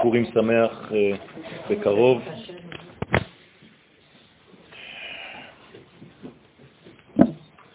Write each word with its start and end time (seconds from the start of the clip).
Purim 0.00 0.26
Bekarov. 1.68 2.20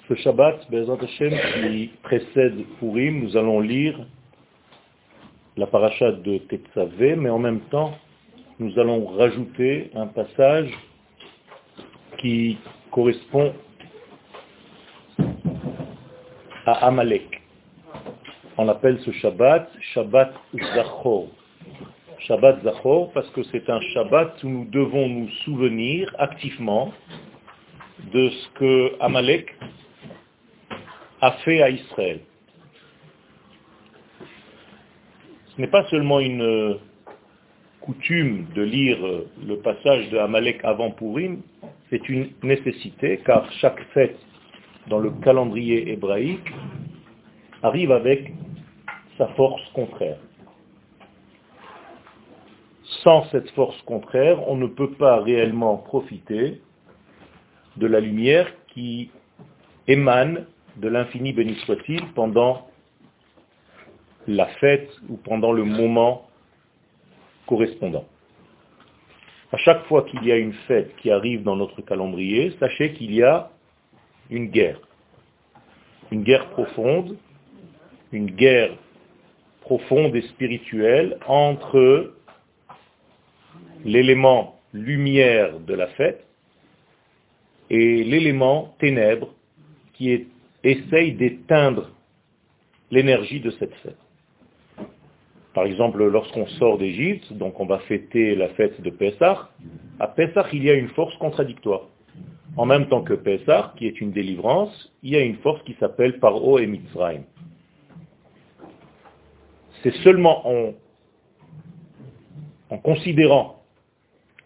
Ce 0.08 0.16
Shabbat, 0.16 0.70
Bezrat 0.70 0.98
Hashem, 1.02 1.34
qui 1.62 1.92
précède 2.04 2.66
Purim, 2.80 3.24
nous 3.24 3.38
allons 3.38 3.62
lire 3.62 4.00
la 5.56 5.68
paracha 5.68 6.12
de 6.12 6.38
Tetzavé, 6.40 7.16
mais 7.16 7.30
en 7.30 7.40
même 7.40 7.62
temps, 7.72 7.94
nous 8.60 8.78
allons 8.80 9.06
rajouter 9.06 9.92
un 9.96 10.08
passage 10.08 10.72
qui 12.20 12.58
correspond 12.92 13.54
à 16.66 16.88
Amalek. 16.88 17.42
On 18.58 18.68
appelle 18.70 19.00
ce 19.02 19.12
Shabbat 19.12 19.70
Shabbat 19.94 20.34
Zachor. 20.76 21.28
Shabbat 22.20 22.64
Zachor 22.64 23.12
parce 23.14 23.30
que 23.32 23.44
c'est 23.52 23.70
un 23.70 23.82
Shabbat 23.94 24.44
où 24.44 24.50
nous 24.50 24.66
devons 24.66 25.08
nous 25.10 25.30
souvenir 25.44 26.14
activement 26.20 26.94
de 28.14 28.30
ce 28.30 28.50
que 28.60 28.96
Amalek 29.02 29.54
a 31.22 31.32
fait 31.44 31.62
à 31.62 31.70
Israël. 31.70 32.20
Ce 35.48 35.62
n'est 35.62 35.68
pas 35.68 35.86
seulement 35.90 36.20
une 36.20 36.80
coutume 37.82 38.48
de 38.56 38.62
lire 38.62 38.98
le 39.46 39.58
passage 39.58 40.10
de 40.10 40.18
Amalek 40.18 40.60
avant 40.64 40.92
Purim, 40.92 41.42
c'est 41.90 42.08
une 42.08 42.30
nécessité 42.42 43.20
car 43.26 43.52
chaque 43.54 43.82
fête 43.94 44.18
dans 44.88 45.00
le 45.00 45.12
calendrier 45.12 45.92
hébraïque, 45.92 46.52
arrive 47.62 47.92
avec 47.92 48.34
sa 49.18 49.28
force 49.30 49.62
contraire. 49.74 50.18
Sans 53.04 53.26
cette 53.32 53.50
force 53.52 53.82
contraire, 53.84 54.48
on 54.48 54.56
ne 54.56 54.68
peut 54.68 54.92
pas 54.92 55.22
réellement 55.22 55.78
profiter 55.78 56.62
de 57.78 57.88
la 57.88 58.00
lumière 58.00 58.52
qui 58.68 59.10
émane 59.88 60.46
de 60.78 60.88
l'infini 60.88 61.34
béni 61.34 61.56
soit-il 61.66 62.02
pendant 62.14 62.68
la 64.28 64.48
fête 64.60 64.90
ou 65.10 65.18
pendant 65.18 65.52
le 65.52 65.64
moment 65.64 66.28
correspondant. 67.46 68.06
À 69.52 69.58
chaque 69.58 69.86
fois 69.86 70.04
qu'il 70.04 70.24
y 70.24 70.32
a 70.32 70.38
une 70.38 70.54
fête 70.68 70.96
qui 70.98 71.12
arrive 71.12 71.44
dans 71.44 71.56
notre 71.56 71.82
calendrier, 71.82 72.56
sachez 72.60 72.94
qu'il 72.94 73.14
y 73.14 73.22
a 73.22 73.52
une 74.34 74.48
guerre. 74.48 74.82
Une 76.12 76.24
guerre 76.24 76.50
profonde, 76.50 77.18
une 78.12 78.32
guerre 78.32 78.76
profonde 79.62 80.16
et 80.16 80.24
spirituelle 80.24 81.18
entre 81.28 82.14
l'élément 83.86 84.60
lumière 84.74 85.60
de 85.60 85.74
la 85.74 85.88
fête 85.88 86.26
et 87.70 88.04
l'élément 88.04 88.76
ténèbres 88.80 89.34
qui 89.94 90.28
essaye 90.64 91.14
d'éteindre 91.14 91.92
l'énergie 92.92 93.40
de 93.40 93.52
cette 93.52 93.74
fête. 93.76 93.98
Par 95.54 95.66
exemple, 95.66 96.04
lorsqu'on 96.04 96.48
sort 96.48 96.80
d'Égypte, 96.80 97.32
donc 97.34 97.60
on 97.60 97.66
va 97.68 97.80
fêter 97.80 98.36
la 98.36 98.50
fête 98.50 98.82
de 98.82 98.90
Pessah, 98.90 99.50
à 100.00 100.08
Pessah, 100.08 100.48
il 100.52 100.64
y 100.64 100.72
a 100.72 100.74
une 100.74 100.90
force 100.90 101.16
contradictoire 101.18 101.88
en 102.56 102.66
même 102.66 102.88
temps 102.88 103.02
que 103.02 103.14
Pessah, 103.14 103.74
qui 103.78 103.88
est 103.88 104.00
une 104.00 104.12
délivrance, 104.12 104.92
il 105.02 105.12
y 105.12 105.16
a 105.16 105.22
une 105.22 105.38
force 105.38 105.62
qui 105.64 105.76
s'appelle 105.80 106.20
Paro 106.20 106.60
et 106.60 106.68
Mitzrayim. 106.68 107.24
C'est 109.82 109.96
seulement 109.98 110.48
en, 110.48 110.74
en 112.70 112.78
considérant 112.78 113.64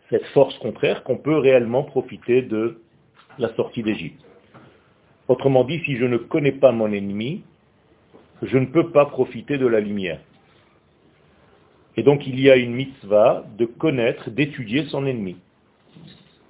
cette 0.09 0.25
force 0.28 0.57
contraire 0.59 1.03
qu'on 1.03 1.17
peut 1.17 1.38
réellement 1.38 1.84
profiter 1.84 2.41
de 2.41 2.81
la 3.38 3.53
sortie 3.56 3.84
d'Égypte. 3.84 4.23
Autrement 5.28 5.66
dit, 5.66 5.81
si 5.84 5.97
je 5.97 6.06
ne 6.06 6.17
connais 6.17 6.53
pas 6.53 6.72
mon 6.72 6.91
ennemi, 6.91 7.44
je 8.41 8.57
ne 8.57 8.67
peux 8.67 8.91
pas 8.91 9.06
profiter 9.06 9.57
de 9.57 9.67
la 9.67 9.79
lumière. 9.79 10.22
Et 11.97 12.03
donc 12.03 12.25
il 12.25 12.40
y 12.40 12.50
a 12.50 12.56
une 12.56 12.73
mitzvah 12.73 13.44
de 13.57 13.66
connaître, 13.66 14.29
d'étudier 14.29 14.85
son 14.85 15.06
ennemi. 15.06 15.35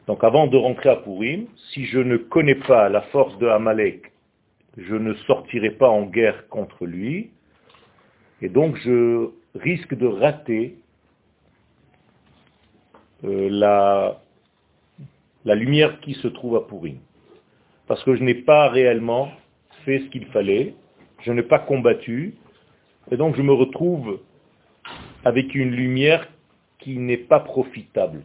Donc 0.08 0.24
avant 0.24 0.48
de 0.48 0.56
rentrer 0.56 0.90
à 0.90 0.96
Purim, 0.96 1.48
si 1.74 1.86
je 1.86 2.00
ne 2.00 2.16
connais 2.16 2.56
pas 2.56 2.88
la 2.88 3.02
force 3.02 3.38
de 3.40 3.48
Amalek, 3.48 4.14
je 4.78 4.96
ne 4.96 5.14
sortirai 5.26 5.72
pas 5.72 5.90
en 5.90 6.04
guerre 6.04 6.48
contre 6.48 6.86
lui, 6.86 7.32
et 8.42 8.48
donc 8.48 8.78
je 8.78 9.30
risque 9.56 9.94
de 9.96 10.08
rater 10.08 10.78
euh, 13.26 13.50
la, 13.52 14.22
la 15.44 15.56
lumière 15.56 16.00
qui 16.00 16.14
se 16.14 16.30
trouve 16.30 16.56
à 16.56 16.62
Purim. 16.62 17.00
Parce 17.88 18.02
que 18.06 18.16
je 18.16 18.24
n'ai 18.24 18.36
pas 18.36 18.70
réellement 18.70 19.30
fait 19.84 20.00
ce 20.00 20.10
qu'il 20.10 20.28
fallait, 20.28 20.74
je 21.24 21.34
n'ai 21.34 21.44
pas 21.44 21.60
combattu, 21.60 22.36
et 23.12 23.18
donc 23.18 23.36
je 23.36 23.42
me 23.42 23.52
retrouve 23.52 24.22
avec 25.26 25.54
une 25.54 25.72
lumière 25.72 26.30
qui 26.80 26.98
n'est 26.98 27.18
pas 27.18 27.42
profitable. 27.42 28.22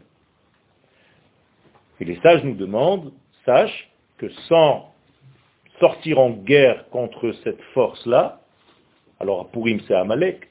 Et 2.03 2.05
les 2.05 2.17
sages 2.17 2.43
nous 2.43 2.57
demandent, 2.57 3.13
sache 3.47 3.89
que 4.19 4.29
sans 4.49 4.93
sortir 5.79 6.19
en 6.19 6.31
guerre 6.31 6.89
contre 6.91 7.31
cette 7.45 7.63
force-là, 7.75 8.41
alors 9.21 9.43
à 9.43 9.45
Purim 9.53 9.79
c'est 9.87 9.95
Amalek, 9.95 10.49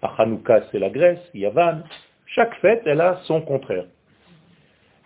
à 0.00 0.14
Hanouka 0.16 0.62
c'est 0.72 0.78
la 0.78 0.88
Grèce, 0.88 1.20
Yavan, 1.34 1.82
chaque 2.24 2.54
fête 2.60 2.84
elle 2.86 3.02
a 3.02 3.20
son 3.24 3.42
contraire. 3.42 3.84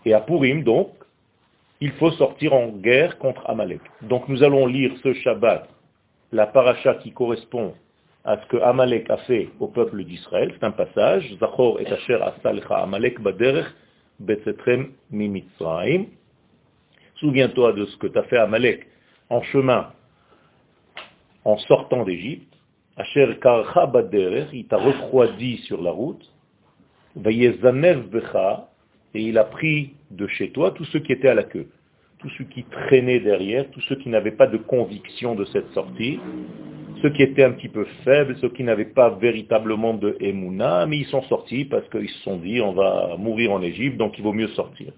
Et 0.04 0.14
à 0.14 0.20
Purim 0.20 0.62
donc, 0.62 0.90
il 1.80 1.90
faut 1.94 2.12
sortir 2.12 2.54
en 2.54 2.68
guerre 2.68 3.18
contre 3.18 3.42
Amalek. 3.50 3.80
Donc 4.02 4.28
nous 4.28 4.44
allons 4.44 4.68
lire 4.68 4.92
ce 5.02 5.12
Shabbat, 5.14 5.68
la 6.30 6.46
paracha 6.46 6.94
qui 6.94 7.10
correspond 7.10 7.74
à 8.24 8.40
ce 8.40 8.46
que 8.46 8.58
Amalek 8.58 9.10
a 9.10 9.16
fait 9.16 9.48
au 9.58 9.66
peuple 9.66 10.04
d'Israël, 10.04 10.54
c'est 10.54 10.64
un 10.64 10.70
passage, 10.70 11.28
Zachor 11.40 11.80
et 11.80 11.88
Asher 11.88 12.20
Amalek 12.70 13.20
Baderech 13.20 13.66
Betzetrem 14.18 14.92
Mimitzraim. 15.10 16.06
Souviens-toi 17.16 17.72
de 17.72 17.86
ce 17.86 17.96
que 17.96 18.06
tu 18.06 18.18
as 18.18 18.24
fait 18.24 18.38
à 18.38 18.46
Malek 18.46 18.86
en 19.30 19.42
chemin, 19.42 19.92
en 21.44 21.58
sortant 21.58 22.04
d'Égypte. 22.04 22.52
Asher 22.96 23.38
Karcha 23.40 23.90
il 24.52 24.66
t'a 24.66 24.76
refroidi 24.76 25.58
sur 25.58 25.82
la 25.82 25.92
route. 25.92 26.32
Becha, 27.14 28.68
et 29.14 29.22
il 29.22 29.38
a 29.38 29.44
pris 29.44 29.94
de 30.10 30.26
chez 30.26 30.50
toi 30.50 30.72
tous 30.72 30.84
ceux 30.86 30.98
qui 31.00 31.12
étaient 31.12 31.28
à 31.28 31.34
la 31.34 31.44
queue, 31.44 31.68
tous 32.18 32.30
ceux 32.36 32.44
qui 32.44 32.64
traînaient 32.64 33.20
derrière, 33.20 33.70
tous 33.70 33.80
ceux 33.82 33.96
qui 33.96 34.08
n'avaient 34.08 34.32
pas 34.32 34.46
de 34.46 34.56
conviction 34.56 35.34
de 35.34 35.44
cette 35.46 35.70
sortie, 35.72 36.18
ceux 37.00 37.10
qui 37.10 37.22
étaient 37.22 37.44
un 37.44 37.52
petit 37.52 37.68
peu 37.68 37.86
faibles, 38.04 38.36
ceux 38.40 38.48
qui 38.48 38.64
n'avaient 38.64 38.84
pas 38.84 39.10
véritablement 39.10 39.94
de 39.94 40.16
Emouna, 40.20 40.86
mais 40.86 40.98
ils 40.98 41.06
sont 41.06 41.22
sortis 41.22 41.64
parce 41.64 41.88
qu'ils 41.90 42.08
se 42.08 42.18
sont 42.22 42.38
dit 42.38 42.60
on 42.60 42.72
va 42.72 43.16
mourir 43.18 43.52
en 43.52 43.62
Égypte, 43.62 43.96
donc 43.96 44.18
il 44.18 44.24
vaut 44.24 44.32
mieux 44.32 44.48
sortir. 44.48 44.92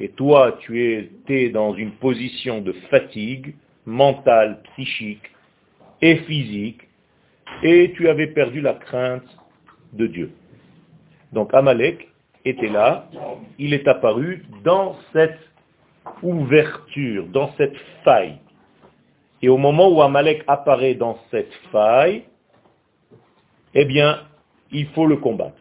Et 0.00 0.08
toi, 0.08 0.58
tu 0.60 0.92
étais 0.92 1.48
dans 1.50 1.74
une 1.74 1.92
position 1.92 2.60
de 2.60 2.72
fatigue 2.90 3.54
mentale, 3.86 4.60
psychique 4.72 5.30
et 6.02 6.16
physique, 6.16 6.87
et 7.62 7.92
tu 7.96 8.08
avais 8.08 8.28
perdu 8.28 8.60
la 8.60 8.74
crainte 8.74 9.26
de 9.92 10.06
Dieu. 10.06 10.32
Donc 11.32 11.52
Amalek 11.54 12.08
était 12.44 12.68
là, 12.68 13.08
il 13.58 13.74
est 13.74 13.86
apparu 13.88 14.44
dans 14.64 14.96
cette 15.12 15.38
ouverture, 16.22 17.26
dans 17.26 17.52
cette 17.56 17.76
faille. 18.04 18.38
Et 19.42 19.48
au 19.48 19.56
moment 19.56 19.88
où 19.88 20.02
Amalek 20.02 20.42
apparaît 20.46 20.94
dans 20.94 21.18
cette 21.30 21.52
faille, 21.70 22.24
eh 23.74 23.84
bien, 23.84 24.22
il 24.72 24.86
faut 24.88 25.06
le 25.06 25.16
combattre. 25.16 25.56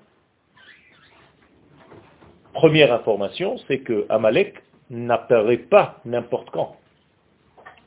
Première 2.53 2.91
information, 2.91 3.57
c'est 3.67 3.79
que 3.79 4.05
Amalek 4.09 4.55
n'apparaît 4.89 5.57
pas 5.57 5.99
n'importe 6.05 6.49
quand. 6.49 6.75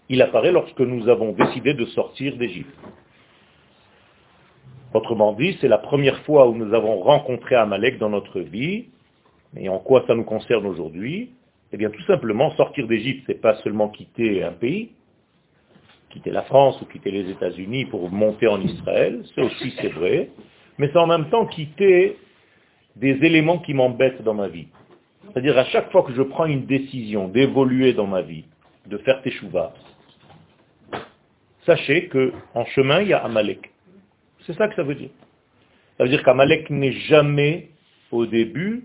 Il 0.08 0.22
apparaît 0.22 0.52
lorsque 0.52 0.80
nous 0.80 1.08
avons 1.08 1.32
décidé 1.32 1.74
de 1.74 1.86
sortir 1.86 2.36
d'Égypte. 2.36 2.76
Autrement 4.92 5.32
dit, 5.34 5.56
c'est 5.60 5.68
la 5.68 5.78
première 5.78 6.18
fois 6.22 6.48
où 6.48 6.56
nous 6.56 6.74
avons 6.74 7.00
rencontré 7.00 7.54
Amalek 7.54 7.98
dans 7.98 8.10
notre 8.10 8.40
vie. 8.40 8.86
Et 9.56 9.68
en 9.68 9.78
quoi 9.78 10.04
ça 10.06 10.14
nous 10.14 10.24
concerne 10.24 10.66
aujourd'hui? 10.66 11.30
Eh 11.72 11.76
bien, 11.76 11.90
tout 11.90 12.02
simplement, 12.02 12.50
sortir 12.56 12.88
d'Égypte, 12.88 13.24
c'est 13.26 13.40
pas 13.40 13.54
seulement 13.62 13.88
quitter 13.88 14.42
un 14.42 14.52
pays, 14.52 14.90
quitter 16.10 16.30
la 16.30 16.42
France 16.42 16.80
ou 16.82 16.86
quitter 16.86 17.12
les 17.12 17.30
États-Unis 17.30 17.84
pour 17.86 18.10
monter 18.10 18.48
en 18.48 18.60
Israël, 18.60 19.22
c'est 19.34 19.40
aussi 19.40 19.72
c'est 19.80 19.88
vrai, 19.88 20.30
mais 20.78 20.88
c'est 20.92 20.98
en 20.98 21.06
même 21.06 21.30
temps 21.30 21.46
quitter 21.46 22.16
des 22.96 23.12
éléments 23.24 23.58
qui 23.58 23.72
m'embêtent 23.72 24.22
dans 24.22 24.34
ma 24.34 24.48
vie. 24.48 24.66
C'est-à-dire 25.28 25.56
à 25.56 25.64
chaque 25.66 25.92
fois 25.92 26.02
que 26.02 26.12
je 26.12 26.22
prends 26.22 26.46
une 26.46 26.66
décision 26.66 27.28
d'évoluer 27.28 27.92
dans 27.92 28.06
ma 28.06 28.22
vie, 28.22 28.44
de 28.86 28.98
faire 28.98 29.22
teshuva, 29.22 29.72
sachez 31.66 32.08
que 32.08 32.32
en 32.54 32.64
chemin, 32.64 33.02
il 33.02 33.08
y 33.08 33.12
a 33.12 33.24
Amalek. 33.24 33.69
C'est 34.50 34.58
ça 34.58 34.66
que 34.66 34.74
ça 34.74 34.82
veut 34.82 34.96
dire. 34.96 35.10
Ça 35.96 36.02
veut 36.02 36.10
dire 36.10 36.24
qu'Amalek 36.24 36.70
n'est 36.70 36.92
jamais 36.92 37.68
au 38.10 38.26
début, 38.26 38.84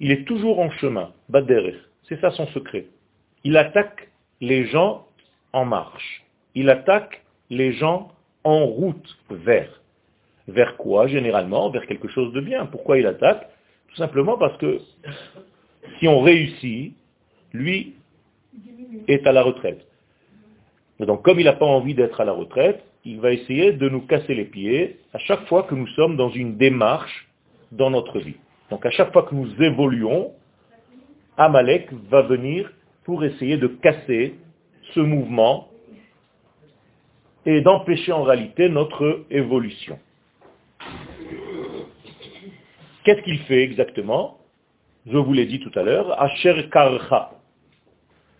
il 0.00 0.10
est 0.10 0.24
toujours 0.24 0.60
en 0.60 0.70
chemin, 0.70 1.12
Baderer. 1.28 1.76
C'est 2.08 2.18
ça 2.22 2.30
son 2.30 2.46
secret. 2.48 2.86
Il 3.44 3.58
attaque 3.58 4.08
les 4.40 4.64
gens 4.66 5.06
en 5.52 5.66
marche. 5.66 6.24
Il 6.54 6.70
attaque 6.70 7.22
les 7.50 7.74
gens 7.74 8.12
en 8.44 8.64
route 8.64 9.18
vers. 9.28 9.82
Vers 10.48 10.78
quoi 10.78 11.06
généralement? 11.06 11.68
Vers 11.68 11.86
quelque 11.86 12.08
chose 12.08 12.32
de 12.32 12.40
bien. 12.40 12.64
Pourquoi 12.64 12.98
il 12.98 13.06
attaque? 13.06 13.46
Tout 13.88 13.96
simplement 13.96 14.38
parce 14.38 14.56
que 14.56 14.78
si 15.98 16.08
on 16.08 16.22
réussit, 16.22 16.94
lui 17.52 17.94
est 19.06 19.26
à 19.26 19.32
la 19.32 19.42
retraite. 19.42 19.86
Donc 21.00 21.22
comme 21.22 21.40
il 21.40 21.44
n'a 21.44 21.52
pas 21.52 21.66
envie 21.66 21.94
d'être 21.94 22.20
à 22.20 22.24
la 22.24 22.32
retraite, 22.32 22.84
il 23.04 23.20
va 23.20 23.32
essayer 23.32 23.72
de 23.72 23.88
nous 23.88 24.00
casser 24.00 24.34
les 24.34 24.44
pieds 24.44 24.98
à 25.12 25.18
chaque 25.18 25.46
fois 25.46 25.64
que 25.64 25.74
nous 25.74 25.88
sommes 25.88 26.16
dans 26.16 26.30
une 26.30 26.56
démarche 26.56 27.28
dans 27.72 27.90
notre 27.90 28.18
vie. 28.20 28.36
Donc 28.70 28.86
à 28.86 28.90
chaque 28.90 29.12
fois 29.12 29.24
que 29.24 29.34
nous 29.34 29.50
évoluons, 29.62 30.32
Amalek 31.36 31.92
va 32.10 32.22
venir 32.22 32.72
pour 33.04 33.24
essayer 33.24 33.56
de 33.56 33.66
casser 33.66 34.34
ce 34.94 35.00
mouvement 35.00 35.68
et 37.44 37.60
d'empêcher 37.60 38.12
en 38.12 38.22
réalité 38.22 38.68
notre 38.68 39.24
évolution. 39.30 39.98
Qu'est-ce 43.04 43.20
qu'il 43.22 43.38
fait 43.40 43.62
exactement? 43.62 44.38
Je 45.06 45.18
vous 45.18 45.32
l'ai 45.34 45.44
dit 45.44 45.60
tout 45.60 45.72
à 45.78 45.82
l'heure, 45.82 46.20
Asher 46.20 46.68
Karcha. 46.70 47.32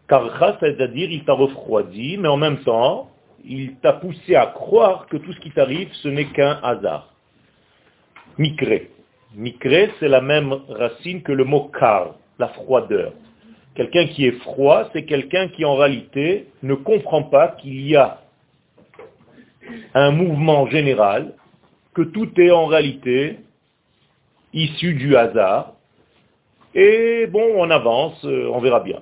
Karcha, 0.08 0.58
c'est-à-dire 0.60 1.10
il 1.10 1.24
t'a 1.24 1.32
refroidi, 1.32 2.18
mais 2.18 2.28
en 2.28 2.36
même 2.36 2.58
temps, 2.58 3.10
il 3.44 3.76
t'a 3.76 3.94
poussé 3.94 4.34
à 4.34 4.46
croire 4.46 5.06
que 5.06 5.16
tout 5.16 5.32
ce 5.32 5.40
qui 5.40 5.50
t'arrive, 5.50 5.88
ce 6.02 6.08
n'est 6.08 6.26
qu'un 6.26 6.58
hasard. 6.62 7.12
Mikre. 8.38 8.88
Mikre, 9.34 9.90
c'est 9.98 10.08
la 10.08 10.20
même 10.20 10.54
racine 10.68 11.22
que 11.22 11.32
le 11.32 11.44
mot 11.44 11.70
kar, 11.78 12.14
la 12.38 12.48
froideur. 12.48 13.12
Quelqu'un 13.74 14.06
qui 14.06 14.26
est 14.26 14.38
froid, 14.42 14.88
c'est 14.92 15.04
quelqu'un 15.04 15.48
qui 15.48 15.64
en 15.64 15.74
réalité 15.74 16.48
ne 16.62 16.74
comprend 16.74 17.24
pas 17.24 17.48
qu'il 17.48 17.80
y 17.86 17.96
a 17.96 18.20
un 19.94 20.10
mouvement 20.10 20.66
général, 20.68 21.32
que 21.94 22.02
tout 22.02 22.28
est 22.40 22.50
en 22.50 22.66
réalité 22.66 23.38
issu 24.52 24.94
du 24.94 25.16
hasard. 25.16 25.72
Et 26.74 27.26
bon, 27.28 27.54
on 27.56 27.70
avance, 27.70 28.24
euh, 28.24 28.50
on 28.52 28.60
verra 28.60 28.80
bien. 28.80 29.00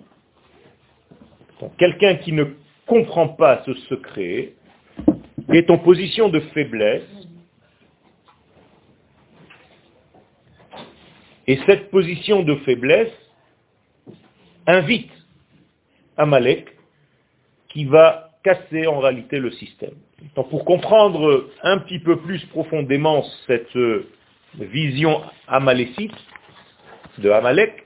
Quelqu'un 1.79 2.17
qui 2.17 2.33
ne 2.33 2.45
comprend 2.87 3.29
pas 3.29 3.63
ce 3.65 3.75
secret 3.75 4.53
est 5.53 5.71
en 5.71 5.79
position 5.79 6.29
de 6.29 6.41
faiblesse. 6.41 7.03
Et 11.47 11.59
cette 11.67 11.91
position 11.91 12.43
de 12.43 12.55
faiblesse 12.57 13.13
invite 14.67 15.11
Amalek 16.17 16.69
qui 17.69 17.85
va 17.85 18.31
casser 18.45 18.87
en 18.87 18.99
réalité 18.99 19.39
le 19.39 19.51
système. 19.53 19.95
Pour 20.35 20.65
comprendre 20.65 21.49
un 21.63 21.79
petit 21.79 21.99
peu 21.99 22.17
plus 22.19 22.45
profondément 22.47 23.25
cette 23.47 23.77
vision 24.55 25.23
amalécite 25.49 26.15
de 27.19 27.31
Amalek, 27.31 27.85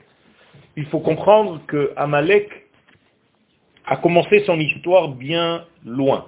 il 0.75 0.85
faut 0.85 0.99
comprendre 0.99 1.61
que 1.67 1.93
Amalek 1.95 2.66
a 3.87 3.95
commencé 3.95 4.43
son 4.45 4.59
histoire 4.59 5.07
bien 5.07 5.65
loin. 5.85 6.27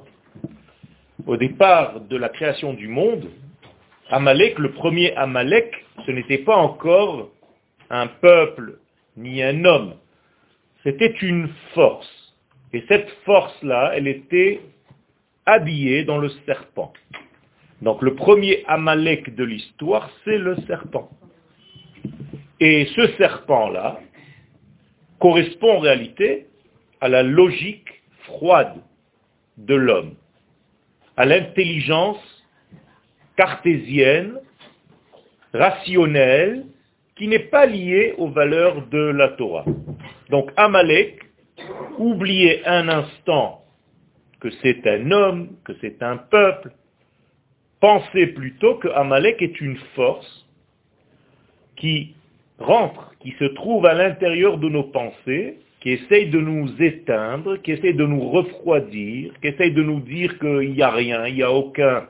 Au 1.28 1.36
départ 1.36 2.00
de 2.00 2.16
la 2.16 2.30
création 2.30 2.74
du 2.74 2.88
monde, 2.88 3.30
Amalek, 4.10 4.58
le 4.58 4.72
premier 4.72 5.14
Amalek, 5.16 5.86
ce 6.06 6.12
n'était 6.12 6.40
pas 6.40 6.56
encore 6.56 7.30
un 7.90 8.08
peuple 8.08 8.80
ni 9.18 9.44
un 9.44 9.66
homme, 9.66 9.96
c'était 10.84 11.14
une 11.22 11.50
force. 11.74 12.34
Et 12.72 12.86
cette 12.88 13.10
force-là, 13.26 13.92
elle 13.94 14.08
était 14.08 14.62
habillée 15.46 16.06
dans 16.06 16.18
le 16.18 16.30
serpent. 16.46 16.94
Donc 17.82 18.02
le 18.02 18.16
premier 18.16 18.64
Amalek 18.68 19.36
de 19.36 19.44
l'histoire, 19.44 20.10
c'est 20.24 20.38
le 20.38 20.56
serpent. 20.68 21.10
Et 22.62 22.88
ce 22.96 23.08
serpent-là 23.18 24.00
correspond 25.20 25.78
en 25.78 25.80
réalité 25.80 26.49
à 27.02 27.10
la 27.10 27.24
logique 27.24 28.02
froide 28.24 28.76
de 29.58 29.76
l'homme, 29.76 30.16
à 31.18 31.26
l'intelligence 31.26 32.20
cartésienne, 33.36 34.40
rationnelle, 35.54 36.66
qui 37.16 37.28
n'est 37.28 37.40
pas 37.40 37.66
liée 37.66 38.16
aux 38.18 38.30
valeurs 38.30 38.88
de 38.88 38.98
la 38.98 39.30
Torah. 39.30 39.66
Donc 40.30 40.52
Amalek 40.56 41.30
oubliez 41.98 42.66
un 42.66 42.88
instant 42.88 43.64
que 44.40 44.50
c'est 44.62 44.88
un 44.88 45.12
homme, 45.12 45.50
que 45.66 45.74
c'est 45.82 46.02
un 46.02 46.18
peuple. 46.18 46.72
Pensez 47.80 48.28
plutôt 48.28 48.76
que 48.76 48.88
Amalek 48.90 49.42
est 49.42 49.60
une 49.62 49.78
force 49.96 50.48
qui 51.76 52.16
rentre, 52.58 53.14
qui 53.20 53.32
se 53.40 53.46
trouve 53.46 53.86
à 53.86 53.94
l'intérieur 53.94 54.58
de 54.58 54.70
nos 54.70 54.84
pensées, 54.84 55.60
qui 55.80 55.92
essaye 55.92 56.30
de 56.30 56.40
nous 56.40 56.70
éteindre, 56.82 57.58
qui 57.62 57.72
essaye 57.72 57.94
de 57.94 58.06
nous 58.06 58.30
refroidir, 58.30 59.32
qui 59.42 59.48
essaye 59.48 59.72
de 59.72 59.84
nous 59.84 60.02
dire 60.02 60.38
qu'il 60.40 60.74
n'y 60.74 60.82
a 60.82 60.90
rien, 60.92 61.26
il 61.28 61.36
n'y 61.36 61.44
a 61.44 61.52
aucun 61.52 62.08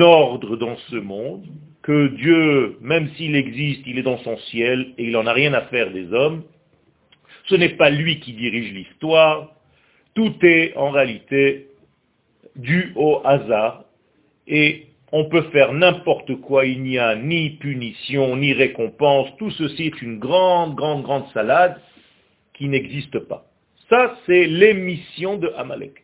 ordre 0.00 0.56
dans 0.56 0.76
ce 0.88 0.96
monde, 0.96 1.44
que 1.82 2.08
Dieu, 2.08 2.78
même 2.80 3.08
s'il 3.16 3.36
existe, 3.36 3.82
il 3.86 3.98
est 3.98 4.02
dans 4.02 4.18
son 4.18 4.36
ciel 4.38 4.94
et 4.98 5.04
il 5.04 5.12
n'en 5.12 5.26
a 5.26 5.32
rien 5.32 5.54
à 5.54 5.62
faire 5.62 5.90
des 5.92 6.12
hommes, 6.12 6.42
ce 7.46 7.54
n'est 7.54 7.76
pas 7.76 7.90
lui 7.90 8.18
qui 8.20 8.32
dirige 8.32 8.72
l'histoire. 8.72 9.52
Tout 10.14 10.34
est 10.42 10.76
en 10.76 10.90
réalité 10.90 11.68
dû 12.56 12.92
au 12.96 13.20
hasard 13.24 13.84
et 14.48 14.86
on 15.12 15.26
peut 15.26 15.42
faire 15.52 15.72
n'importe 15.72 16.34
quoi, 16.40 16.64
il 16.66 16.82
n'y 16.82 16.98
a 16.98 17.14
ni 17.14 17.50
punition, 17.50 18.36
ni 18.36 18.52
récompense, 18.52 19.28
tout 19.38 19.50
ceci 19.52 19.86
est 19.86 20.02
une 20.02 20.18
grande, 20.18 20.74
grande, 20.74 21.02
grande 21.02 21.28
salade 21.32 21.76
qui 22.56 22.68
n'existe 22.68 23.18
pas. 23.20 23.46
Ça, 23.88 24.16
c'est 24.26 24.46
l'émission 24.46 25.36
de 25.36 25.52
Amalek. 25.56 26.02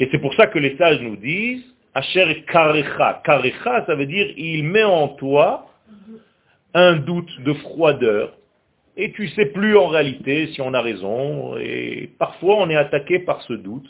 Et 0.00 0.08
c'est 0.10 0.18
pour 0.18 0.34
ça 0.34 0.46
que 0.46 0.58
les 0.58 0.76
sages 0.76 1.00
nous 1.00 1.16
disent, 1.16 1.64
Asher 1.94 2.44
Karecha. 2.48 3.22
Karecha, 3.24 3.84
ça 3.86 3.94
veut 3.94 4.06
dire, 4.06 4.32
il 4.36 4.64
met 4.64 4.82
en 4.82 5.08
toi 5.08 5.70
un 6.72 6.96
doute 6.96 7.30
de 7.42 7.52
froideur, 7.52 8.36
et 8.96 9.12
tu 9.12 9.28
sais 9.28 9.46
plus 9.46 9.76
en 9.76 9.88
réalité 9.88 10.48
si 10.48 10.60
on 10.60 10.74
a 10.74 10.80
raison. 10.80 11.56
Et 11.58 12.10
parfois, 12.18 12.56
on 12.58 12.70
est 12.70 12.76
attaqué 12.76 13.20
par 13.20 13.42
ce 13.42 13.52
doute. 13.52 13.88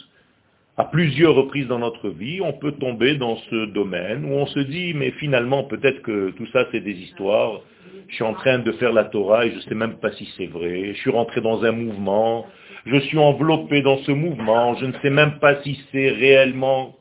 À 0.77 0.85
plusieurs 0.87 1.37
reprises 1.37 1.69
dans 1.69 1.79
notre 1.79 2.09
vie, 2.09 2.41
on 2.43 2.53
peut 2.53 2.73
tomber 2.73 3.15
dans 3.15 3.37
ce 3.37 3.67
domaine 3.67 4.25
où 4.25 4.33
on 4.33 4.47
se 4.47 4.59
dit, 4.59 4.93
mais 4.93 5.13
finalement, 5.13 5.63
peut-être 5.63 6.03
que 6.03 6.31
tout 6.31 6.49
ça, 6.53 6.67
c'est 6.73 6.81
des 6.81 6.95
histoires. 6.95 7.61
Je 8.09 8.17
suis 8.17 8.25
en 8.25 8.35
train 8.35 8.59
de 8.59 8.73
faire 8.73 8.93
la 8.93 9.05
Torah 9.05 9.47
et 9.47 9.53
je 9.53 9.57
ne 9.57 9.61
sais 9.61 9.75
même 9.77 9.99
pas 9.99 10.11
si 10.11 10.29
c'est 10.37 10.47
vrai. 10.47 10.93
Je 10.95 10.99
suis 10.99 11.11
rentré 11.11 11.41
dans 11.41 11.65
un 11.65 11.71
mouvement. 11.71 12.47
Je 12.87 12.99
suis 13.03 13.19
enveloppé 13.19 13.83
dans 13.83 13.99
ce 13.99 14.11
mouvement. 14.11 14.75
Je 14.75 14.87
ne 14.87 14.93
sais 15.01 15.11
même 15.11 15.39
pas 15.39 15.63
si 15.63 15.81
c'est 15.93 16.09
réellement 16.11 16.97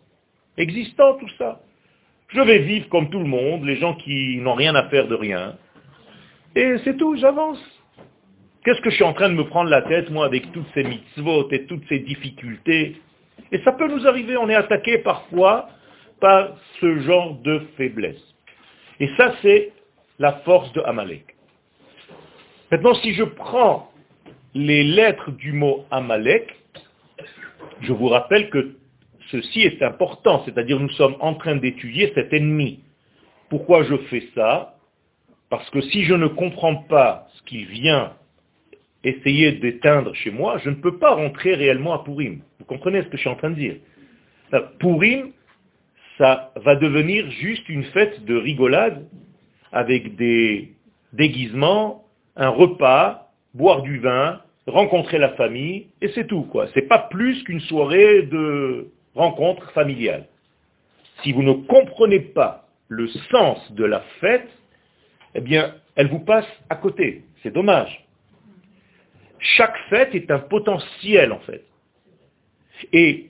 existant, 0.56 1.15
tout 1.15 1.30
ça. 1.39 1.62
Je 2.27 2.42
vais 2.42 2.60
vivre 2.60 2.88
comme 2.89 3.10
tout 3.10 3.20
le 3.20 3.25
monde, 3.25 3.65
les 3.65 3.77
gens 3.77 3.96
qui 3.96 4.38
n'ont 4.38 4.53
rien 4.53 4.75
à 4.75 4.88
faire 4.89 5.08
de 5.08 5.15
rien. 5.15 5.56
Et 6.56 6.75
c'est 6.84 6.96
tout, 6.96 7.15
j'avance. 7.15 7.60
Qu'est-ce 8.63 8.82
que 8.82 8.92
je 8.92 8.96
suis 8.96 9.03
en 9.03 9.13
train 9.13 9.30
de 9.30 9.36
me 9.36 9.46
prendre 9.46 9.72
la 9.72 9.82
tête, 9.82 10.12
moi, 10.12 10.27
avec 10.27 10.51
toutes 10.51 10.72
ces 10.75 10.84
mitzvot 10.84 11.50
et 11.51 11.65
toutes 11.65 11.88
ces 11.89 12.00
difficultés? 12.00 12.98
Et 13.52 13.60
ça 13.63 13.72
peut 13.74 13.88
nous 13.88 14.08
arriver, 14.08 14.38
on 14.38 14.50
est 14.50 14.56
attaqué 14.56 15.00
parfois 15.00 15.70
par 16.20 16.56
ce 16.80 17.00
genre 17.00 17.36
de 17.36 17.60
faiblesse. 17.78 18.22
Et 19.00 19.10
ça, 19.18 19.34
c'est 19.42 19.72
la 20.20 20.34
force 20.46 20.72
de 20.74 20.82
Amalek. 20.82 21.25
Maintenant, 22.72 22.96
si 22.96 23.13
je 23.13 23.24
prends 23.24 23.92
les 24.54 24.84
lettres 24.84 25.32
du 25.32 25.52
mot 25.52 25.86
Amalek, 25.92 26.56
je 27.82 27.92
vous 27.92 28.08
rappelle 28.08 28.50
que 28.50 28.75
ceci 29.32 29.62
est 29.62 29.82
important, 29.82 30.44
c'est-à-dire 30.46 30.80
nous 30.80 30.90
sommes 30.92 31.16
en 31.20 31.36
train 31.36 31.56
d'étudier 31.56 32.12
cet 32.16 32.34
ennemi. 32.34 32.80
Pourquoi 33.50 33.84
je 33.84 33.98
fais 34.10 34.30
ça? 34.36 34.75
Parce 35.50 35.70
que 35.70 35.82
si 35.82 36.04
je 36.04 36.13
ne 36.13 36.28
comprends 36.28 36.75
pas 36.75 37.28
ce 37.36 37.44
qui 37.44 37.66
vient 37.66 38.13
essayer 39.03 39.51
d'éteindre 39.53 40.13
chez 40.15 40.31
moi, 40.31 40.57
je 40.60 40.69
ne 40.69 40.75
peux 40.75 40.98
pas 40.98 41.13
rentrer 41.13 41.55
réellement 41.55 41.93
à 41.93 42.03
Purim. 42.03 42.41
Vous 42.60 42.65
comprenez 42.65 43.01
ce 43.01 43.07
que 43.07 43.17
je 43.17 43.22
suis 43.22 43.29
en 43.29 43.36
train 43.36 43.50
de 43.50 43.55
dire? 43.55 43.75
Purim, 44.79 45.31
ça 46.17 46.51
va 46.55 46.75
devenir 46.75 47.29
juste 47.31 47.67
une 47.69 47.83
fête 47.86 48.24
de 48.25 48.36
rigolade 48.36 49.07
avec 49.72 50.15
des 50.15 50.74
déguisements, 51.12 52.05
un 52.36 52.50
repas, 52.50 53.31
boire 53.53 53.81
du 53.81 54.00
vin, 54.00 54.41
rencontrer 54.67 55.17
la 55.17 55.29
famille, 55.29 55.88
et 56.01 56.10
c'est 56.10 56.27
tout, 56.27 56.43
quoi. 56.43 56.67
C'est 56.74 56.88
pas 56.88 57.00
plus 57.00 57.43
qu'une 57.43 57.60
soirée 57.62 58.24
de 58.24 58.88
rencontre 59.15 59.72
familiale. 59.72 60.27
Si 61.22 61.31
vous 61.31 61.43
ne 61.43 61.53
comprenez 61.53 62.19
pas 62.19 62.67
le 62.88 63.07
sens 63.31 63.72
de 63.74 63.83
la 63.83 64.01
fête, 64.19 64.50
eh 65.36 65.41
bien, 65.41 65.74
elle 65.95 66.07
vous 66.07 66.19
passe 66.19 66.48
à 66.69 66.75
côté. 66.75 67.24
C'est 67.41 67.53
dommage. 67.53 68.05
Chaque 69.43 69.77
fête 69.89 70.15
est 70.15 70.31
un 70.31 70.39
potentiel, 70.39 71.31
en 71.31 71.39
fait. 71.39 71.65
Et 72.91 73.29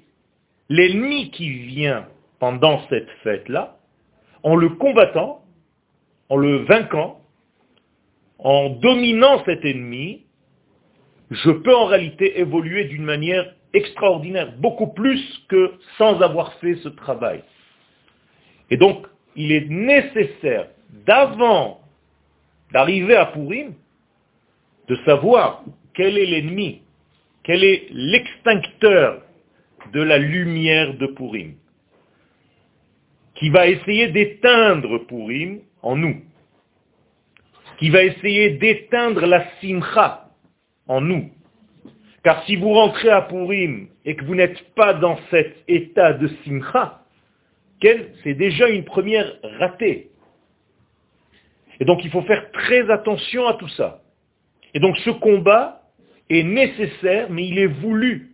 l'ennemi 0.70 1.32
qui 1.32 1.50
vient 1.50 2.08
pendant 2.40 2.88
cette 2.88 3.10
fête-là, 3.24 3.78
en 4.44 4.56
le 4.56 4.70
combattant, 4.70 5.44
en 6.30 6.38
le 6.38 6.58
vainquant, 6.66 7.22
en 8.40 8.70
dominant 8.70 9.44
cet 9.46 9.66
ennemi, 9.66 10.26
je 11.32 11.50
peux 11.50 11.76
en 11.76 11.86
réalité 11.86 12.40
évoluer 12.40 12.86
d'une 12.86 13.04
manière 13.04 13.54
extraordinaire, 13.74 14.52
beaucoup 14.58 14.88
plus 14.88 15.22
que 15.50 15.74
sans 15.98 16.22
avoir 16.22 16.54
fait 16.56 16.76
ce 16.76 16.90
travail. 16.90 17.44
Et 18.70 18.78
donc, 18.78 19.08
il 19.36 19.52
est 19.52 19.68
nécessaire, 19.70 20.68
d'avant 21.08 21.82
d'arriver 22.72 23.16
à 23.16 23.26
Purim, 23.28 23.74
de 24.88 24.96
savoir 25.06 25.64
quel 25.94 26.18
est 26.18 26.26
l'ennemi, 26.26 26.82
quel 27.44 27.64
est 27.64 27.88
l'extincteur 27.92 29.22
de 29.94 30.02
la 30.02 30.18
lumière 30.18 30.96
de 30.96 31.08
Purim, 31.08 31.56
qui 33.36 33.50
va 33.50 33.68
essayer 33.68 34.08
d'éteindre 34.08 35.00
Purim 35.00 35.60
en 35.82 35.96
nous, 35.96 36.22
qui 37.78 37.90
va 37.90 38.04
essayer 38.04 38.52
d'éteindre 38.52 39.26
la 39.26 39.46
simcha 39.60 40.30
en 40.88 41.02
nous. 41.02 41.30
Car 42.24 42.44
si 42.46 42.56
vous 42.56 42.74
rentrez 42.74 43.10
à 43.10 43.22
Purim 43.24 43.90
et 44.06 44.16
que 44.16 44.24
vous 44.24 44.36
n'êtes 44.36 44.74
pas 44.76 44.94
dans 44.94 45.20
cet 45.30 45.58
état 45.68 46.14
de 46.14 46.28
simcha, 46.46 47.04
c'est 48.24 48.34
déjà 48.34 48.70
une 48.70 48.86
première 48.86 49.30
ratée. 49.60 50.10
Et 51.80 51.86
donc 51.86 52.04
il 52.06 52.12
faut 52.12 52.22
faire 52.22 52.50
très 52.52 52.90
attention 52.90 53.46
à 53.48 53.56
tout 53.56 53.68
ça. 53.70 54.02
Et 54.74 54.80
donc 54.80 54.96
ce 55.00 55.10
combat 55.10 55.83
est 56.30 56.44
nécessaire, 56.44 57.30
mais 57.30 57.48
il 57.48 57.60
est 57.60 57.68
voulu. 57.68 58.32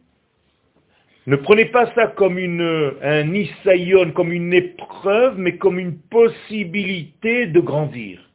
Ne 1.27 1.35
prenez 1.35 1.65
pas 1.65 1.93
ça 1.93 2.07
comme 2.07 2.37
une, 2.37 2.93
un 3.01 3.33
isaïon, 3.33 4.11
comme 4.11 4.31
une 4.31 4.53
épreuve, 4.53 5.37
mais 5.37 5.57
comme 5.57 5.77
une 5.77 5.99
possibilité 5.99 7.47
de 7.47 7.59
grandir. 7.59 8.29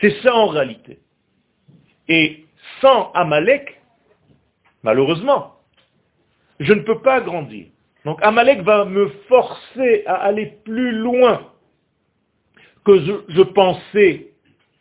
C'est 0.00 0.22
ça 0.22 0.34
en 0.34 0.46
réalité. 0.46 0.98
Et 2.08 2.44
sans 2.80 3.10
Amalek, 3.12 3.80
malheureusement, 4.82 5.54
je 6.60 6.72
ne 6.72 6.80
peux 6.80 7.00
pas 7.00 7.20
grandir. 7.20 7.66
Donc 8.04 8.18
Amalek 8.22 8.60
va 8.62 8.84
me 8.84 9.08
forcer 9.28 10.04
à 10.06 10.14
aller 10.14 10.58
plus 10.64 10.92
loin 10.92 11.50
que 12.84 13.00
je, 13.28 13.42
pensais 13.42 14.32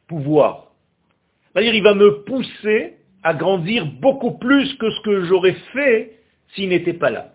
pouvoir. 0.07 0.71
C'est-à-dire, 1.53 1.73
il 1.73 1.83
va 1.83 1.93
me 1.93 2.23
pousser 2.23 2.97
à 3.23 3.33
grandir 3.33 3.85
beaucoup 3.85 4.37
plus 4.37 4.73
que 4.75 4.89
ce 4.89 5.01
que 5.01 5.23
j'aurais 5.25 5.55
fait 5.73 6.19
s'il 6.53 6.69
n'était 6.69 6.93
pas 6.93 7.09
là. 7.09 7.33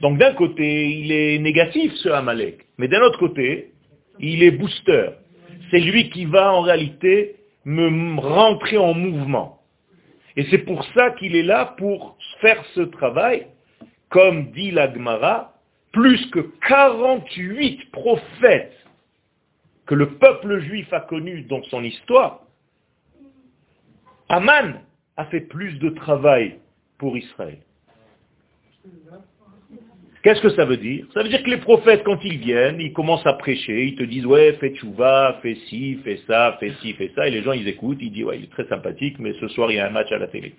Donc 0.00 0.18
d'un 0.18 0.34
côté, 0.34 0.90
il 0.90 1.12
est 1.12 1.38
négatif 1.38 1.92
ce 1.94 2.08
Amalek, 2.08 2.66
mais 2.78 2.88
d'un 2.88 3.00
autre 3.00 3.18
côté, 3.18 3.72
il 4.18 4.42
est 4.42 4.50
booster. 4.50 5.10
C'est 5.70 5.80
lui 5.80 6.10
qui 6.10 6.26
va 6.26 6.52
en 6.52 6.60
réalité 6.60 7.36
me 7.64 8.20
rentrer 8.20 8.78
en 8.78 8.94
mouvement. 8.94 9.60
Et 10.36 10.44
c'est 10.50 10.58
pour 10.58 10.84
ça 10.94 11.12
qu'il 11.12 11.34
est 11.34 11.42
là 11.42 11.74
pour 11.78 12.18
faire 12.40 12.62
ce 12.74 12.82
travail, 12.82 13.46
comme 14.10 14.52
dit 14.52 14.70
l'Agmara, 14.70 15.54
plus 15.92 16.26
que 16.30 16.40
48 16.68 17.90
prophètes 17.90 18.76
que 19.86 19.94
le 19.94 20.18
peuple 20.18 20.60
juif 20.60 20.92
a 20.92 21.00
connu 21.00 21.42
dans 21.42 21.62
son 21.64 21.82
histoire, 21.82 22.40
Aman 24.28 24.80
a 25.16 25.24
fait 25.26 25.40
plus 25.40 25.78
de 25.78 25.90
travail 25.90 26.58
pour 26.98 27.16
Israël. 27.16 27.58
Qu'est-ce 30.22 30.40
que 30.40 30.50
ça 30.50 30.64
veut 30.64 30.76
dire? 30.76 31.06
Ça 31.14 31.22
veut 31.22 31.28
dire 31.28 31.42
que 31.42 31.50
les 31.50 31.58
prophètes, 31.58 32.02
quand 32.04 32.18
ils 32.24 32.38
viennent, 32.38 32.80
ils 32.80 32.92
commencent 32.92 33.26
à 33.26 33.34
prêcher, 33.34 33.84
ils 33.84 33.94
te 33.94 34.02
disent, 34.02 34.26
ouais, 34.26 34.54
fais 34.54 34.70
tchouva, 34.70 35.38
fais 35.40 35.54
ci, 35.68 36.00
fais 36.02 36.20
ça, 36.26 36.56
fais 36.58 36.72
ci, 36.80 36.94
fais 36.94 37.12
ça, 37.14 37.28
et 37.28 37.30
les 37.30 37.42
gens, 37.42 37.52
ils 37.52 37.68
écoutent, 37.68 37.98
ils 38.00 38.10
disent, 38.10 38.24
ouais, 38.24 38.38
il 38.38 38.44
est 38.44 38.50
très 38.50 38.66
sympathique, 38.66 39.20
mais 39.20 39.34
ce 39.34 39.46
soir, 39.48 39.70
il 39.70 39.76
y 39.76 39.78
a 39.78 39.86
un 39.86 39.90
match 39.90 40.10
à 40.10 40.18
la 40.18 40.26
télé. 40.26 40.54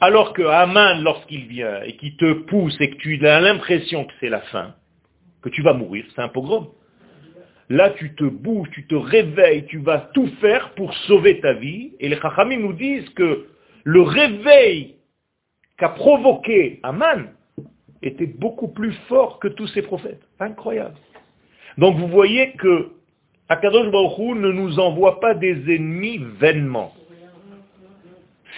Alors 0.00 0.34
que 0.34 0.42
Aman, 0.42 1.02
lorsqu'il 1.02 1.46
vient 1.46 1.82
et 1.82 1.96
qu'il 1.96 2.16
te 2.16 2.32
pousse 2.44 2.76
et 2.80 2.90
que 2.90 2.96
tu 2.96 3.26
as 3.26 3.40
l'impression 3.40 4.04
que 4.04 4.12
c'est 4.20 4.28
la 4.28 4.42
fin, 4.42 4.74
que 5.42 5.48
tu 5.48 5.62
vas 5.62 5.72
mourir, 5.72 6.04
c'est 6.14 6.22
un 6.22 6.28
pogrom. 6.28 6.68
Là, 7.68 7.90
tu 7.90 8.14
te 8.14 8.24
bouges, 8.24 8.70
tu 8.70 8.86
te 8.86 8.94
réveilles, 8.94 9.66
tu 9.66 9.78
vas 9.78 10.10
tout 10.14 10.28
faire 10.40 10.70
pour 10.74 10.94
sauver 11.08 11.40
ta 11.40 11.52
vie. 11.52 11.92
Et 11.98 12.08
les 12.08 12.16
Chachamim 12.20 12.60
nous 12.60 12.72
disent 12.72 13.08
que 13.10 13.46
le 13.84 14.02
réveil 14.02 14.96
qu'a 15.76 15.88
provoqué 15.90 16.80
Aman 16.82 17.26
était 18.02 18.26
beaucoup 18.26 18.68
plus 18.68 18.92
fort 19.08 19.40
que 19.40 19.48
tous 19.48 19.66
ces 19.68 19.82
prophètes. 19.82 20.22
Incroyable. 20.38 20.96
Donc 21.78 21.96
vous 21.96 22.08
voyez 22.08 22.52
que 22.52 22.90
Akadosh 23.48 23.90
Baruch 23.90 24.36
ne 24.36 24.50
nous 24.50 24.78
envoie 24.78 25.20
pas 25.20 25.34
des 25.34 25.74
ennemis 25.74 26.18
vainement. 26.38 26.92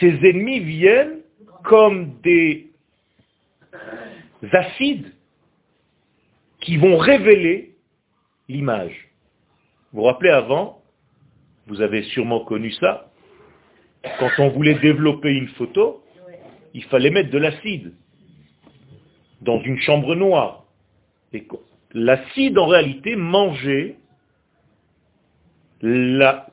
Ces 0.00 0.14
ennemis 0.22 0.60
viennent 0.60 1.18
comme 1.64 2.12
des 2.22 2.68
acides 4.52 5.12
qui 6.60 6.76
vont 6.76 6.96
révéler 6.96 7.67
l'image. 8.48 9.08
Vous 9.92 10.00
vous 10.00 10.06
rappelez 10.06 10.30
avant, 10.30 10.82
vous 11.66 11.80
avez 11.80 12.02
sûrement 12.04 12.44
connu 12.44 12.72
ça, 12.72 13.10
quand 14.18 14.30
on 14.38 14.48
voulait 14.50 14.78
développer 14.78 15.32
une 15.32 15.48
photo, 15.48 16.02
il 16.74 16.84
fallait 16.84 17.10
mettre 17.10 17.30
de 17.30 17.38
l'acide 17.38 17.94
dans 19.40 19.60
une 19.62 19.78
chambre 19.78 20.14
noire. 20.14 20.64
L'acide, 21.92 22.58
en 22.58 22.66
réalité, 22.66 23.16
mangeait 23.16 23.96
la, 25.80 26.46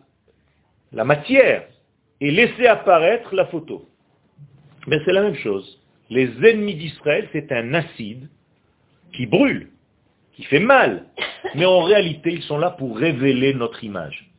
la 0.92 1.04
matière 1.04 1.68
et 2.22 2.32
laissait 2.32 2.68
apparaître 2.68 3.34
la 3.36 3.46
photo. 3.46 3.88
Mais 4.88 5.00
c'est 5.06 5.14
la 5.14 5.22
même 5.22 5.36
chose. 5.36 5.82
Les 6.10 6.30
ennemis 6.46 6.76
d'Israël, 6.76 7.28
c'est 7.34 7.52
un 7.52 7.74
acide 7.74 8.30
qui 9.14 9.26
brûle 9.26 9.70
qui 10.36 10.44
fait 10.44 10.60
mal. 10.60 11.06
Mais 11.56 11.66
en 11.66 11.82
réalité, 11.82 12.32
ils 12.32 12.44
sont 12.44 12.58
là 12.58 12.72
pour 12.72 12.98
révéler 12.98 13.54
notre 13.54 13.84
image, 13.84 14.30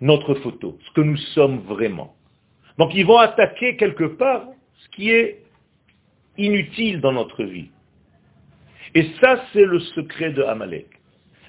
notre 0.00 0.34
photo, 0.34 0.78
ce 0.86 0.90
que 0.92 1.00
nous 1.00 1.16
sommes 1.34 1.60
vraiment. 1.60 2.14
Donc 2.78 2.94
ils 2.94 3.04
vont 3.04 3.18
attaquer 3.18 3.76
quelque 3.76 4.04
part 4.04 4.44
ce 4.78 4.88
qui 4.90 5.10
est 5.10 5.42
inutile 6.38 7.00
dans 7.00 7.12
notre 7.12 7.44
vie. 7.44 7.70
Et 8.94 9.06
ça, 9.20 9.44
c'est 9.52 9.64
le 9.64 9.80
secret 9.80 10.30
de 10.30 10.42
Amalek. 10.42 10.86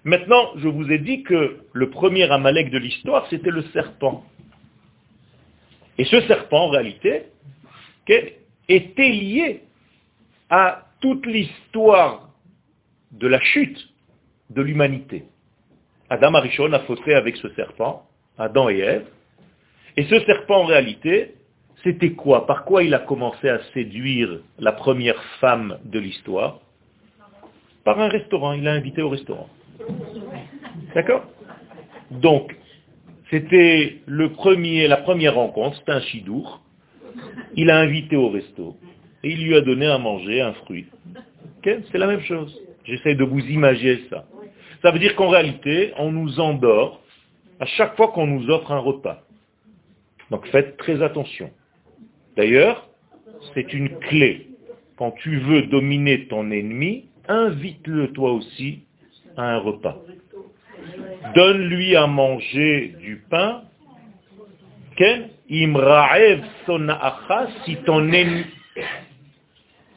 Maintenant, 0.04 0.52
je 0.58 0.68
vous 0.68 0.92
ai 0.92 0.98
dit 0.98 1.24
que 1.24 1.60
le 1.74 1.90
premier 1.90 2.30
Amalek 2.30 2.72
de 2.72 2.78
l'histoire, 2.78 3.28
c'était 3.30 3.52
le 3.52 3.64
serpent. 3.74 4.26
Et 5.98 6.06
ce 6.06 6.22
serpent, 6.22 6.66
en 6.66 6.70
réalité, 6.70 7.26
était 8.68 9.10
lié 9.10 9.62
à 10.50 10.88
toute 11.02 11.26
l'histoire 11.26 12.31
de 13.12 13.28
la 13.28 13.40
chute 13.40 13.90
de 14.50 14.62
l'humanité. 14.62 15.26
Adam 16.10 16.34
Arishon 16.34 16.72
a 16.74 16.80
fauté 16.80 17.14
avec 17.14 17.38
ce 17.38 17.50
serpent, 17.54 18.06
Adam 18.38 18.70
et 18.70 18.80
Ève, 18.80 19.08
et 19.98 20.04
ce 20.06 20.20
serpent 20.22 20.62
en 20.62 20.66
réalité, 20.66 21.36
c'était 21.84 22.12
quoi? 22.12 22.46
Par 22.46 22.66
quoi 22.66 22.84
il 22.84 22.94
a 22.94 23.00
commencé 23.00 23.50
à 23.50 23.60
séduire 23.74 24.40
la 24.60 24.72
première 24.72 25.22
femme 25.40 25.80
de 25.86 26.00
l'histoire? 26.00 26.60
Par 27.84 28.00
un 28.00 28.08
restaurant, 28.08 28.54
il 28.54 28.64
l'a 28.64 28.74
invité 28.74 29.02
au 29.02 29.10
restaurant. 29.10 29.50
D'accord? 30.94 31.26
Donc, 32.12 32.56
c'était 33.30 34.02
la 34.08 34.98
première 34.98 35.36
rencontre, 35.36 35.78
c'était 35.78 35.94
un 35.94 36.02
chidour. 36.02 36.62
Il 37.56 37.68
l'a 37.68 37.80
invité 37.80 38.16
au 38.16 38.30
resto 38.30 38.78
et 39.24 39.32
il 39.32 39.44
lui 39.44 39.56
a 39.56 39.62
donné 39.62 39.88
à 39.88 39.98
manger 39.98 40.42
un 40.42 40.54
fruit. 40.54 40.88
C'est 41.64 41.98
la 41.98 42.08
même 42.08 42.22
chose. 42.22 42.60
J'essaie 42.86 43.16
de 43.16 43.24
vous 43.24 43.40
imaginer 43.40 44.02
ça. 44.10 44.26
Ça 44.82 44.92
veut 44.92 45.00
dire 45.00 45.16
qu'en 45.16 45.30
réalité, 45.30 45.94
on 45.98 46.12
nous 46.12 46.40
endort 46.40 47.02
à 47.60 47.66
chaque 47.66 47.96
fois 47.96 48.08
qu'on 48.10 48.28
nous 48.28 48.50
offre 48.50 48.72
un 48.72 48.80
repas. 48.80 49.24
Donc 50.32 50.48
faites 50.48 50.78
très 50.78 51.02
attention. 51.02 51.52
D'ailleurs, 52.36 52.88
c'est 53.54 53.74
une 53.74 53.90
clé. 54.00 54.48
Quand 54.98 55.12
tu 55.12 55.38
veux 55.38 55.64
dominer 55.64 56.28
ton 56.28 56.50
ennemi, 56.52 57.06
invite-le 57.28 58.12
toi 58.14 58.32
aussi 58.32 58.84
à 59.38 59.44
un 59.44 59.58
repas. 59.60 59.98
donne-lui 61.36 61.96
à 61.96 62.08
manger 62.08 62.96
du 63.00 63.24
pain, 63.30 63.64
Ken, 64.96 65.30
imra'ev 65.50 66.42
si 67.66 67.76
ton 67.86 68.12
ennemi, 68.12 68.46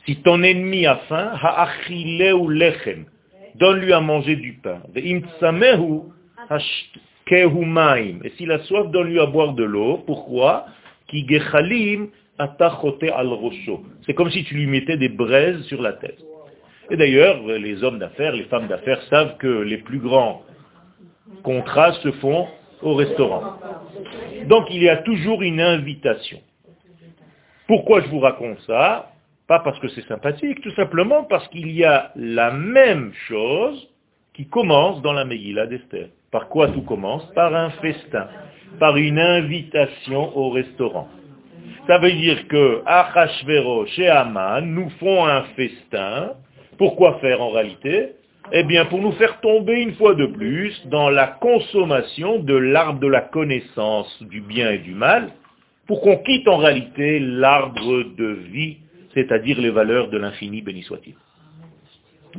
si 0.07 0.17
ton 0.17 0.43
ennemi 0.43 0.87
a 0.87 0.97
faim, 1.09 1.33
ha'achileu 1.41 2.51
lechem, 2.51 3.07
donne-lui 3.57 3.93
à 3.93 4.01
manger 4.01 4.37
du 4.37 4.55
pain. 4.55 4.81
Et 4.97 5.23
s'il 8.37 8.53
a 8.53 8.59
soif, 8.61 8.91
donne-lui 8.91 9.21
à 9.21 9.27
boire 9.27 9.55
de 9.55 9.65
l'eau. 9.65 10.03
Pourquoi? 10.07 10.67
C'est 14.03 14.15
comme 14.15 14.31
si 14.31 14.45
tu 14.45 14.55
lui 14.55 14.67
mettais 14.67 14.97
des 14.97 15.09
braises 15.09 15.63
sur 15.63 15.81
la 15.81 15.93
tête. 15.93 16.19
Et 16.91 16.97
d'ailleurs, 16.97 17.43
les 17.47 17.83
hommes 17.83 17.99
d'affaires, 17.99 18.33
les 18.33 18.45
femmes 18.45 18.67
d'affaires 18.69 19.01
savent 19.09 19.37
que 19.39 19.63
les 19.63 19.79
plus 19.79 19.99
grands 19.99 20.43
contrats 21.43 21.93
se 21.95 22.13
font 22.13 22.47
au 22.83 22.95
restaurant. 22.95 23.59
Donc 24.47 24.67
il 24.71 24.83
y 24.83 24.89
a 24.89 24.99
toujours 24.99 25.43
une 25.43 25.61
invitation. 25.61 26.41
Pourquoi 27.67 28.03
je 28.03 28.09
vous 28.09 28.21
raconte 28.21 28.59
ça? 28.67 29.14
Pas 29.47 29.61
parce 29.61 29.79
que 29.79 29.89
c'est 29.89 30.07
sympathique, 30.07 30.63
tout 30.63 30.71
simplement 30.73 31.25
parce 31.25 31.47
qu'il 31.49 31.71
y 31.71 31.85
a 31.85 32.13
la 32.17 32.51
même 32.51 33.13
chose 33.29 33.89
qui 34.33 34.49
commence 34.49 35.03
dans 35.03 35.13
la 35.13 35.25
Megillah 35.25 35.67
d'Esther. 35.67 36.09
Par 36.31 36.49
quoi 36.49 36.69
tout 36.69 36.83
commence? 36.83 37.25
Par 37.35 37.55
un 37.55 37.71
festin, 37.71 38.27
par 38.81 38.97
une 38.97 39.19
invitation 39.19 40.37
au 40.37 40.51
restaurant. 40.51 41.09
Ça 41.87 41.99
veut 41.99 42.13
dire 42.13 42.49
que 42.49 42.83
Achashverosh 42.87 43.99
et 43.99 44.09
Aman 44.09 44.63
nous 44.63 44.89
font 44.99 45.27
un 45.27 45.43
festin. 45.57 46.33
Pourquoi 46.79 47.19
faire 47.21 47.43
en 47.43 47.51
réalité? 47.51 48.13
Eh 48.53 48.65
bien, 48.65 48.87
pour 48.87 49.01
nous 49.01 49.13
faire 49.13 49.41
tomber 49.41 49.83
une 49.83 49.95
fois 49.95 50.15
de 50.15 50.27
plus 50.27 50.87
dans 50.89 51.11
la 51.11 51.27
consommation 51.27 52.39
de 52.39 52.55
l'arbre 52.55 53.01
de 53.01 53.07
la 53.07 53.21
connaissance 53.21 54.23
du 54.23 54.41
bien 54.41 54.71
et 54.71 54.79
du 54.79 54.95
mal, 54.95 55.31
pour 55.87 56.01
qu'on 56.01 56.17
quitte 56.19 56.49
en 56.49 56.57
réalité 56.57 57.21
l'arbre 57.21 58.05
de 58.17 58.39
vie, 58.51 58.79
c'est-à-dire 59.15 59.61
les 59.61 59.71
valeurs 59.71 60.09
de 60.09 60.19
l'infini, 60.19 60.61
béni 60.61 60.83
soit-il. 60.83 61.15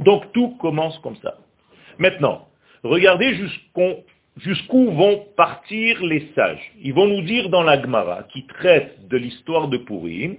Donc 0.03 0.31
tout 0.33 0.57
commence 0.59 0.99
comme 0.99 1.15
ça. 1.17 1.37
Maintenant, 1.97 2.47
regardez 2.83 3.33
jusqu'où 4.37 4.91
vont 4.91 5.25
partir 5.37 6.03
les 6.03 6.29
sages. 6.35 6.71
Ils 6.81 6.93
vont 6.93 7.07
nous 7.07 7.21
dire 7.21 7.49
dans 7.49 7.63
la 7.63 7.81
Gemara, 7.81 8.23
qui 8.23 8.45
traite 8.45 9.07
de 9.07 9.17
l'histoire 9.17 9.69
de 9.69 9.77
Purim, 9.77 10.35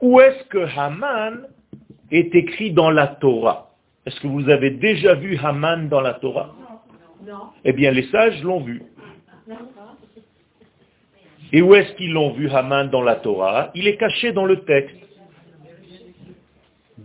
où 0.00 0.20
est-ce 0.20 0.44
que 0.44 0.78
Haman 0.78 1.46
est 2.10 2.34
écrit 2.34 2.72
dans 2.72 2.90
la 2.90 3.08
Torah? 3.08 3.70
Est-ce 4.06 4.20
que 4.20 4.26
vous 4.26 4.48
avez 4.48 4.70
déjà 4.70 5.14
vu 5.14 5.36
Haman 5.42 5.88
dans 5.88 6.00
la 6.00 6.14
Torah? 6.14 6.54
Non. 7.26 7.48
Eh 7.64 7.72
bien, 7.72 7.90
les 7.90 8.06
sages 8.08 8.42
l'ont 8.42 8.60
vu. 8.60 8.82
Et 11.52 11.62
où 11.62 11.74
est-ce 11.74 11.92
qu'ils 11.94 12.12
l'ont 12.12 12.32
vu 12.32 12.50
Haman 12.50 12.90
dans 12.90 13.02
la 13.02 13.16
Torah? 13.16 13.70
Il 13.74 13.88
est 13.88 13.96
caché 13.96 14.32
dans 14.32 14.44
le 14.44 14.60
texte. 14.64 14.94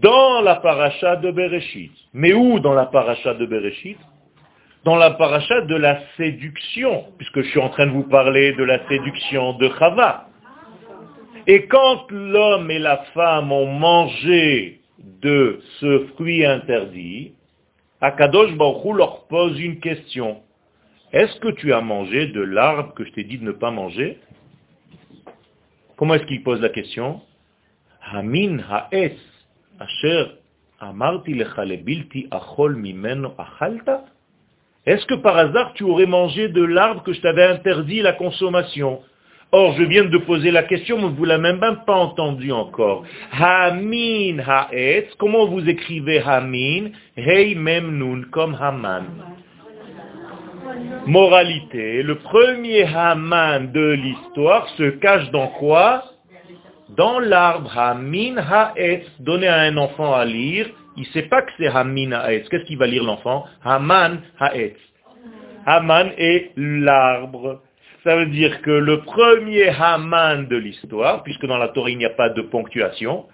Dans 0.02 0.42
la 0.42 0.56
paracha 0.56 1.18
de 1.18 1.32
Bereshit. 1.32 1.92
Mais 2.14 2.34
où 2.34 2.60
dans 2.60 2.74
la 2.74 2.86
paracha 2.86 3.34
de 3.34 3.46
Bereshit? 3.46 3.98
Dans 4.86 4.96
la 4.96 5.12
paracha 5.12 5.62
de 5.62 5.76
la 5.76 6.00
séduction, 6.16 7.06
puisque 7.18 7.42
je 7.42 7.50
suis 7.50 7.60
en 7.60 7.70
train 7.70 7.86
de 7.86 7.92
vous 7.92 8.08
parler 8.08 8.54
de 8.54 8.64
la 8.64 8.88
séduction 8.88 9.54
de 9.58 9.70
Chava. 9.78 10.28
Et 11.48 11.68
quand 11.68 12.10
l'homme 12.12 12.72
et 12.72 12.80
la 12.80 12.98
femme 13.14 13.52
ont 13.52 13.66
mangé 13.66 14.80
de 15.22 15.60
ce 15.82 16.08
fruit 16.14 16.46
interdit, 16.46 17.34
Akadosh 18.00 18.54
Baruch 18.56 18.96
leur 18.96 19.28
pose 19.28 19.60
une 19.60 19.82
question. 19.82 20.42
Est-ce 21.12 21.40
que 21.42 21.52
tu 21.52 21.74
as 21.74 21.82
mangé 21.82 22.28
de 22.28 22.42
l'arbre 22.42 22.94
que 22.94 23.04
je 23.04 23.12
t'ai 23.12 23.26
dit 23.26 23.38
de 23.38 23.44
ne 23.44 23.52
pas 23.52 23.72
manger? 23.72 24.20
Comment 25.98 26.14
est-ce 26.14 26.26
qu'il 26.26 26.44
pose 26.44 26.62
la 26.62 26.70
question? 26.70 27.20
Hamin 28.14 28.60
ha'es 28.60 29.29
Est-ce 34.86 35.06
que 35.06 35.16
par 35.16 35.38
hasard 35.38 35.74
tu 35.74 35.84
aurais 35.84 36.06
mangé 36.06 36.50
de 36.50 36.64
l'arbre 36.64 37.04
que 37.04 37.14
je 37.14 37.22
t'avais 37.22 37.46
interdit 37.46 38.02
la 38.02 38.14
consommation? 38.14 39.02
Or, 39.52 39.74
je 39.74 39.84
viens 39.84 40.06
de 40.06 40.18
poser 40.20 40.52
la 40.52 40.62
question, 40.62 40.98
mais 40.98 41.10
vous 41.10 41.24
ne 41.24 41.30
l'avez 41.30 41.54
même 41.54 41.80
pas 41.86 41.96
entendu 41.96 42.52
encore. 42.52 43.04
Hamin 43.32 44.38
ha'etz, 44.46 45.08
comment 45.18 45.48
vous 45.48 45.68
écrivez 45.68 46.20
Hamin? 46.20 46.92
Hei 47.18 47.56
mem 47.56 48.26
comme 48.32 48.56
Haman. 48.60 49.06
Moralité, 51.08 52.04
le 52.04 52.16
premier 52.20 52.84
Haman 52.84 53.72
de 53.72 53.90
l'histoire 53.92 54.68
se 54.78 54.92
cache 54.92 55.32
dans 55.32 55.48
quoi? 55.48 56.04
Dans 56.96 57.20
l'arbre. 57.20 57.78
Hamin 57.78 58.38
ha'etz. 58.38 59.06
Donner 59.20 59.48
à 59.48 59.62
un 59.62 59.78
enfant 59.78 60.14
à 60.14 60.26
lire, 60.26 60.68
il 60.98 61.04
ne 61.04 61.08
sait 61.08 61.24
pas 61.24 61.42
que 61.42 61.52
c'est 61.58 61.68
Hamin 61.68 62.12
ha'etz. 62.12 62.48
Qu'est-ce 62.50 62.66
qu'il 62.66 62.78
va 62.78 62.88
lire 62.88 63.04
l'enfant? 63.04 63.46
Haman 63.64 64.22
ha'etz. 64.40 64.78
Haman 65.66 66.12
est 66.18 66.52
l'arbre 66.56 67.62
ça 68.04 68.16
veut 68.16 68.28
dire 68.28 68.62
que 68.62 68.72
le 68.72 69.02
premier 69.02 69.68
Haman 69.70 70.48
de 70.48 70.56
l'histoire, 70.56 71.24
puisque 71.24 71.46
dans 71.46 71.58
la 71.58 71.70
Torah 71.70 71.90
il 71.90 71.98
n'y 71.98 72.06
a 72.06 72.12
pas 72.12 72.30
de 72.30 72.42
ponctuation, 72.42 73.26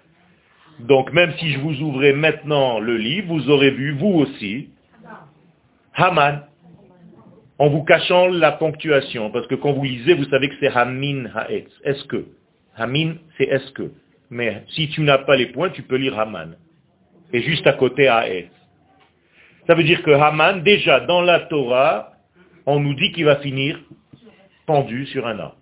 donc 0.80 1.12
même 1.12 1.32
si 1.38 1.52
je 1.52 1.58
vous 1.60 1.80
ouvrais 1.80 2.12
maintenant 2.12 2.80
le 2.80 2.96
livre, 2.96 3.28
vous 3.28 3.48
aurez 3.48 3.70
vu, 3.70 3.92
vous 3.92 4.08
aussi, 4.08 4.70
Haman, 5.94 6.42
en 7.58 7.68
vous 7.68 7.84
cachant 7.84 8.26
la 8.26 8.52
ponctuation, 8.52 9.30
parce 9.30 9.46
que 9.46 9.54
quand 9.54 9.72
vous 9.72 9.84
lisez, 9.84 10.14
vous 10.14 10.24
savez 10.24 10.48
que 10.48 10.56
c'est 10.60 10.68
Hamin 10.68 11.26
Haetz, 11.34 11.70
est-ce 11.84 12.04
que. 12.04 12.26
Hamin, 12.76 13.14
c'est 13.36 13.44
est-ce 13.44 13.72
que? 13.72 13.90
Mais 14.30 14.64
si 14.68 14.88
tu 14.90 15.00
n'as 15.02 15.18
pas 15.18 15.36
les 15.36 15.46
points, 15.46 15.70
tu 15.70 15.82
peux 15.82 15.96
lire 15.96 16.18
Haman. 16.18 16.56
Et 17.32 17.42
juste 17.42 17.66
à 17.66 17.72
côté 17.72 18.08
Haetz. 18.08 18.50
Ça 19.66 19.74
veut 19.74 19.84
dire 19.84 20.02
que 20.02 20.10
Haman, 20.10 20.62
déjà 20.62 21.00
dans 21.00 21.22
la 21.22 21.40
Torah, 21.40 22.12
on 22.66 22.80
nous 22.80 22.94
dit 22.94 23.12
qu'il 23.12 23.24
va 23.24 23.36
finir 23.36 23.78
pendu 24.66 25.06
sur 25.06 25.26
un 25.26 25.38
arbre. 25.38 25.56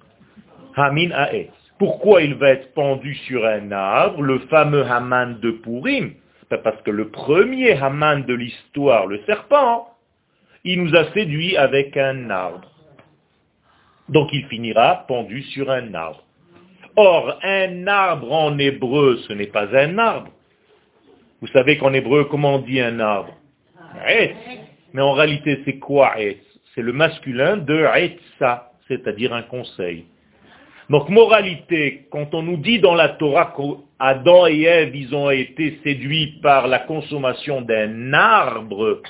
Hamin 0.77 1.11
Haetz. 1.13 1.53
Pourquoi 1.79 2.23
il 2.23 2.35
va 2.35 2.51
être 2.51 2.73
pendu 2.75 3.15
sur 3.27 3.45
un 3.45 3.71
arbre, 3.73 4.23
le 4.23 4.39
fameux 4.51 4.85
Haman 4.85 5.41
de 5.41 5.51
Purim? 5.51 6.15
Ben, 6.51 6.59
Parce 6.63 6.81
que 6.83 6.91
le 6.91 7.09
premier 7.11 7.73
Haman 7.73 8.25
de 8.25 8.35
l'histoire, 8.35 9.07
le 9.07 9.21
serpent, 9.27 9.89
il 10.65 10.83
nous 10.83 10.97
a 10.97 11.13
séduit 11.13 11.57
avec 11.57 11.97
un 11.97 12.31
arbre. 12.31 12.71
Donc 14.09 14.31
il 14.33 14.47
finira 14.47 15.05
pendu 15.07 15.43
sur 15.43 15.71
un 15.71 15.93
arbre. 15.95 16.24
Or, 16.97 17.39
un 17.43 17.87
arbre 17.87 18.33
en 18.33 18.59
hébreu, 18.59 19.19
ce 19.29 19.33
n'est 19.33 19.49
pas 19.49 19.67
un 19.77 19.99
arbre. 19.99 20.31
Vous 21.41 21.49
savez 21.49 21.77
qu'en 21.77 21.93
hébreu, 21.93 22.25
comment 22.25 22.57
on 22.57 22.59
dit 22.59 22.81
un 22.81 23.01
arbre? 23.01 23.35
Mais 24.93 25.03
en 25.03 25.13
réalité, 25.13 25.61
c'est 25.65 25.79
quoi 25.79 26.15
C'est 26.75 26.83
le 26.83 26.93
masculin 26.93 27.57
de 27.57 27.85
Etza 27.97 28.71
c'est-à-dire 28.89 29.33
un 29.33 29.43
conseil. 29.43 30.05
Donc 30.91 31.09
moralité, 31.09 32.07
quand 32.11 32.35
on 32.35 32.43
nous 32.43 32.59
dit 32.59 32.79
dans 32.79 32.95
la 32.95 33.11
Torah 33.11 33.55
qu'Adam 33.57 34.47
et 34.47 34.63
Ève, 34.63 34.95
ils 34.95 35.15
ont 35.15 35.31
été 35.31 35.81
séduits 35.83 36.39
par 36.43 36.69
la 36.69 36.81
consommation 36.81 37.63
d'un 37.63 38.13
arbre, 38.13 39.01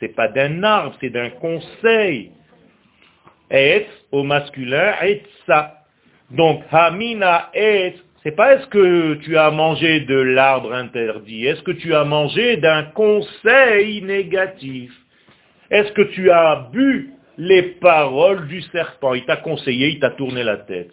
c'est 0.00 0.14
pas 0.16 0.28
d'un 0.28 0.62
arbre, 0.64 0.96
c'est 1.00 1.10
d'un 1.10 1.30
conseil. 1.30 2.32
Et 3.50 3.86
au 4.10 4.24
masculin, 4.24 4.94
et 5.04 5.22
ça. 5.46 5.81
Donc 6.36 6.62
hamina 6.70 7.50
et 7.54 7.94
c'est 8.22 8.36
pas 8.36 8.54
est-ce 8.54 8.66
que 8.68 9.14
tu 9.14 9.36
as 9.36 9.50
mangé 9.50 10.00
de 10.00 10.14
l'arbre 10.14 10.72
interdit, 10.72 11.46
est-ce 11.46 11.62
que 11.62 11.72
tu 11.72 11.94
as 11.94 12.04
mangé 12.04 12.56
d'un 12.56 12.84
conseil 12.84 14.00
négatif? 14.02 14.92
Est-ce 15.70 15.92
que 15.92 16.02
tu 16.02 16.30
as 16.30 16.68
bu 16.72 17.10
les 17.36 17.62
paroles 17.62 18.46
du 18.46 18.62
serpent? 18.62 19.14
Il 19.14 19.24
t'a 19.24 19.36
conseillé, 19.36 19.88
il 19.88 19.98
t'a 19.98 20.10
tourné 20.10 20.42
la 20.44 20.58
tête. 20.58 20.92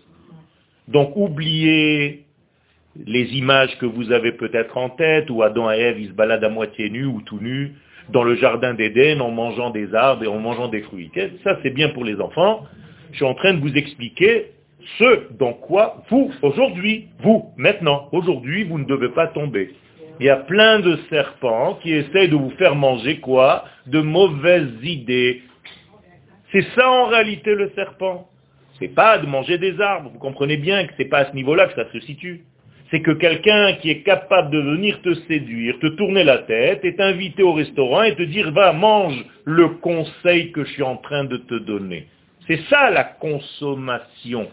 Donc 0.88 1.16
oubliez 1.16 2.26
les 3.06 3.38
images 3.38 3.78
que 3.78 3.86
vous 3.86 4.12
avez 4.12 4.32
peut-être 4.34 4.78
en 4.78 4.90
tête, 4.90 5.30
où 5.30 5.44
Adam 5.44 5.72
et 5.72 5.78
Ève, 5.78 6.00
ils 6.00 6.08
se 6.08 6.14
baladent 6.14 6.44
à 6.44 6.50
moitié 6.50 6.90
nus 6.90 7.06
ou 7.06 7.22
tout 7.22 7.40
nus 7.40 7.74
dans 8.10 8.24
le 8.24 8.36
jardin 8.36 8.74
d'Éden 8.74 9.22
en 9.22 9.32
mangeant 9.32 9.70
des 9.70 9.94
arbres 9.94 10.24
et 10.24 10.28
en 10.28 10.40
mangeant 10.40 10.68
des 10.68 10.82
fruits. 10.82 11.12
Ça, 11.44 11.60
c'est 11.62 11.70
bien 11.70 11.90
pour 11.90 12.04
les 12.04 12.20
enfants. 12.20 12.66
Je 13.12 13.18
suis 13.18 13.26
en 13.26 13.36
train 13.36 13.54
de 13.54 13.60
vous 13.60 13.74
expliquer 13.76 14.48
ce 14.98 15.34
dans 15.38 15.54
quoi 15.54 16.04
vous, 16.10 16.32
aujourd'hui, 16.42 17.08
vous, 17.20 17.52
maintenant, 17.58 18.10
aujourd'hui, 18.12 18.64
vous 18.64 18.80
ne 18.80 18.86
devez 18.86 19.10
pas 19.10 19.28
tomber. 19.28 19.72
Il 20.20 20.26
y 20.26 20.30
a 20.30 20.38
plein 20.38 20.80
de 20.80 20.98
serpents 21.10 21.80
qui 21.82 21.94
essayent 21.94 22.30
de 22.30 22.36
vous 22.36 22.52
faire 22.52 22.76
manger 22.76 23.20
quoi? 23.20 23.66
De 23.88 24.02
mauvaises 24.02 24.74
idées, 24.84 25.42
c'est 26.52 26.66
ça 26.76 26.90
en 26.90 27.06
réalité 27.06 27.54
le 27.56 27.72
serpent. 27.76 28.28
C'est 28.80 28.88
pas 28.94 29.18
de 29.18 29.28
manger 29.28 29.58
des 29.58 29.80
arbres. 29.80 30.10
Vous 30.12 30.20
comprenez 30.20 30.58
bien 30.58 30.86
que 30.86 30.94
c'est 30.98 31.06
pas 31.06 31.20
à 31.20 31.26
ce 31.30 31.36
niveau-là 31.36 31.68
que 31.68 31.76
ça 31.76 31.92
se 31.92 32.00
situe. 32.02 32.44
c'est 32.92 33.02
que 33.02 33.12
quelqu'un 33.12 33.74
qui 33.74 33.92
est 33.92 34.02
capable 34.02 34.50
de 34.52 34.60
venir 34.60 35.02
te 35.02 35.14
séduire, 35.28 35.78
te 35.80 35.88
tourner 35.88 36.24
la 36.24 36.40
tête, 36.40 36.84
est 36.84 37.00
invité 37.00 37.44
au 37.44 37.54
restaurant 37.54 38.04
et 38.04 38.16
te 38.16 38.24
dire 38.24 38.52
va, 38.52 38.74
mange 38.74 39.24
le 39.46 39.70
conseil 39.70 40.52
que 40.52 40.64
je 40.64 40.72
suis 40.72 40.84
en 40.84 40.98
train 40.98 41.26
de 41.26 41.38
te 41.38 41.56
donner. 41.56 42.08
C'est 42.48 42.62
ça 42.70 42.90
la 42.90 43.04
consommation. 43.04 44.48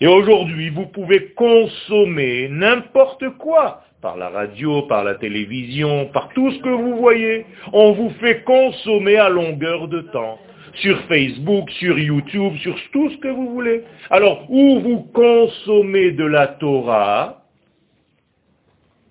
Et 0.00 0.06
aujourd'hui, 0.06 0.68
vous 0.68 0.86
pouvez 0.86 1.28
consommer 1.34 2.48
n'importe 2.50 3.30
quoi, 3.38 3.82
par 4.02 4.16
la 4.16 4.28
radio, 4.28 4.82
par 4.82 5.04
la 5.04 5.14
télévision, 5.14 6.06
par 6.12 6.28
tout 6.34 6.50
ce 6.52 6.58
que 6.58 6.68
vous 6.68 6.96
voyez. 6.96 7.46
On 7.72 7.92
vous 7.92 8.10
fait 8.20 8.42
consommer 8.42 9.16
à 9.16 9.30
longueur 9.30 9.88
de 9.88 10.02
temps 10.02 10.38
sur 10.74 11.00
Facebook, 11.04 11.70
sur 11.70 11.98
YouTube, 11.98 12.56
sur 12.58 12.76
tout 12.92 13.10
ce 13.10 13.16
que 13.16 13.28
vous 13.28 13.50
voulez. 13.54 13.82
Alors, 14.10 14.44
ou 14.50 14.80
vous 14.80 15.00
consommez 15.14 16.10
de 16.12 16.24
la 16.24 16.48
Torah, 16.48 17.42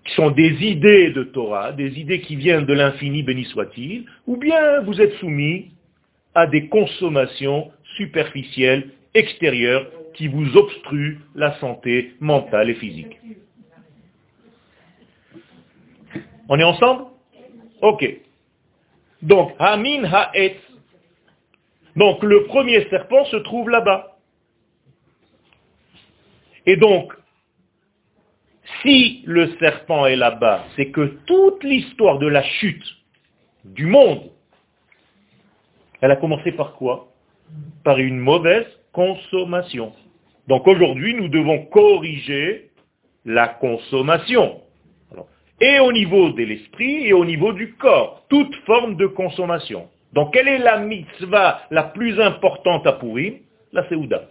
qui 0.06 0.14
sont 0.14 0.30
des 0.30 0.54
idées 0.64 1.10
de 1.10 1.24
Torah, 1.24 1.72
des 1.72 2.00
idées 2.00 2.22
qui 2.22 2.36
viennent 2.36 2.66
de 2.66 2.74
l'infini, 2.74 3.24
béni 3.24 3.46
soit-il, 3.46 4.06
ou 4.28 4.38
bien 4.38 4.82
vous 4.82 5.02
êtes 5.02 5.14
soumis 5.16 5.72
à 6.36 6.46
des 6.46 6.68
consommations 6.68 7.72
superficielles, 7.98 8.92
extérieures, 9.16 9.88
qui 10.16 10.28
vous 10.28 10.58
obstruent 10.58 11.20
la 11.36 11.58
santé 11.60 12.16
mentale 12.20 12.70
et 12.70 12.76
physique. 12.76 13.20
On 16.50 16.60
est 16.60 16.64
ensemble? 16.64 17.06
Ok. 17.82 18.06
Donc, 19.22 19.54
Hamin 19.60 20.04
Ha'etz, 20.04 20.58
donc 21.96 22.24
le 22.24 22.46
premier 22.46 22.88
serpent 22.90 23.26
se 23.26 23.38
trouve 23.38 23.70
là-bas. 23.70 24.18
Et 26.66 26.78
donc, 26.78 27.14
si 28.82 29.24
le 29.26 29.56
serpent 29.58 30.06
est 30.06 30.16
là-bas, 30.16 30.66
c'est 30.76 30.92
que 30.92 31.18
toute 31.26 31.64
l'histoire 31.64 32.20
de 32.20 32.28
la 32.28 32.44
chute 32.44 32.86
du 33.64 33.86
monde, 33.86 34.32
elle 36.02 36.12
a 36.12 36.16
commencé 36.16 36.52
par 36.52 36.74
quoi? 36.74 37.12
Par 37.84 38.00
une 38.00 38.20
mauvaise 38.20 38.68
consommation. 38.92 39.94
Donc 40.48 40.68
aujourd'hui, 40.68 41.16
nous 41.16 41.28
devons 41.28 41.66
corriger 41.66 42.70
la 43.26 43.48
consommation. 43.48 44.62
et 45.60 45.80
au 45.80 45.92
niveau 45.92 46.32
de 46.32 46.44
l'esprit 46.44 47.08
et 47.08 47.14
au 47.14 47.26
niveau 47.26 47.54
du 47.54 47.74
corps, 47.76 48.26
toute 48.30 48.54
forme 48.66 48.98
de 48.98 49.08
consommation. 49.08 49.88
Donc 50.14 50.34
quelle 50.34 50.48
est 50.48 50.60
la 50.60 50.80
mitzvah 50.80 51.62
la 51.72 51.84
plus 51.84 52.20
importante 52.20 52.86
à 52.86 52.94
Purim 52.94 53.36
La 53.72 53.88
Seouda. 53.90 54.24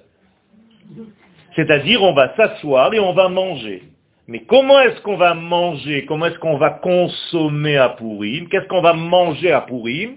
C'est-à-dire 1.56 2.02
on 2.02 2.12
va 2.12 2.34
s'asseoir 2.36 2.92
et 2.94 3.00
on 3.00 3.12
va 3.14 3.28
manger. 3.28 3.82
Mais 4.26 4.40
comment 4.40 4.80
est-ce 4.80 5.00
qu'on 5.02 5.16
va 5.16 5.34
manger 5.34 6.06
Comment 6.06 6.26
est-ce 6.26 6.38
qu'on 6.38 6.56
va 6.56 6.70
consommer 6.70 7.76
à 7.76 7.90
Purim 7.90 8.48
Qu'est-ce 8.48 8.66
qu'on 8.68 8.80
va 8.80 8.94
manger 8.94 9.52
à 9.52 9.60
Purim 9.60 10.16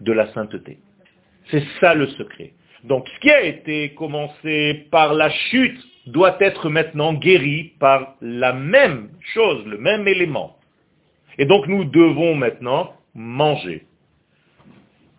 De 0.00 0.12
la 0.12 0.32
sainteté. 0.32 0.78
C'est 1.50 1.64
ça 1.80 1.94
le 1.94 2.06
secret. 2.08 2.52
Donc 2.84 3.06
ce 3.08 3.20
qui 3.20 3.30
a 3.30 3.42
été 3.42 3.94
commencé 3.94 4.86
par 4.90 5.14
la 5.14 5.30
chute 5.30 5.78
doit 6.06 6.36
être 6.40 6.70
maintenant 6.70 7.12
guéri 7.14 7.72
par 7.78 8.14
la 8.20 8.52
même 8.52 9.10
chose, 9.34 9.64
le 9.66 9.78
même 9.78 10.08
élément. 10.08 10.56
Et 11.38 11.44
donc 11.44 11.66
nous 11.66 11.84
devons 11.84 12.34
maintenant 12.34 12.94
manger. 13.14 13.86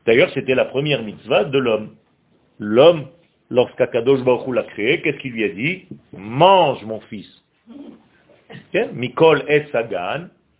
D'ailleurs, 0.06 0.32
c'était 0.34 0.56
la 0.56 0.66
première 0.66 1.04
mitzvah 1.04 1.44
de 1.44 1.58
l'homme. 1.60 1.96
L'homme, 2.60 3.08
lorsqu'Akadosh 3.50 4.24
Baruch 4.24 4.54
l'a 4.54 4.64
créé, 4.64 5.02
qu'est-ce 5.02 5.18
qu'il 5.18 5.34
lui 5.34 5.44
a 5.44 5.50
dit? 5.50 5.86
Mange, 6.14 6.84
mon 6.86 7.00
fils. 7.02 7.28
Mikol 8.94 9.44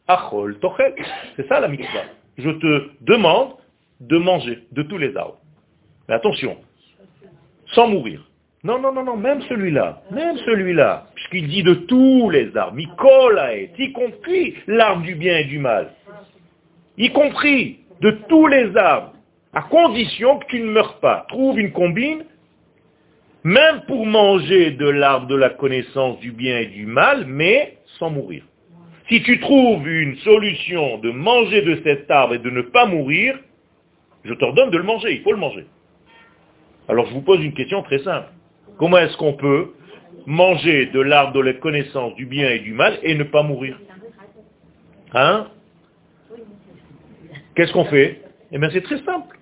achol. 0.08 0.58
C'est 1.36 1.48
ça 1.48 1.60
la 1.60 1.68
mitzvah. 1.68 2.04
Je 2.38 2.50
te 2.50 2.90
demande 3.02 3.54
de 4.00 4.18
manger 4.18 4.60
de 4.72 4.84
tous 4.84 4.98
les 4.98 5.16
arbres. 5.16 5.40
Mais 6.08 6.16
attention, 6.16 6.58
sans 7.74 7.88
mourir. 7.88 8.22
Non, 8.64 8.80
non, 8.80 8.94
non, 8.94 9.04
non, 9.04 9.18
même 9.18 9.42
celui-là, 9.50 10.04
même 10.12 10.38
celui-là, 10.38 11.08
puisqu'il 11.16 11.48
dit 11.48 11.64
de 11.64 11.74
tous 11.74 12.30
les 12.30 12.56
arbres, 12.56 12.76
Mikol 12.76 13.42
y 13.78 13.92
compris 13.92 14.54
l'arbre 14.68 15.02
du 15.02 15.16
bien 15.16 15.40
et 15.40 15.46
du 15.46 15.58
mal, 15.58 15.94
y 16.98 17.10
compris 17.10 17.80
de 18.02 18.12
tous 18.30 18.46
les 18.48 18.76
arbres 18.78 19.14
à 19.54 19.64
condition 19.64 20.38
que 20.38 20.46
tu 20.48 20.60
ne 20.60 20.72
meurs 20.72 21.00
pas. 21.00 21.26
Trouve 21.30 21.60
une 21.60 21.72
combine, 21.72 22.24
même 23.44 23.82
pour 23.88 24.06
manger 24.06 24.72
de 24.72 24.88
l'arbre 24.88 25.26
de 25.26 25.36
la 25.36 25.50
connaissance 25.50 26.20
du 26.20 26.32
bien 26.32 26.60
et 26.60 26.68
du 26.68 26.86
mal, 26.86 27.26
mais 27.26 27.78
sans 27.98 28.12
mourir. 28.12 28.44
Si 29.10 29.24
tu 29.24 29.40
trouves 29.40 29.90
une 29.90 30.16
solution 30.18 31.00
de 31.00 31.10
manger 31.10 31.64
de 31.64 31.82
cet 31.84 32.10
arbre 32.12 32.36
et 32.36 32.40
de 32.40 32.50
ne 32.50 32.62
pas 32.62 32.86
mourir, 32.86 33.38
je 34.24 34.34
t'ordonne 34.36 34.70
de 34.70 34.78
le 34.78 34.84
manger, 34.84 35.14
il 35.14 35.22
faut 35.22 35.34
le 35.34 35.40
manger. 35.40 35.66
Alors 36.92 37.06
je 37.08 37.14
vous 37.14 37.22
pose 37.22 37.42
une 37.42 37.54
question 37.54 37.82
très 37.84 38.00
simple. 38.00 38.28
Comment 38.78 38.98
est-ce 38.98 39.16
qu'on 39.16 39.32
peut 39.32 39.72
manger 40.26 40.88
de 40.88 41.00
l'arbre 41.00 41.32
de 41.32 41.40
la 41.40 41.54
connaissance 41.54 42.14
du 42.16 42.26
bien 42.26 42.50
et 42.50 42.60
du 42.60 42.74
mal 42.74 43.00
et 43.02 43.16
ne 43.16 43.24
pas 43.24 43.44
mourir? 43.44 43.80
Hein? 45.14 45.48
Qu'est-ce 47.56 47.72
qu'on 47.72 47.86
fait? 47.86 48.22
Eh 48.52 48.58
bien 48.58 48.70
c'est 48.74 48.82
très 48.82 49.02
simple 49.04 49.40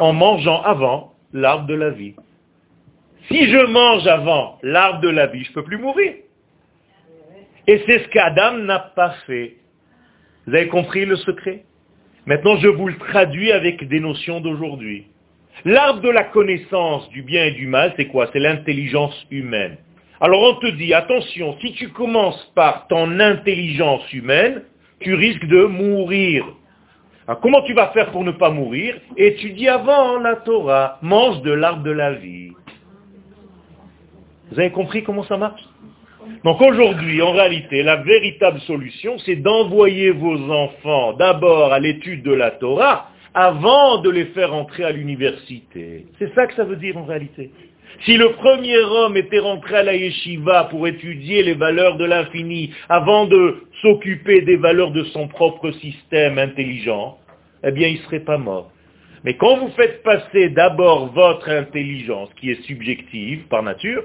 en 0.00 0.12
mangeant 0.12 0.60
avant 0.62 1.14
l'arbre 1.32 1.68
de 1.68 1.74
la 1.74 1.90
vie. 1.90 2.16
Si 3.28 3.48
je 3.48 3.66
mange 3.66 4.04
avant 4.08 4.58
l'arbre 4.64 5.00
de 5.00 5.08
la 5.08 5.28
vie, 5.28 5.44
je 5.44 5.50
ne 5.50 5.54
peux 5.54 5.62
plus 5.62 5.78
mourir. 5.78 6.14
Et 7.68 7.80
c'est 7.86 8.00
ce 8.00 8.08
qu'Adam 8.08 8.58
n'a 8.58 8.80
pas 8.80 9.10
fait. 9.24 9.54
Vous 10.48 10.54
avez 10.54 10.66
compris 10.66 11.04
le 11.04 11.14
secret? 11.14 11.62
Maintenant, 12.26 12.56
je 12.56 12.66
vous 12.66 12.88
le 12.88 12.98
traduis 12.98 13.52
avec 13.52 13.86
des 13.86 14.00
notions 14.00 14.40
d'aujourd'hui. 14.40 15.06
L'arbre 15.64 16.00
de 16.00 16.10
la 16.10 16.24
connaissance 16.24 17.08
du 17.10 17.22
bien 17.22 17.46
et 17.46 17.52
du 17.52 17.66
mal, 17.66 17.92
c'est 17.96 18.06
quoi? 18.06 18.28
C'est 18.32 18.38
l'intelligence 18.38 19.26
humaine. 19.30 19.76
Alors 20.20 20.42
on 20.42 20.54
te 20.60 20.66
dit, 20.66 20.94
attention, 20.94 21.56
si 21.60 21.72
tu 21.74 21.88
commences 21.90 22.50
par 22.54 22.86
ton 22.88 23.20
intelligence 23.20 24.12
humaine, 24.12 24.62
tu 25.00 25.14
risques 25.14 25.46
de 25.46 25.64
mourir. 25.64 26.44
Alors, 27.26 27.40
comment 27.40 27.62
tu 27.62 27.74
vas 27.74 27.88
faire 27.88 28.10
pour 28.10 28.24
ne 28.24 28.32
pas 28.32 28.50
mourir? 28.50 28.96
Étudie 29.16 29.68
avant 29.68 30.18
la 30.18 30.36
Torah, 30.36 30.98
mange 31.02 31.42
de 31.42 31.52
l'arbre 31.52 31.82
de 31.82 31.90
la 31.90 32.14
vie. 32.14 32.52
Vous 34.50 34.58
avez 34.58 34.70
compris 34.70 35.02
comment 35.04 35.24
ça 35.24 35.36
marche? 35.36 35.62
Donc 36.44 36.60
aujourd'hui, 36.60 37.20
en 37.22 37.32
réalité, 37.32 37.82
la 37.82 37.96
véritable 37.96 38.60
solution, 38.60 39.18
c'est 39.18 39.36
d'envoyer 39.36 40.10
vos 40.10 40.50
enfants 40.50 41.12
d'abord 41.14 41.72
à 41.72 41.78
l'étude 41.78 42.22
de 42.22 42.32
la 42.32 42.50
Torah 42.52 43.10
avant 43.38 43.98
de 43.98 44.10
les 44.10 44.24
faire 44.26 44.52
entrer 44.52 44.82
à 44.82 44.90
l'université. 44.90 46.06
C'est 46.18 46.34
ça 46.34 46.48
que 46.48 46.54
ça 46.54 46.64
veut 46.64 46.74
dire 46.74 46.96
en 46.96 47.04
réalité. 47.04 47.52
Si 48.04 48.16
le 48.16 48.32
premier 48.32 48.78
homme 48.78 49.16
était 49.16 49.38
rentré 49.38 49.76
à 49.76 49.84
la 49.84 49.94
yeshiva 49.94 50.64
pour 50.64 50.88
étudier 50.88 51.44
les 51.44 51.54
valeurs 51.54 51.98
de 51.98 52.04
l'infini 52.04 52.74
avant 52.88 53.26
de 53.26 53.62
s'occuper 53.80 54.40
des 54.40 54.56
valeurs 54.56 54.90
de 54.90 55.04
son 55.04 55.28
propre 55.28 55.70
système 55.70 56.36
intelligent, 56.36 57.16
eh 57.62 57.70
bien 57.70 57.86
il 57.86 57.98
ne 57.98 58.02
serait 58.06 58.24
pas 58.24 58.38
mort. 58.38 58.72
Mais 59.22 59.36
quand 59.36 59.58
vous 59.58 59.70
faites 59.76 60.02
passer 60.02 60.48
d'abord 60.48 61.12
votre 61.12 61.48
intelligence, 61.48 62.30
qui 62.40 62.50
est 62.50 62.62
subjective 62.62 63.46
par 63.46 63.62
nature, 63.62 64.02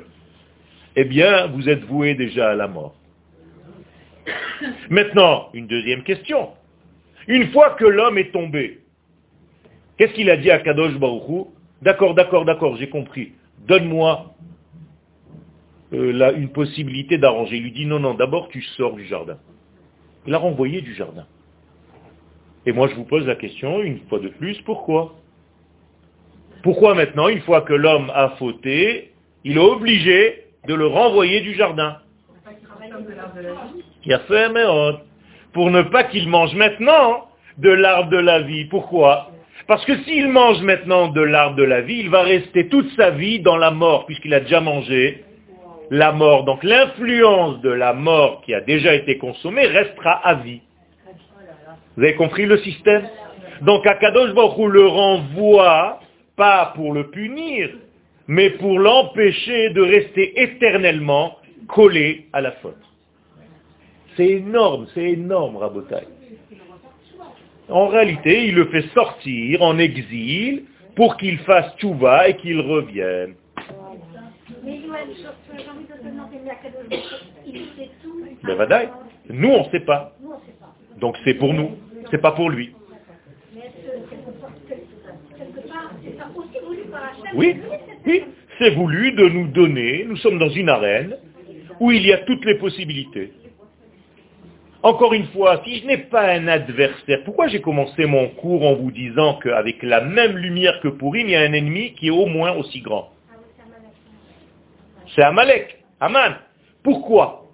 eh 0.96 1.06
bien 1.06 1.48
vous 1.48 1.68
êtes 1.70 1.84
voué 1.86 2.14
déjà 2.14 2.52
à 2.52 2.56
la 2.56 2.68
mort. 2.68 2.94
Maintenant, 4.92 5.50
une 5.56 5.66
deuxième 5.66 6.04
question. 6.04 6.50
Une 7.28 7.48
fois 7.48 7.72
que 7.72 7.86
l'homme 7.86 8.20
est 8.20 8.32
tombé, 8.32 8.83
qu'est-ce 9.98 10.14
qu'il 10.14 10.30
a 10.30 10.38
dit 10.38 10.52
à 10.52 10.60
Kadosh 10.60 10.98
Baruchou 10.98 11.48
D'accord, 11.82 12.14
d'accord, 12.14 12.46
d'accord, 12.46 12.78
j'ai 12.78 12.90
compris 12.90 13.34
donne-moi 13.68 14.34
euh, 15.94 16.34
une 16.36 16.50
possibilité 16.50 17.18
d'arranger. 17.18 17.58
Il 17.58 17.64
lui 17.64 17.72
dit, 17.72 17.86
non, 17.86 18.00
non, 18.00 18.14
d'abord 18.14 18.50
tu 18.50 18.62
sors 18.62 18.94
du 18.94 19.06
jardin. 19.06 19.38
Il 20.26 20.32
l'a 20.32 20.38
renvoyé 20.38 20.82
du 20.82 20.94
jardin. 20.94 21.26
Et 22.66 22.72
moi 22.72 22.88
je 22.88 22.96
vous 22.96 23.04
pose 23.04 23.28
la 23.28 23.36
question, 23.36 23.82
une 23.82 24.00
fois 24.08 24.20
de 24.20 24.30
plus, 24.30 24.60
pourquoi 24.62 25.16
Pourquoi 26.64 26.96
maintenant, 26.96 27.28
une 27.28 27.42
fois 27.42 27.62
que 27.62 27.74
l'homme 27.74 28.10
a 28.14 28.30
fauté, 28.38 29.12
il 29.44 29.58
est 29.58 29.60
obligé 29.60 30.46
de 30.66 30.74
le 30.74 30.88
renvoyer 30.88 31.42
du 31.42 31.54
jardin 31.56 31.98
Il 34.06 34.14
a 34.14 34.20
fait 34.20 34.50
Pour 35.52 35.72
ne 35.72 35.82
pas 35.82 36.06
qu'il 36.06 36.30
mange 36.30 36.56
maintenant 36.56 37.28
de 37.58 37.70
l'arbre 37.70 38.10
de 38.10 38.18
la 38.18 38.40
vie. 38.40 38.66
Pourquoi 38.66 39.33
parce 39.68 39.86
que 39.86 39.98
s'il 40.04 40.28
mange 40.30 40.62
maintenant 40.62 41.08
de 41.08 41.22
l'arbre 41.22 41.56
de 41.56 41.64
la 41.64 41.82
vie, 41.82 42.00
il 42.00 42.10
va 42.10 42.22
rester 42.22 42.68
toute 42.68 42.90
sa 42.96 43.12
vie 43.12 43.40
dans 43.40 43.58
la 43.58 43.72
mort, 43.72 44.06
puisqu'il 44.06 44.34
a 44.34 44.42
déjà 44.42 44.60
mangé 44.60 45.24
la 45.90 46.12
mort. 46.12 46.44
Donc 46.44 46.64
l'influence 46.64 47.62
de 47.62 47.70
la 47.70 47.94
mort 47.94 48.42
qui 48.42 48.54
a 48.54 48.62
déjà 48.62 48.94
été 48.94 49.18
consommée 49.18 49.66
restera 49.66 50.12
à 50.12 50.36
vie. 50.36 50.62
Vous 51.96 52.04
avez 52.04 52.16
compris 52.16 52.46
le 52.46 52.58
système? 52.58 53.08
Donc 53.62 53.86
Akadosh 53.88 54.34
Baruch 54.34 54.72
le 54.72 54.88
renvoie, 54.88 56.00
pas 56.36 56.74
pour 56.76 56.94
le 56.94 57.10
punir, 57.12 57.70
mais 58.28 58.50
pour 58.52 58.80
l'empêcher 58.80 59.70
de 59.70 59.82
rester 59.82 60.42
éternellement 60.42 61.38
collé 61.68 62.26
à 62.34 62.42
la 62.42 62.52
faute. 62.54 62.76
C'est 64.18 64.28
énorme, 64.28 64.88
c'est 64.94 65.12
énorme, 65.12 65.58
Rabotai. 65.58 66.08
En 67.70 67.88
réalité, 67.88 68.48
il 68.48 68.56
le 68.56 68.66
fait 68.66 68.84
sortir 68.94 69.62
en 69.62 69.78
exil 69.78 70.64
pour 70.96 71.18
qu'il 71.18 71.38
fasse 71.40 71.76
tchouva 71.78 72.30
et 72.30 72.36
qu'il 72.38 72.60
revienne. 72.60 73.36
Mais 74.64 74.80
nous 79.30 79.50
on 79.50 79.66
ne 79.66 79.70
sait 79.72 79.80
pas. 79.80 80.16
Donc 81.00 81.18
c'est 81.24 81.34
pour 81.36 81.54
nous, 81.54 81.72
c'est 82.12 82.22
pas 82.22 82.32
pour 82.32 82.50
lui. 82.50 82.74
Oui, 87.36 87.56
oui, 88.06 88.24
c'est 88.60 88.72
voulu 88.72 89.14
de 89.14 89.28
nous 89.30 89.48
donner, 89.48 90.06
nous 90.08 90.18
sommes 90.18 90.38
dans 90.38 90.50
une 90.50 90.70
arène 90.70 91.18
où 91.80 91.92
il 91.92 92.06
y 92.06 92.14
a 92.14 92.20
toutes 92.20 92.46
les 92.46 92.56
possibilités. 92.56 93.32
Encore 94.84 95.14
une 95.14 95.28
fois, 95.28 95.62
si 95.64 95.80
je 95.80 95.88
n'ai 95.88 95.98
pas 95.98 96.30
un 96.30 96.50
adversaire, 96.50 97.24
pourquoi 97.24 97.48
j'ai 97.48 97.62
commencé 97.62 98.06
mon 98.06 98.28
cours 98.28 98.66
en 98.66 98.76
vous 98.76 98.92
disant 98.92 99.40
qu'avec 99.42 99.82
la 99.82 100.02
même 100.02 100.36
lumière 100.38 100.82
que 100.82 100.90
pour 100.90 101.16
il 101.16 101.30
y 101.30 101.36
a 101.38 101.40
un 101.40 101.54
ennemi 101.54 101.94
qui 101.94 102.08
est 102.08 102.12
au 102.12 102.26
moins 102.26 102.52
aussi 102.52 102.82
grand? 102.82 103.10
C'est 105.16 105.24
Amalek, 105.24 105.78
Aman. 106.02 106.36
Pourquoi? 106.84 107.46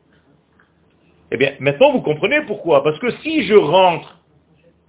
Eh 1.32 1.38
bien, 1.38 1.54
maintenant 1.60 1.92
vous 1.92 2.02
comprenez 2.02 2.42
pourquoi. 2.48 2.84
Parce 2.84 2.98
que 2.98 3.12
si 3.22 3.44
je 3.44 3.54
rentre 3.54 4.18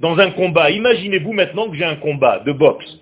dans 0.00 0.18
un 0.18 0.30
combat, 0.30 0.70
imaginez-vous 0.70 1.34
maintenant 1.34 1.68
que 1.68 1.76
j'ai 1.76 1.84
un 1.84 1.96
combat 1.96 2.38
de 2.38 2.52
boxe. 2.52 3.00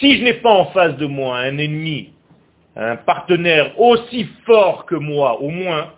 Si 0.00 0.18
je 0.18 0.24
n'ai 0.24 0.34
pas 0.34 0.50
en 0.50 0.66
face 0.66 0.96
de 0.96 1.06
moi 1.06 1.38
un 1.38 1.58
ennemi, 1.58 2.12
un 2.74 2.96
partenaire 2.96 3.78
aussi 3.80 4.26
fort 4.46 4.84
que 4.86 4.96
moi, 4.96 5.40
au 5.40 5.50
moins, 5.50 5.92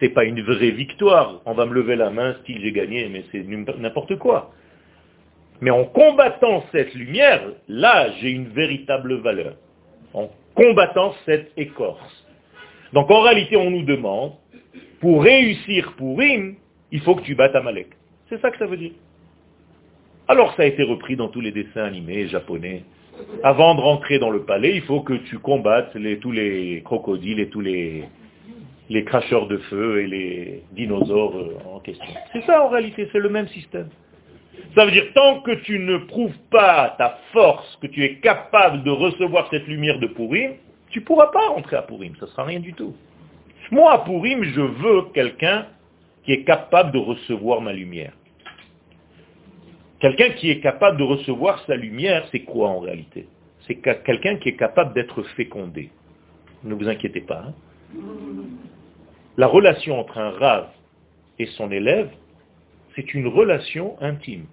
c'est 0.00 0.10
pas 0.10 0.24
une 0.24 0.42
vraie 0.42 0.70
victoire. 0.70 1.40
On 1.46 1.54
va 1.54 1.66
me 1.66 1.74
lever 1.74 1.96
la 1.96 2.10
main, 2.10 2.34
style 2.42 2.60
j'ai 2.60 2.72
gagné, 2.72 3.08
mais 3.08 3.24
c'est 3.32 3.44
n'importe 3.44 4.16
quoi. 4.16 4.52
Mais 5.60 5.70
en 5.70 5.84
combattant 5.84 6.64
cette 6.72 6.94
lumière, 6.94 7.42
là, 7.68 8.10
j'ai 8.20 8.30
une 8.30 8.48
véritable 8.48 9.14
valeur. 9.20 9.54
En 10.12 10.30
combattant 10.54 11.14
cette 11.24 11.52
écorce. 11.56 12.26
Donc 12.92 13.10
en 13.10 13.20
réalité, 13.20 13.56
on 13.56 13.70
nous 13.70 13.82
demande, 13.82 14.32
pour 15.00 15.22
réussir 15.22 15.92
pour 15.96 16.20
Im, 16.20 16.54
il 16.92 17.00
faut 17.00 17.14
que 17.14 17.22
tu 17.22 17.34
battes 17.34 17.54
Amalek. 17.54 17.88
C'est 18.28 18.40
ça 18.40 18.50
que 18.50 18.58
ça 18.58 18.66
veut 18.66 18.76
dire. 18.76 18.92
Alors 20.28 20.54
ça 20.56 20.62
a 20.62 20.66
été 20.66 20.82
repris 20.82 21.16
dans 21.16 21.28
tous 21.28 21.40
les 21.40 21.52
dessins 21.52 21.84
animés 21.84 22.28
japonais. 22.28 22.84
Avant 23.42 23.74
de 23.74 23.80
rentrer 23.80 24.18
dans 24.18 24.30
le 24.30 24.44
palais, 24.44 24.74
il 24.74 24.82
faut 24.82 25.00
que 25.00 25.14
tu 25.14 25.38
combattes 25.38 25.96
tous 26.20 26.32
les 26.32 26.82
crocodiles 26.84 27.40
et 27.40 27.48
tous 27.48 27.60
les, 27.60 28.04
les 28.88 29.04
cracheurs 29.04 29.48
de 29.48 29.58
feu 29.58 30.02
et 30.02 30.06
les 30.06 30.62
dinosaures 30.72 31.36
euh, 31.36 31.74
en 31.74 31.80
question. 31.80 32.06
C'est 32.32 32.44
ça 32.44 32.64
en 32.64 32.68
réalité, 32.68 33.08
c'est 33.12 33.18
le 33.18 33.28
même 33.28 33.48
système. 33.48 33.88
Ça 34.74 34.84
veut 34.84 34.92
dire, 34.92 35.06
tant 35.14 35.40
que 35.40 35.52
tu 35.62 35.78
ne 35.78 35.98
prouves 35.98 36.36
pas 36.50 36.94
ta 36.98 37.18
force, 37.32 37.76
que 37.80 37.86
tu 37.86 38.04
es 38.04 38.16
capable 38.16 38.82
de 38.84 38.90
recevoir 38.90 39.48
cette 39.50 39.66
lumière 39.66 39.98
de 39.98 40.06
Purim, 40.06 40.52
tu 40.90 41.00
ne 41.00 41.04
pourras 41.04 41.28
pas 41.28 41.48
rentrer 41.48 41.76
à 41.76 41.82
Purim, 41.82 42.14
ça 42.16 42.26
ne 42.26 42.30
sera 42.30 42.44
rien 42.44 42.60
du 42.60 42.72
tout. 42.72 42.94
Moi, 43.70 43.92
à 43.92 43.98
Purim, 43.98 44.44
je 44.44 44.60
veux 44.60 45.02
quelqu'un 45.12 45.66
qui 46.24 46.32
est 46.32 46.44
capable 46.44 46.92
de 46.92 46.98
recevoir 46.98 47.60
ma 47.60 47.72
lumière. 47.72 48.12
Quelqu'un 50.00 50.30
qui 50.30 50.50
est 50.50 50.60
capable 50.60 50.98
de 50.98 51.04
recevoir 51.04 51.64
sa 51.66 51.74
lumière, 51.74 52.26
c'est 52.30 52.40
quoi 52.40 52.68
en 52.68 52.80
réalité? 52.80 53.26
C'est 53.66 53.76
quelqu'un 53.76 54.36
qui 54.36 54.50
est 54.50 54.56
capable 54.56 54.94
d'être 54.94 55.22
fécondé. 55.34 55.90
Ne 56.62 56.74
vous 56.74 56.88
inquiétez 56.88 57.22
pas. 57.22 57.44
Hein 57.48 57.54
la 59.36 59.46
relation 59.46 59.98
entre 60.00 60.18
un 60.18 60.30
rave 60.30 60.68
et 61.38 61.46
son 61.46 61.70
élève, 61.70 62.10
c'est 62.94 63.14
une 63.14 63.26
relation 63.26 63.96
intime, 64.00 64.46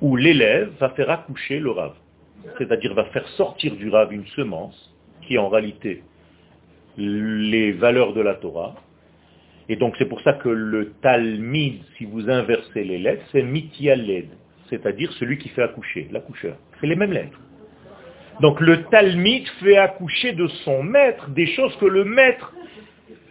où 0.00 0.16
l'élève 0.16 0.72
va 0.78 0.90
faire 0.90 1.10
accoucher 1.10 1.58
le 1.58 1.70
rave, 1.70 1.96
c'est-à-dire 2.58 2.94
va 2.94 3.04
faire 3.06 3.28
sortir 3.30 3.76
du 3.76 3.90
rave 3.90 4.12
une 4.12 4.26
semence, 4.28 4.94
qui 5.22 5.34
est 5.34 5.38
en 5.38 5.48
réalité 5.48 6.02
les 6.96 7.72
valeurs 7.72 8.14
de 8.14 8.22
la 8.22 8.34
Torah, 8.34 8.74
et 9.68 9.76
donc 9.76 9.94
c'est 9.98 10.06
pour 10.06 10.20
ça 10.22 10.32
que 10.34 10.48
le 10.48 10.92
talmid, 11.02 11.82
si 11.98 12.04
vous 12.04 12.30
inversez 12.30 12.84
les 12.84 12.98
lettres, 12.98 13.24
c'est 13.32 13.42
mitialed, 13.42 14.28
c'est-à-dire 14.70 15.12
celui 15.14 15.38
qui 15.38 15.48
fait 15.50 15.62
accoucher, 15.62 16.08
l'accoucheur. 16.12 16.56
C'est 16.80 16.86
les 16.86 16.96
mêmes 16.96 17.12
lettres. 17.12 17.38
Donc 18.40 18.60
le 18.60 18.84
talmid 18.84 19.46
fait 19.60 19.76
accoucher 19.76 20.32
de 20.32 20.46
son 20.64 20.82
maître 20.82 21.30
des 21.30 21.46
choses 21.46 21.74
que 21.76 21.86
le 21.86 22.04
maître 22.04 22.52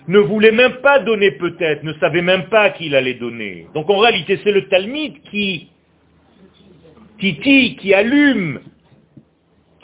ne 0.08 0.20
voulait 0.20 0.52
même 0.52 0.78
pas 0.82 1.00
donner 1.00 1.32
peut-être, 1.32 1.84
ne 1.84 1.94
savait 1.94 2.22
même 2.22 2.48
pas 2.50 2.70
qu'il 2.72 2.96
allait 2.96 3.16
donner. 3.16 3.68
Donc 3.74 3.90
en 3.90 3.98
réalité, 3.98 4.40
c'est 4.44 4.52
le 4.52 4.68
Talmud 4.68 5.22
qui 5.32 5.70
titille, 7.20 7.76
qui 7.78 7.94
allume, 7.94 8.62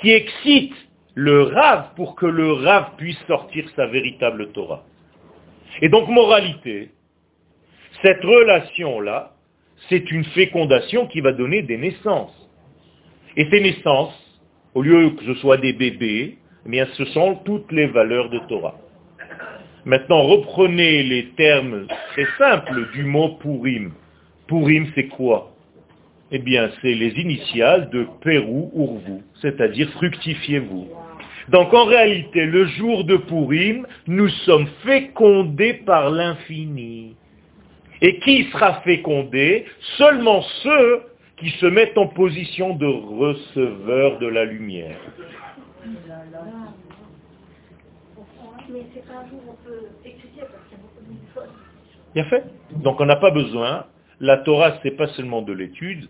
qui 0.01 0.11
excite 0.11 0.75
le 1.15 1.43
Rav 1.43 1.93
pour 1.95 2.15
que 2.15 2.25
le 2.25 2.53
Rav 2.53 2.95
puisse 2.97 3.19
sortir 3.27 3.65
sa 3.75 3.87
véritable 3.87 4.51
Torah. 4.51 4.83
Et 5.81 5.89
donc 5.89 6.09
moralité, 6.09 6.91
cette 8.03 8.23
relation-là, 8.23 9.33
c'est 9.89 10.11
une 10.11 10.25
fécondation 10.25 11.07
qui 11.07 11.21
va 11.21 11.31
donner 11.31 11.61
des 11.63 11.77
naissances. 11.77 12.35
Et 13.35 13.47
ces 13.49 13.61
naissances, 13.61 14.30
au 14.73 14.81
lieu 14.81 15.11
que 15.11 15.25
ce 15.25 15.33
soit 15.35 15.57
des 15.57 15.73
bébés, 15.73 16.37
eh 16.65 16.69
bien, 16.69 16.87
ce 16.93 17.05
sont 17.05 17.35
toutes 17.45 17.71
les 17.71 17.87
valeurs 17.87 18.29
de 18.29 18.39
Torah. 18.47 18.75
Maintenant, 19.85 20.21
reprenez 20.23 21.03
les 21.03 21.29
termes 21.29 21.87
très 22.11 22.27
simples 22.37 22.91
du 22.93 23.03
mot 23.03 23.37
Purim. 23.41 23.91
Purim, 24.47 24.87
c'est 24.93 25.07
quoi? 25.07 25.51
Eh 26.31 26.39
bien, 26.39 26.69
c'est 26.81 26.93
les 26.93 27.19
initiales 27.19 27.89
de 27.89 28.07
Pérou 28.21 28.71
Urvu, 28.75 29.21
c'est-à-dire 29.41 29.89
fructifiez-vous. 29.91 30.87
Donc 31.49 31.73
en 31.73 31.85
réalité, 31.85 32.45
le 32.45 32.65
jour 32.67 33.03
de 33.03 33.17
Purim, 33.17 33.85
nous 34.07 34.29
sommes 34.45 34.67
fécondés 34.85 35.73
par 35.73 36.09
l'infini. 36.11 37.15
Et 38.01 38.19
qui 38.19 38.45
sera 38.51 38.81
fécondé? 38.81 39.65
Seulement 39.97 40.41
ceux 40.63 41.01
qui 41.41 41.49
se 41.49 41.65
mettent 41.65 41.97
en 41.97 42.07
position 42.07 42.75
de 42.75 42.85
receveur 42.85 44.19
de 44.19 44.27
la 44.27 44.45
lumière. 44.45 44.97
Bien 52.13 52.23
fait. 52.25 52.43
Donc 52.75 53.01
on 53.01 53.05
n'a 53.05 53.15
pas 53.15 53.31
besoin. 53.31 53.87
La 54.19 54.37
Torah, 54.37 54.77
c'est 54.83 54.91
pas 54.91 55.07
seulement 55.07 55.41
de 55.41 55.51
l'étude. 55.51 56.07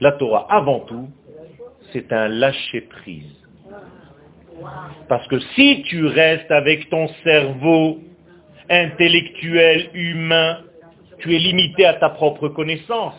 La 0.00 0.12
Torah, 0.12 0.46
avant 0.48 0.80
tout, 0.80 1.08
c'est 1.92 2.12
un 2.12 2.28
lâcher-prise. 2.28 3.36
Parce 5.08 5.26
que 5.26 5.40
si 5.56 5.82
tu 5.88 6.06
restes 6.06 6.52
avec 6.52 6.88
ton 6.88 7.08
cerveau 7.24 7.98
intellectuel, 8.70 9.90
humain, 9.92 10.58
tu 11.18 11.34
es 11.34 11.38
limité 11.38 11.84
à 11.84 11.94
ta 11.94 12.10
propre 12.10 12.48
connaissance. 12.48 13.18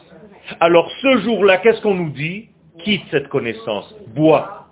Alors 0.60 0.90
ce 1.02 1.18
jour-là, 1.20 1.58
qu'est-ce 1.58 1.82
qu'on 1.82 1.96
nous 1.96 2.10
dit? 2.10 2.50
Quitte 2.84 3.04
cette 3.12 3.30
connaissance, 3.30 3.94
bois, 4.16 4.64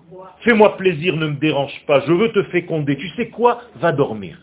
Fais-moi 0.42 0.76
plaisir, 0.78 1.16
ne 1.18 1.28
me 1.28 1.36
dérange 1.36 1.84
pas, 1.86 2.02
je 2.02 2.12
veux 2.12 2.32
te 2.32 2.44
féconder. 2.44 2.98
Tu 2.98 3.10
sais 3.10 3.28
quoi? 3.28 3.62
Va 3.76 3.92
dormir. 3.92 4.40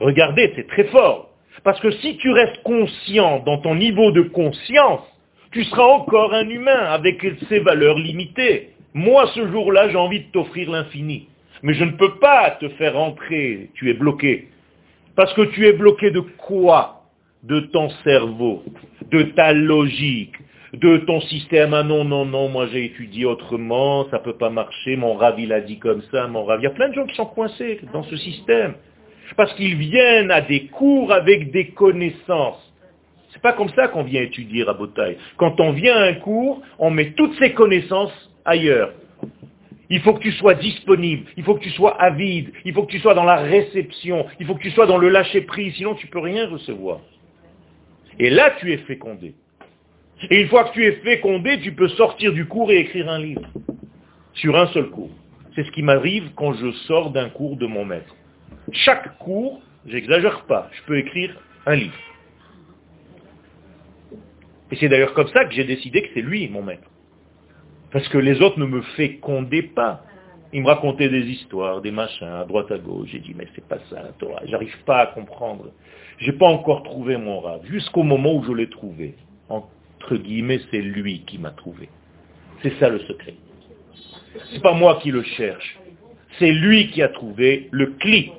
Regardez, 0.00 0.52
c'est 0.54 0.68
très 0.68 0.84
fort. 0.84 1.30
Parce 1.64 1.80
que 1.80 1.90
si 1.90 2.16
tu 2.18 2.30
restes 2.30 2.62
conscient 2.62 3.40
dans 3.40 3.58
ton 3.58 3.74
niveau 3.74 4.12
de 4.12 4.22
conscience, 4.22 5.00
tu 5.50 5.64
seras 5.64 5.84
encore 5.84 6.34
un 6.34 6.48
humain 6.48 6.78
avec 6.90 7.24
ses 7.48 7.60
valeurs 7.60 7.98
limitées. 7.98 8.70
Moi, 8.92 9.26
ce 9.34 9.48
jour-là, 9.48 9.88
j'ai 9.88 9.96
envie 9.96 10.20
de 10.20 10.30
t'offrir 10.30 10.70
l'infini. 10.70 11.28
Mais 11.62 11.74
je 11.74 11.84
ne 11.84 11.92
peux 11.92 12.16
pas 12.18 12.52
te 12.52 12.68
faire 12.70 12.96
entrer. 12.96 13.70
Tu 13.74 13.90
es 13.90 13.94
bloqué. 13.94 14.48
Parce 15.16 15.32
que 15.34 15.42
tu 15.42 15.66
es 15.66 15.72
bloqué 15.72 16.10
de 16.10 16.20
quoi? 16.20 17.03
De 17.44 17.60
ton 17.60 17.90
cerveau, 18.04 18.62
de 19.10 19.22
ta 19.22 19.52
logique, 19.52 20.34
de 20.72 20.96
ton 20.98 21.20
système, 21.20 21.74
ah 21.74 21.82
non, 21.82 22.04
non, 22.04 22.24
non, 22.24 22.48
moi 22.48 22.66
j'ai 22.72 22.86
étudié 22.86 23.26
autrement, 23.26 24.08
ça 24.10 24.18
ne 24.18 24.24
peut 24.24 24.36
pas 24.36 24.50
marcher, 24.50 24.96
mon 24.96 25.14
rave 25.14 25.38
il 25.38 25.52
a 25.52 25.60
dit 25.60 25.78
comme 25.78 26.02
ça, 26.10 26.26
mon 26.26 26.44
rave. 26.44 26.60
Il 26.60 26.64
y 26.64 26.66
a 26.66 26.70
plein 26.70 26.88
de 26.88 26.94
gens 26.94 27.06
qui 27.06 27.14
sont 27.14 27.26
coincés 27.26 27.80
dans 27.92 28.02
ce 28.04 28.16
système. 28.16 28.74
Parce 29.36 29.52
qu'ils 29.54 29.76
viennent 29.76 30.30
à 30.30 30.40
des 30.40 30.66
cours 30.66 31.12
avec 31.12 31.50
des 31.50 31.68
connaissances. 31.68 32.72
C'est 33.30 33.42
pas 33.42 33.52
comme 33.52 33.70
ça 33.70 33.88
qu'on 33.88 34.04
vient 34.04 34.22
étudier 34.22 34.66
à 34.66 34.72
Botaï. 34.72 35.16
Quand 35.36 35.60
on 35.60 35.72
vient 35.72 35.96
à 35.96 36.04
un 36.04 36.14
cours, 36.14 36.62
on 36.78 36.90
met 36.90 37.12
toutes 37.12 37.34
ces 37.38 37.52
connaissances 37.52 38.12
ailleurs. 38.44 38.92
Il 39.90 40.00
faut 40.00 40.14
que 40.14 40.20
tu 40.20 40.32
sois 40.32 40.54
disponible, 40.54 41.26
il 41.36 41.44
faut 41.44 41.54
que 41.54 41.62
tu 41.62 41.70
sois 41.70 42.00
avide, 42.00 42.52
il 42.64 42.72
faut 42.72 42.84
que 42.84 42.90
tu 42.90 43.00
sois 43.00 43.14
dans 43.14 43.24
la 43.24 43.36
réception, 43.36 44.24
il 44.40 44.46
faut 44.46 44.54
que 44.54 44.62
tu 44.62 44.70
sois 44.70 44.86
dans 44.86 44.96
le 44.96 45.10
lâcher-prise, 45.10 45.74
sinon 45.74 45.94
tu 45.94 46.06
ne 46.06 46.10
peux 46.10 46.20
rien 46.20 46.48
recevoir. 46.48 47.00
Et 48.18 48.30
là, 48.30 48.54
tu 48.60 48.72
es 48.72 48.78
fécondé. 48.78 49.34
Et 50.30 50.40
une 50.40 50.48
fois 50.48 50.64
que 50.64 50.72
tu 50.72 50.84
es 50.84 50.92
fécondé, 50.92 51.60
tu 51.60 51.72
peux 51.72 51.88
sortir 51.88 52.32
du 52.32 52.46
cours 52.46 52.70
et 52.70 52.78
écrire 52.78 53.08
un 53.08 53.18
livre. 53.18 53.42
Sur 54.34 54.56
un 54.56 54.66
seul 54.68 54.90
cours. 54.90 55.10
C'est 55.54 55.64
ce 55.64 55.70
qui 55.70 55.82
m'arrive 55.82 56.30
quand 56.34 56.54
je 56.54 56.70
sors 56.86 57.10
d'un 57.10 57.28
cours 57.28 57.56
de 57.56 57.66
mon 57.66 57.84
maître. 57.84 58.14
Chaque 58.72 59.18
cours, 59.18 59.60
j'exagère 59.86 60.44
pas, 60.46 60.68
je 60.72 60.82
peux 60.86 60.98
écrire 60.98 61.36
un 61.66 61.76
livre. 61.76 61.94
Et 64.70 64.76
c'est 64.76 64.88
d'ailleurs 64.88 65.14
comme 65.14 65.28
ça 65.28 65.44
que 65.44 65.52
j'ai 65.52 65.64
décidé 65.64 66.02
que 66.02 66.08
c'est 66.14 66.22
lui 66.22 66.48
mon 66.48 66.62
maître. 66.62 66.90
Parce 67.92 68.08
que 68.08 68.18
les 68.18 68.40
autres 68.42 68.58
ne 68.58 68.66
me 68.66 68.82
fécondaient 68.96 69.62
pas. 69.62 70.02
Ils 70.52 70.62
me 70.62 70.66
racontaient 70.66 71.08
des 71.08 71.26
histoires, 71.26 71.80
des 71.80 71.92
machins, 71.92 72.26
à 72.26 72.44
droite 72.44 72.70
à 72.72 72.78
gauche. 72.78 73.08
J'ai 73.12 73.20
dit, 73.20 73.34
mais 73.36 73.46
c'est 73.54 73.66
pas 73.66 73.78
ça 73.90 74.02
la 74.02 74.12
Torah. 74.12 74.40
J'arrive 74.46 74.76
pas 74.84 75.00
à 75.00 75.06
comprendre. 75.08 75.70
J'ai 76.18 76.32
pas 76.32 76.46
encore 76.46 76.82
trouvé 76.82 77.16
mon 77.16 77.40
rave. 77.40 77.62
Jusqu'au 77.66 78.02
moment 78.02 78.34
où 78.34 78.44
je 78.44 78.52
l'ai 78.52 78.70
trouvé. 78.70 79.14
Entre 79.48 80.16
guillemets, 80.16 80.60
c'est 80.70 80.82
lui 80.82 81.22
qui 81.26 81.38
m'a 81.38 81.50
trouvé. 81.50 81.88
C'est 82.62 82.78
ça 82.78 82.88
le 82.88 83.00
secret. 83.00 83.34
C'est 84.52 84.62
pas 84.62 84.74
moi 84.74 84.98
qui 85.02 85.10
le 85.10 85.22
cherche. 85.22 85.78
C'est 86.38 86.52
lui 86.52 86.90
qui 86.90 87.02
a 87.02 87.08
trouvé 87.08 87.68
le 87.72 87.86
cli. 87.98 88.32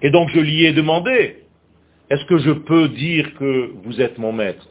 Et 0.00 0.10
donc 0.10 0.30
je 0.30 0.40
lui 0.40 0.64
ai 0.64 0.72
demandé, 0.72 1.44
est-ce 2.10 2.24
que 2.24 2.38
je 2.38 2.50
peux 2.50 2.88
dire 2.88 3.34
que 3.34 3.72
vous 3.84 4.00
êtes 4.00 4.18
mon 4.18 4.32
maître? 4.32 4.68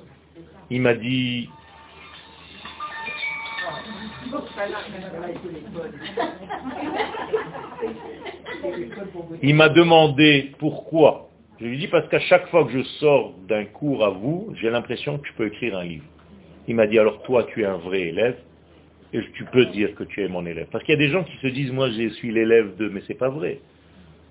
Il 0.69 0.81
m'a 0.81 0.93
dit, 0.93 1.47
il 9.41 9.55
m'a 9.55 9.69
demandé 9.69 10.51
pourquoi. 10.59 11.30
Je 11.61 11.67
lui 11.67 11.77
dit 11.77 11.87
parce 11.87 12.07
qu'à 12.09 12.19
chaque 12.19 12.47
fois 12.47 12.65
que 12.65 12.71
je 12.71 12.81
sors 12.99 13.35
d'un 13.47 13.65
cours 13.65 14.03
à 14.03 14.09
vous, 14.09 14.51
j'ai 14.59 14.71
l'impression 14.71 15.19
que 15.19 15.27
je 15.27 15.33
peux 15.33 15.45
écrire 15.45 15.77
un 15.77 15.83
livre. 15.83 16.05
Il 16.67 16.73
m'a 16.73 16.87
dit 16.87 16.97
alors 16.97 17.21
toi 17.21 17.43
tu 17.53 17.61
es 17.61 17.65
un 17.65 17.77
vrai 17.77 18.01
élève 18.01 18.37
et 19.13 19.19
tu 19.35 19.45
peux 19.45 19.65
dire 19.67 19.93
que 19.93 20.03
tu 20.03 20.23
es 20.23 20.27
mon 20.27 20.43
élève. 20.47 20.67
Parce 20.71 20.83
qu'il 20.83 20.95
y 20.95 20.97
a 20.97 21.05
des 21.05 21.11
gens 21.11 21.23
qui 21.23 21.37
se 21.37 21.47
disent 21.47 21.71
moi 21.71 21.91
je 21.91 22.09
suis 22.09 22.31
l'élève 22.31 22.75
de, 22.77 22.89
mais 22.89 23.03
c'est 23.05 23.17
pas 23.17 23.29
vrai. 23.29 23.59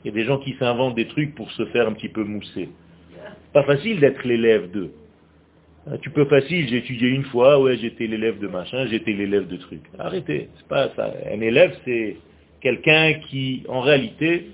Il 0.03 0.09
y 0.09 0.11
a 0.11 0.15
des 0.15 0.25
gens 0.25 0.39
qui 0.39 0.57
s'inventent 0.59 0.97
des 0.97 1.07
trucs 1.07 1.37
pour 1.37 1.49
se 1.53 1.67
faire 1.67 1.87
un 1.87 1.93
petit 1.93 2.09
peu 2.09 2.25
mousser. 2.25 2.69
Pas 3.53 3.63
facile 3.63 4.01
d'être 4.01 4.27
l'élève 4.27 4.69
d'eux. 4.73 4.91
Hein, 5.87 5.99
tu 6.03 6.11
peux 6.11 6.25
facile, 6.25 6.67
j'ai 6.69 6.79
étudié 6.79 7.11
une 7.11 7.25
fois, 7.25 7.61
ouais, 7.61 7.77
j'étais 7.77 8.09
l'élève 8.09 8.41
de 8.41 8.49
machin, 8.49 8.87
j'étais 8.87 9.13
l'élève 9.13 9.47
de 9.47 9.57
truc. 9.57 9.83
Arrêtez, 10.01 10.49
c'est 10.57 10.67
pas 10.67 10.91
ça. 10.97 11.15
Un 11.33 11.41
élève, 11.41 11.77
c'est 11.85 12.17
quelqu'un 12.61 13.15
qui, 13.29 13.63
en 13.69 13.81
réalité, 13.81 14.47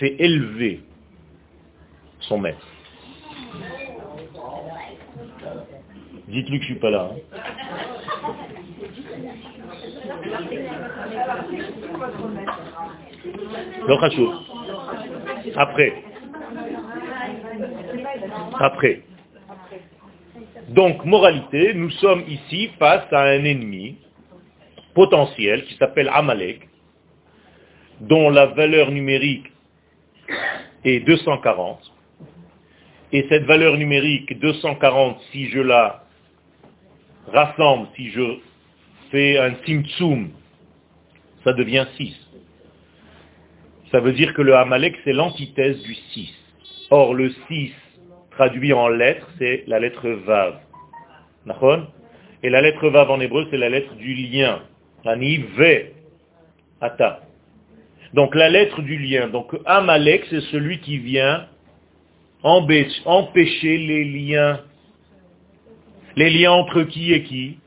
fait 0.00 0.16
élever 0.18 0.80
son 2.28 2.38
maître. 2.38 2.66
Dites-lui 6.28 6.58
que 6.58 6.64
je 6.64 6.70
suis 6.72 6.80
pas 6.80 6.90
là. 6.90 7.10
Hein. 7.12 7.18
Après. 15.56 16.04
Après. 18.58 19.02
Donc, 20.68 21.04
moralité, 21.04 21.74
nous 21.74 21.90
sommes 21.90 22.24
ici 22.26 22.70
face 22.78 23.04
à 23.12 23.22
un 23.22 23.44
ennemi 23.44 23.98
potentiel 24.94 25.64
qui 25.64 25.74
s'appelle 25.76 26.10
Amalek, 26.12 26.68
dont 28.00 28.30
la 28.30 28.46
valeur 28.46 28.90
numérique 28.90 29.52
est 30.84 31.00
240. 31.00 31.93
Et 33.14 33.24
cette 33.28 33.44
valeur 33.44 33.76
numérique 33.76 34.40
240, 34.40 35.20
si 35.30 35.46
je 35.48 35.60
la 35.60 36.02
rassemble, 37.28 37.86
si 37.94 38.10
je 38.10 38.38
fais 39.12 39.38
un 39.38 39.52
timtsum, 39.52 40.30
ça 41.44 41.52
devient 41.52 41.86
6. 41.96 42.12
Ça 43.92 44.00
veut 44.00 44.14
dire 44.14 44.34
que 44.34 44.42
le 44.42 44.56
Amalek, 44.56 44.96
c'est 45.04 45.12
l'antithèse 45.12 45.80
du 45.84 45.94
6. 45.94 46.34
Or, 46.90 47.14
le 47.14 47.30
6 47.46 47.72
traduit 48.32 48.72
en 48.72 48.88
lettres, 48.88 49.28
c'est 49.38 49.62
la 49.68 49.78
lettre 49.78 50.08
Vav. 50.08 50.58
Et 52.42 52.50
la 52.50 52.62
lettre 52.62 52.88
Vav 52.88 53.12
en 53.12 53.20
hébreu, 53.20 53.46
c'est 53.52 53.58
la 53.58 53.68
lettre 53.68 53.94
du 53.94 54.12
lien. 54.14 54.60
Ata. 56.80 57.20
Donc 58.12 58.34
la 58.34 58.48
lettre 58.48 58.82
du 58.82 58.98
lien. 58.98 59.28
Donc 59.28 59.54
Amalek, 59.66 60.26
c'est 60.30 60.40
celui 60.50 60.80
qui 60.80 60.98
vient 60.98 61.46
empêcher 62.44 63.78
les 63.78 64.04
liens. 64.04 64.60
Les 66.16 66.30
liens 66.30 66.52
entre 66.52 66.82
qui 66.82 67.12
et 67.12 67.22
qui 67.22 67.58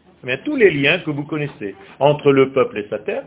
Tous 0.45 0.55
les 0.55 0.71
liens 0.71 0.99
que 0.99 1.11
vous 1.11 1.23
connaissez. 1.23 1.75
Entre 1.99 2.31
le 2.31 2.51
peuple 2.51 2.79
et 2.79 2.87
sa 2.89 2.99
terre. 2.99 3.23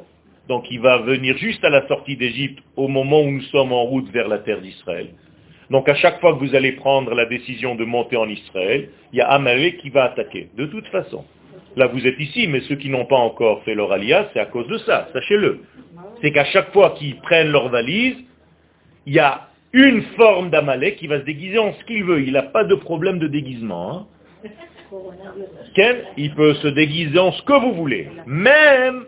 Donc 0.48 0.66
il 0.70 0.80
va 0.80 0.98
venir 0.98 1.36
juste 1.36 1.62
à 1.64 1.70
la 1.70 1.86
sortie 1.86 2.16
d'Égypte 2.16 2.58
au 2.76 2.88
moment 2.88 3.20
où 3.20 3.30
nous 3.30 3.42
sommes 3.42 3.72
en 3.72 3.84
route 3.84 4.10
vers 4.10 4.28
la 4.28 4.38
terre 4.38 4.60
d'Israël. 4.60 5.08
Donc 5.70 5.88
à 5.88 5.94
chaque 5.94 6.20
fois 6.20 6.34
que 6.34 6.38
vous 6.44 6.54
allez 6.54 6.72
prendre 6.72 7.14
la 7.14 7.26
décision 7.26 7.76
de 7.76 7.84
monter 7.84 8.16
en 8.16 8.28
Israël, 8.28 8.88
il 9.12 9.18
y 9.18 9.22
a 9.22 9.28
Amalek 9.28 9.78
qui 9.78 9.90
va 9.90 10.04
attaquer. 10.04 10.48
De 10.56 10.66
toute 10.66 10.86
façon. 10.88 11.24
Là 11.76 11.86
vous 11.86 12.04
êtes 12.06 12.18
ici, 12.18 12.48
mais 12.48 12.60
ceux 12.62 12.74
qui 12.76 12.88
n'ont 12.88 13.06
pas 13.06 13.18
encore 13.18 13.62
fait 13.62 13.74
leur 13.74 13.92
alias, 13.92 14.28
c'est 14.32 14.40
à 14.40 14.46
cause 14.46 14.66
de 14.66 14.78
ça, 14.78 15.08
sachez-le. 15.12 15.60
C'est 16.20 16.32
qu'à 16.32 16.44
chaque 16.46 16.72
fois 16.72 16.90
qu'ils 16.98 17.16
prennent 17.20 17.52
leur 17.52 17.68
valise, 17.68 18.16
il 19.06 19.14
y 19.14 19.20
a 19.20 19.49
une 19.72 20.02
forme 20.16 20.50
d'Amalek 20.50 20.96
qui 20.96 21.06
va 21.06 21.20
se 21.20 21.24
déguiser 21.24 21.58
en 21.58 21.72
ce 21.72 21.84
qu'il 21.84 22.04
veut. 22.04 22.22
Il 22.22 22.32
n'a 22.32 22.42
pas 22.42 22.64
de 22.64 22.74
problème 22.74 23.18
de 23.18 23.28
déguisement. 23.28 24.06
Hein. 24.42 24.46
il 26.16 26.34
peut 26.34 26.54
se 26.54 26.68
déguiser 26.68 27.18
en 27.18 27.32
ce 27.32 27.42
que 27.42 27.60
vous 27.60 27.74
voulez. 27.74 28.08
Même 28.26 29.04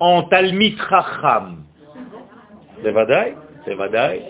en 0.00 0.24
Talmit 0.24 0.76
Racham. 0.78 1.64
C'est 2.82 2.90
Vadaï 2.90 3.34
C'est 3.64 3.74
Vadaï 3.74 4.20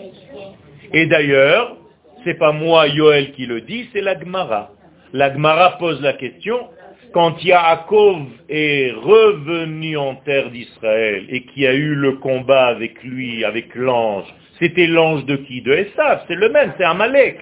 et 0.93 1.05
d'ailleurs, 1.05 1.77
c'est 2.23 2.37
pas 2.37 2.51
moi, 2.51 2.87
Yoel, 2.87 3.31
qui 3.31 3.45
le 3.45 3.61
dit, 3.61 3.87
c'est 3.93 4.01
la 4.01 4.19
Gemara. 4.19 4.71
La 5.13 5.31
Gemara 5.33 5.77
pose 5.77 6.01
la 6.01 6.13
question, 6.13 6.67
quand 7.13 7.41
Yaakov 7.43 8.25
est 8.49 8.91
revenu 8.91 9.97
en 9.97 10.15
terre 10.15 10.49
d'Israël 10.51 11.25
et 11.29 11.43
qui 11.43 11.65
a 11.65 11.73
eu 11.73 11.95
le 11.95 12.13
combat 12.13 12.67
avec 12.67 13.01
lui, 13.03 13.45
avec 13.45 13.73
l'ange, 13.75 14.25
c'était 14.61 14.87
l'ange 14.87 15.25
de 15.25 15.37
qui 15.37 15.61
De 15.61 15.71
Esav, 15.71 16.23
c'est 16.27 16.35
le 16.35 16.49
même, 16.49 16.73
c'est 16.77 16.83
Amalek. 16.83 17.39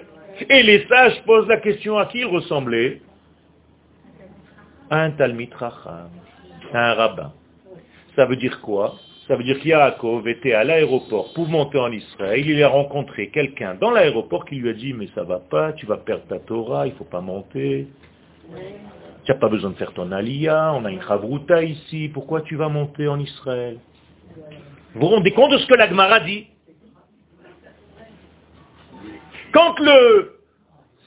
Et 0.49 0.63
les 0.63 0.85
sages 0.87 1.21
posent 1.25 1.47
la 1.47 1.57
question 1.57 1.97
à 1.97 2.05
qui 2.05 2.19
il 2.19 2.25
ressemblait 2.25 3.01
un 4.89 5.11
Talmid 5.11 5.53
Racham, 5.53 6.09
un 6.73 6.93
rabbin. 6.93 7.33
Ça 8.15 8.25
veut 8.25 8.37
dire 8.37 8.61
quoi 8.61 8.95
ça 9.27 9.35
veut 9.35 9.43
dire 9.43 9.59
qu'Yaakov 9.59 10.27
était 10.27 10.53
à 10.53 10.63
l'aéroport 10.63 11.33
pour 11.35 11.47
monter 11.47 11.77
en 11.77 11.91
Israël. 11.91 12.49
Il 12.49 12.63
a 12.63 12.67
rencontré 12.67 13.29
quelqu'un 13.29 13.75
dans 13.75 13.91
l'aéroport 13.91 14.43
qui 14.43 14.55
lui 14.55 14.69
a 14.71 14.73
dit, 14.73 14.91
mais 14.91 15.07
ça 15.13 15.23
va 15.23 15.37
pas, 15.37 15.71
tu 15.73 15.85
vas 15.85 15.97
perdre 15.97 16.23
ta 16.27 16.39
Torah, 16.39 16.87
il 16.87 16.93
faut 16.93 17.03
pas 17.03 17.21
monter. 17.21 17.87
Tu 19.23 19.31
n'as 19.31 19.37
pas 19.37 19.47
besoin 19.47 19.69
de 19.69 19.75
faire 19.75 19.93
ton 19.93 20.11
aliyah, 20.11 20.73
on 20.73 20.83
a 20.83 20.89
une 20.89 21.03
chavruta 21.03 21.61
ici, 21.61 22.09
pourquoi 22.11 22.41
tu 22.41 22.55
vas 22.55 22.69
monter 22.69 23.07
en 23.07 23.19
Israël? 23.19 23.77
Vous 24.95 25.01
vous 25.01 25.07
rendez 25.09 25.29
compte 25.29 25.51
de 25.51 25.59
ce 25.59 25.67
que 25.67 25.75
l'Agmara 25.75 26.21
dit? 26.21 26.47
Quand 29.51 29.79
le 29.79 30.35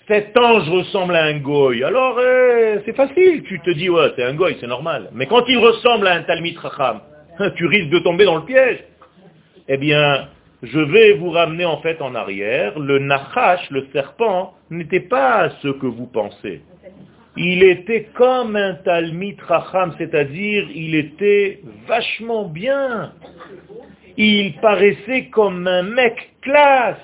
cet 0.09 0.37
ange 0.37 0.69
ressemble 0.69 1.15
à 1.15 1.25
un 1.25 1.39
goy, 1.39 1.85
alors 1.85 2.21
eh, 2.21 2.81
c'est 2.85 2.97
facile, 2.97 3.45
tu 3.45 3.61
te 3.61 3.71
dis, 3.71 3.89
ouais, 3.89 4.13
c'est 4.17 4.25
un 4.25 4.35
goy, 4.35 4.57
c'est 4.61 4.67
normal. 4.67 5.11
Mais 5.13 5.27
quand 5.27 5.45
il 5.47 5.59
ressemble 5.59 6.09
à 6.09 6.15
un 6.15 6.23
talmid 6.23 6.59
racham, 6.59 7.01
tu 7.57 7.67
risques 7.67 7.91
de 7.91 8.01
tomber 8.01 8.25
dans 8.25 8.37
le 8.37 8.45
piège. 8.45 8.85
Eh 9.69 9.77
bien, 9.77 10.29
je 10.63 10.81
vais 10.81 11.13
vous 11.15 11.31
ramener 11.31 11.65
en 11.65 11.79
fait 11.79 12.03
en 12.03 12.15
arrière. 12.17 12.79
Le 12.79 12.99
Nachash, 12.99 13.71
le 13.71 13.87
serpent, 13.93 14.55
n'était 14.71 15.01
pas 15.01 15.51
ce 15.63 15.69
que 15.69 15.87
vous 15.87 16.07
pensez. 16.07 16.63
Il 17.37 17.63
était 17.63 18.09
comme 18.15 18.57
un 18.57 18.75
Talmid 18.75 19.41
Racham, 19.41 19.95
c'est-à-dire 19.99 20.67
il 20.75 20.95
était 20.95 21.61
vachement 21.87 22.45
bien. 22.45 23.13
Il 24.17 24.55
paraissait 24.57 25.27
comme 25.33 25.67
un 25.67 25.83
mec 25.83 26.33
classe 26.43 26.99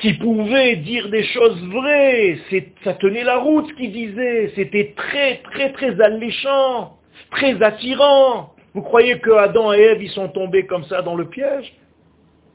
qui 0.00 0.14
pouvait 0.14 0.76
dire 0.76 1.10
des 1.10 1.24
choses 1.24 1.62
vraies. 1.66 2.38
Ça 2.84 2.94
tenait 2.94 3.24
la 3.24 3.36
route 3.36 3.68
ce 3.68 3.74
qu'il 3.74 3.92
disait. 3.92 4.52
C'était 4.56 4.94
très, 4.96 5.40
très, 5.44 5.72
très 5.72 6.00
alléchant, 6.00 6.96
très 7.30 7.62
attirant. 7.62 8.54
Vous 8.74 8.82
croyez 8.82 9.18
que 9.18 9.30
Adam 9.30 9.72
et 9.72 9.78
Ève, 9.78 10.02
ils 10.02 10.10
sont 10.10 10.28
tombés 10.28 10.64
comme 10.66 10.84
ça 10.84 11.02
dans 11.02 11.16
le 11.16 11.28
piège? 11.28 11.72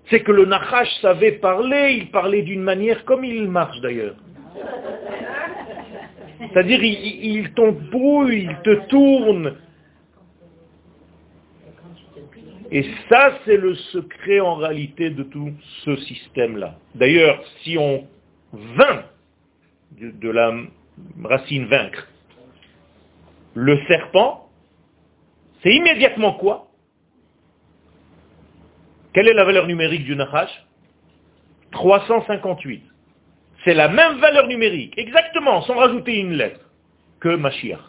C'est 0.10 0.22
que 0.22 0.32
le 0.32 0.46
Nachash 0.46 0.90
savait 1.02 1.34
parler, 1.34 1.98
il 1.98 2.12
parlait 2.12 2.42
d'une 2.42 2.62
manière 2.62 3.06
comme 3.06 3.24
il 3.24 3.48
marche 3.48 3.80
d'ailleurs. 3.82 4.16
C'est-à-dire, 6.40 6.84
il, 6.84 7.26
il 7.26 7.54
t'embrouille, 7.54 8.50
il 8.50 8.58
te 8.64 8.88
tourne. 8.88 9.56
Et 12.72 12.86
ça, 13.10 13.40
c'est 13.46 13.58
le 13.58 13.76
secret 13.76 14.40
en 14.40 14.56
réalité 14.56 15.10
de 15.10 15.24
tout 15.24 15.54
ce 15.84 15.96
système-là. 15.98 16.76
D'ailleurs, 16.96 17.44
si 17.62 17.78
on 17.78 18.08
vainc 18.54 19.06
de 20.00 20.30
la 20.30 20.54
racine 21.24 21.66
vaincre 21.66 22.08
le 23.54 23.80
serpent, 23.88 24.50
c'est 25.64 25.74
immédiatement 25.74 26.34
quoi? 26.34 26.68
Quelle 29.14 29.28
est 29.30 29.34
la 29.34 29.46
valeur 29.46 29.68
numérique 29.68 30.04
du 30.04 30.16
Nachash? 30.16 30.52
358. 31.72 32.84
C'est 33.64 33.74
la 33.74 33.88
même 33.88 34.20
valeur 34.20 34.48
numérique, 34.48 34.94
exactement, 34.98 35.62
sans 35.64 35.76
rajouter 35.76 36.18
une 36.18 36.34
lettre, 36.34 36.60
que 37.20 37.36
Mashiach. 37.36 37.80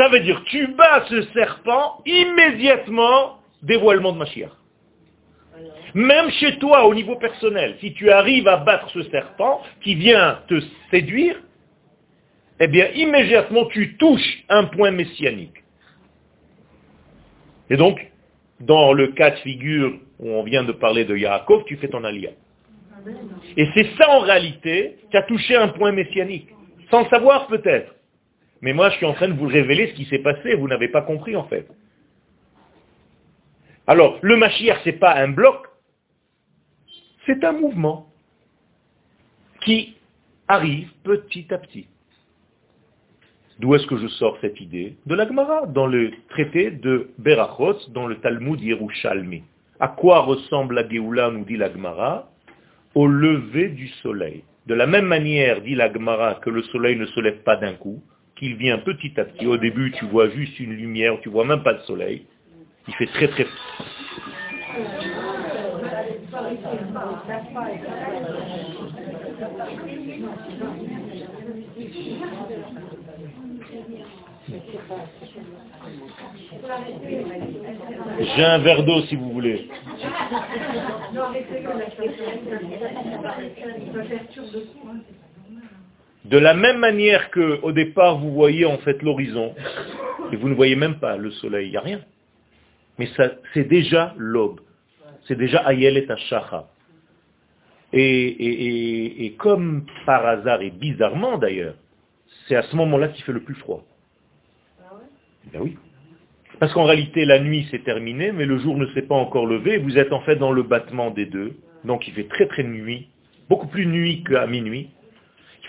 Ça 0.00 0.08
veut 0.08 0.20
dire, 0.20 0.42
tu 0.46 0.66
bats 0.68 1.04
ce 1.10 1.20
serpent, 1.34 2.00
immédiatement, 2.06 3.36
dévoilement 3.62 4.12
de 4.12 4.16
Mashiach. 4.16 4.48
Même 5.92 6.30
chez 6.30 6.58
toi, 6.58 6.86
au 6.86 6.94
niveau 6.94 7.16
personnel, 7.16 7.76
si 7.80 7.92
tu 7.92 8.10
arrives 8.10 8.48
à 8.48 8.56
battre 8.56 8.88
ce 8.94 9.02
serpent 9.10 9.60
qui 9.82 9.96
vient 9.96 10.38
te 10.48 10.58
séduire, 10.90 11.36
eh 12.60 12.66
bien, 12.66 12.88
immédiatement, 12.94 13.66
tu 13.66 13.98
touches 13.98 14.42
un 14.48 14.64
point 14.64 14.90
messianique. 14.90 15.62
Et 17.68 17.76
donc, 17.76 18.00
dans 18.58 18.94
le 18.94 19.08
cas 19.08 19.32
de 19.32 19.36
figure 19.40 19.98
où 20.18 20.30
on 20.30 20.44
vient 20.44 20.64
de 20.64 20.72
parler 20.72 21.04
de 21.04 21.14
Yaakov, 21.14 21.64
tu 21.66 21.76
fais 21.76 21.88
ton 21.88 22.04
alia. 22.04 22.30
Et 23.54 23.68
c'est 23.74 23.88
ça 23.98 24.08
en 24.08 24.20
réalité 24.20 24.96
qui 25.10 25.16
a 25.18 25.22
touché 25.24 25.56
un 25.56 25.68
point 25.68 25.92
messianique, 25.92 26.48
sans 26.90 27.02
le 27.02 27.08
savoir 27.10 27.48
peut-être. 27.48 27.94
Mais 28.62 28.72
moi, 28.72 28.90
je 28.90 28.96
suis 28.96 29.06
en 29.06 29.14
train 29.14 29.28
de 29.28 29.34
vous 29.34 29.46
révéler 29.46 29.88
ce 29.88 29.94
qui 29.94 30.04
s'est 30.06 30.18
passé, 30.18 30.54
vous 30.54 30.68
n'avez 30.68 30.88
pas 30.88 31.02
compris 31.02 31.36
en 31.36 31.44
fait. 31.44 31.66
Alors, 33.86 34.18
le 34.22 34.36
Mashiach, 34.36 34.80
ce 34.84 34.90
n'est 34.90 34.96
pas 34.96 35.16
un 35.16 35.28
bloc, 35.28 35.66
c'est 37.26 37.42
un 37.44 37.52
mouvement 37.52 38.06
qui 39.62 39.96
arrive 40.48 40.90
petit 41.04 41.52
à 41.52 41.58
petit. 41.58 41.86
D'où 43.58 43.74
est-ce 43.74 43.86
que 43.86 43.98
je 43.98 44.08
sors 44.08 44.38
cette 44.40 44.60
idée 44.60 44.96
De 45.06 45.14
l'Agmara, 45.14 45.66
dans 45.66 45.86
le 45.86 46.12
traité 46.30 46.70
de 46.70 47.10
Berachot, 47.18 47.76
dans 47.90 48.06
le 48.06 48.16
Talmud 48.16 48.60
Yerushalmi. 48.60 49.42
À 49.78 49.88
quoi 49.88 50.20
ressemble 50.20 50.76
la 50.76 50.88
Géoula, 50.88 51.30
nous 51.30 51.44
dit 51.44 51.56
l'Agmara 51.56 52.30
Au 52.94 53.06
lever 53.06 53.68
du 53.68 53.88
soleil. 54.02 54.44
De 54.66 54.74
la 54.74 54.86
même 54.86 55.06
manière, 55.06 55.60
dit 55.60 55.74
l'Agmara, 55.74 56.36
que 56.36 56.48
le 56.48 56.62
soleil 56.64 56.96
ne 56.96 57.06
se 57.06 57.20
lève 57.20 57.42
pas 57.42 57.56
d'un 57.56 57.74
coup, 57.74 58.02
qu'il 58.40 58.56
vient 58.56 58.78
petit 58.78 59.12
à 59.20 59.24
petit. 59.24 59.46
Au 59.46 59.58
début, 59.58 59.92
tu 59.92 60.06
vois 60.06 60.30
juste 60.30 60.58
une 60.58 60.72
lumière, 60.72 61.18
tu 61.22 61.28
vois 61.28 61.44
même 61.44 61.62
pas 61.62 61.74
le 61.74 61.80
soleil. 61.80 62.24
Il 62.88 62.94
fait 62.94 63.06
très 63.06 63.28
très... 63.28 63.46
J'ai 78.36 78.44
un 78.44 78.58
verre 78.58 78.84
d'eau 78.84 79.02
si 79.02 79.16
vous 79.16 79.32
voulez. 79.32 79.68
De 86.24 86.38
la 86.38 86.54
même 86.54 86.78
manière 86.78 87.30
que 87.30 87.60
au 87.62 87.72
départ 87.72 88.18
vous 88.18 88.32
voyez 88.32 88.66
en 88.66 88.78
fait 88.78 89.02
l'horizon, 89.02 89.54
et 90.32 90.36
vous 90.36 90.48
ne 90.48 90.54
voyez 90.54 90.76
même 90.76 90.98
pas 90.98 91.16
le 91.16 91.30
soleil, 91.30 91.68
il 91.68 91.70
n'y 91.70 91.76
a 91.76 91.80
rien. 91.80 92.00
Mais 92.98 93.08
c'est 93.54 93.64
déjà 93.64 94.14
l'aube. 94.18 94.60
C'est 95.26 95.36
déjà 95.36 95.66
Ayel 95.68 95.96
et 95.96 96.10
Ashacha. 96.10 96.68
Et, 97.92 99.24
et, 99.26 99.32
comme 99.32 99.86
par 100.06 100.24
hasard, 100.24 100.62
et 100.62 100.70
bizarrement 100.70 101.38
d'ailleurs, 101.38 101.74
c'est 102.46 102.54
à 102.54 102.62
ce 102.62 102.76
moment-là 102.76 103.08
qu'il 103.08 103.24
fait 103.24 103.32
le 103.32 103.42
plus 103.42 103.54
froid. 103.56 103.84
Ben 105.52 105.60
oui. 105.62 105.76
Parce 106.60 106.72
qu'en 106.74 106.84
réalité, 106.84 107.24
la 107.24 107.40
nuit 107.40 107.66
s'est 107.70 107.80
terminée, 107.80 108.32
mais 108.32 108.44
le 108.44 108.58
jour 108.58 108.76
ne 108.76 108.86
s'est 108.92 109.02
pas 109.02 109.14
encore 109.14 109.46
levé. 109.46 109.78
Vous 109.78 109.96
êtes 109.98 110.12
en 110.12 110.20
fait 110.20 110.36
dans 110.36 110.52
le 110.52 110.62
battement 110.62 111.10
des 111.10 111.26
deux. 111.26 111.56
Donc 111.84 112.06
il 112.06 112.12
fait 112.12 112.28
très 112.28 112.46
très 112.46 112.62
nuit, 112.62 113.08
beaucoup 113.48 113.66
plus 113.66 113.86
nuit 113.86 114.22
qu'à 114.24 114.46
minuit. 114.46 114.90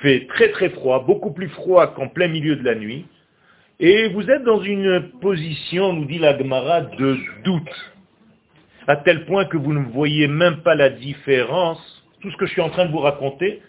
Fait 0.01 0.25
très 0.27 0.49
très 0.51 0.69
froid, 0.69 1.03
beaucoup 1.05 1.31
plus 1.31 1.49
froid 1.49 1.93
qu'en 1.93 2.07
plein 2.07 2.27
milieu 2.27 2.55
de 2.55 2.63
la 2.63 2.75
nuit. 2.75 3.05
Et 3.79 4.09
vous 4.09 4.29
êtes 4.29 4.43
dans 4.43 4.61
une 4.61 5.11
position, 5.21 5.93
nous 5.93 6.05
dit 6.05 6.19
la 6.19 6.37
Gemara, 6.37 6.81
de 6.81 7.17
doute. 7.43 7.93
À 8.87 8.95
tel 8.95 9.25
point 9.25 9.45
que 9.45 9.57
vous 9.57 9.73
ne 9.73 9.85
voyez 9.91 10.27
même 10.27 10.61
pas 10.63 10.75
la 10.75 10.89
différence. 10.89 11.79
Tout 12.19 12.31
ce 12.31 12.37
que 12.37 12.45
je 12.45 12.51
suis 12.51 12.61
en 12.61 12.69
train 12.69 12.85
de 12.85 12.91
vous 12.91 12.99
raconter, 12.99 13.61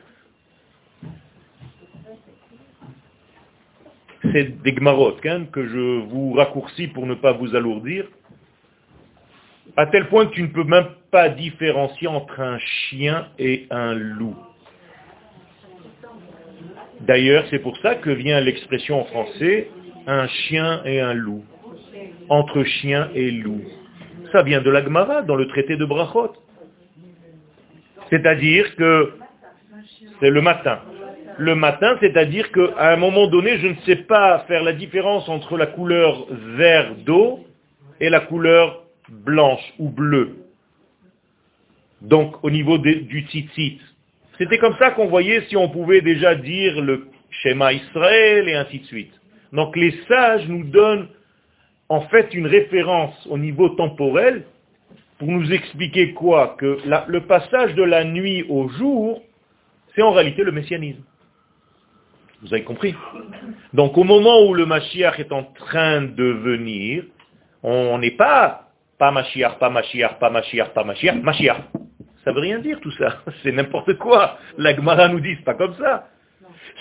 c'est 4.32 4.62
des 4.62 4.72
gmarot 4.72 5.16
hein, 5.24 5.46
que 5.52 5.66
je 5.66 6.00
vous 6.06 6.32
raccourcis 6.34 6.88
pour 6.88 7.06
ne 7.06 7.14
pas 7.14 7.32
vous 7.32 7.54
alourdir, 7.54 8.06
à 9.76 9.86
tel 9.86 10.08
point 10.08 10.26
que 10.26 10.34
tu 10.34 10.42
ne 10.42 10.48
peux 10.48 10.64
même 10.64 10.88
pas 11.10 11.28
différencier 11.28 12.08
entre 12.08 12.40
un 12.40 12.58
chien 12.58 13.28
et 13.38 13.66
un 13.70 13.94
loup. 13.94 14.36
D'ailleurs, 17.02 17.44
c'est 17.50 17.58
pour 17.58 17.76
ça 17.78 17.96
que 17.96 18.10
vient 18.10 18.40
l'expression 18.40 19.00
en 19.00 19.04
français 19.04 19.68
un 20.06 20.26
chien 20.26 20.82
et 20.84 21.00
un 21.00 21.14
loup, 21.14 21.44
entre 22.28 22.64
chien 22.64 23.08
et 23.14 23.30
loup. 23.30 23.62
Ça 24.32 24.42
vient 24.42 24.60
de 24.60 24.70
la 24.70 24.82
Gemara 24.82 25.22
dans 25.22 25.36
le 25.36 25.46
traité 25.46 25.76
de 25.76 25.84
Brachot. 25.84 26.32
C'est-à-dire 28.10 28.74
que 28.76 29.12
c'est 30.20 30.30
le 30.30 30.40
matin 30.40 30.80
le 31.38 31.54
matin, 31.54 31.96
c'est-à-dire 32.00 32.50
qu'à 32.52 32.92
un 32.92 32.96
moment 32.96 33.26
donné, 33.26 33.58
je 33.58 33.68
ne 33.68 33.74
sais 33.86 33.96
pas 33.96 34.40
faire 34.48 34.62
la 34.62 34.72
différence 34.72 35.28
entre 35.28 35.56
la 35.56 35.66
couleur 35.66 36.26
vert 36.30 36.94
d'eau 37.06 37.40
et 38.00 38.10
la 38.10 38.20
couleur 38.20 38.84
blanche 39.08 39.72
ou 39.78 39.88
bleue. 39.88 40.36
Donc 42.00 42.42
au 42.42 42.50
niveau 42.50 42.78
du 42.78 43.26
tzitzit. 43.28 43.80
C'était 44.42 44.58
comme 44.58 44.74
ça 44.76 44.90
qu'on 44.90 45.06
voyait 45.06 45.42
si 45.48 45.56
on 45.56 45.68
pouvait 45.68 46.00
déjà 46.00 46.34
dire 46.34 46.80
le 46.80 47.06
schéma 47.30 47.72
Israël 47.72 48.48
et 48.48 48.56
ainsi 48.56 48.80
de 48.80 48.86
suite. 48.86 49.12
Donc 49.52 49.76
les 49.76 49.92
sages 50.08 50.48
nous 50.48 50.64
donnent 50.64 51.06
en 51.88 52.00
fait 52.08 52.34
une 52.34 52.48
référence 52.48 53.14
au 53.30 53.38
niveau 53.38 53.68
temporel 53.68 54.42
pour 55.18 55.28
nous 55.28 55.52
expliquer 55.52 56.12
quoi? 56.14 56.56
Que 56.58 56.76
le 57.06 57.20
passage 57.20 57.76
de 57.76 57.84
la 57.84 58.02
nuit 58.02 58.44
au 58.48 58.68
jour, 58.68 59.22
c'est 59.94 60.02
en 60.02 60.10
réalité 60.10 60.42
le 60.42 60.50
messianisme. 60.50 61.04
Vous 62.42 62.52
avez 62.52 62.64
compris? 62.64 62.96
Donc 63.72 63.96
au 63.96 64.02
moment 64.02 64.44
où 64.48 64.54
le 64.54 64.66
Mashiach 64.66 65.20
est 65.20 65.30
en 65.30 65.44
train 65.44 66.02
de 66.02 66.24
venir, 66.24 67.04
on 67.62 67.96
n'est 67.98 68.10
pas 68.10 68.70
pas 68.98 69.12
Mashiach, 69.12 69.60
pas 69.60 69.70
Mashiach, 69.70 70.18
pas 70.18 70.30
Mashiach, 70.30 70.70
pas 70.70 70.82
Mashiach, 70.82 71.14
Mashiach. 71.22 71.58
Ça 72.24 72.32
veut 72.32 72.40
rien 72.40 72.58
dire 72.58 72.80
tout 72.80 72.92
ça. 72.92 73.22
C'est 73.42 73.52
n'importe 73.52 73.94
quoi. 73.94 74.38
La 74.58 74.74
Gemara 74.74 75.08
nous 75.08 75.20
dit, 75.20 75.36
pas 75.36 75.54
comme 75.54 75.74
ça. 75.76 76.08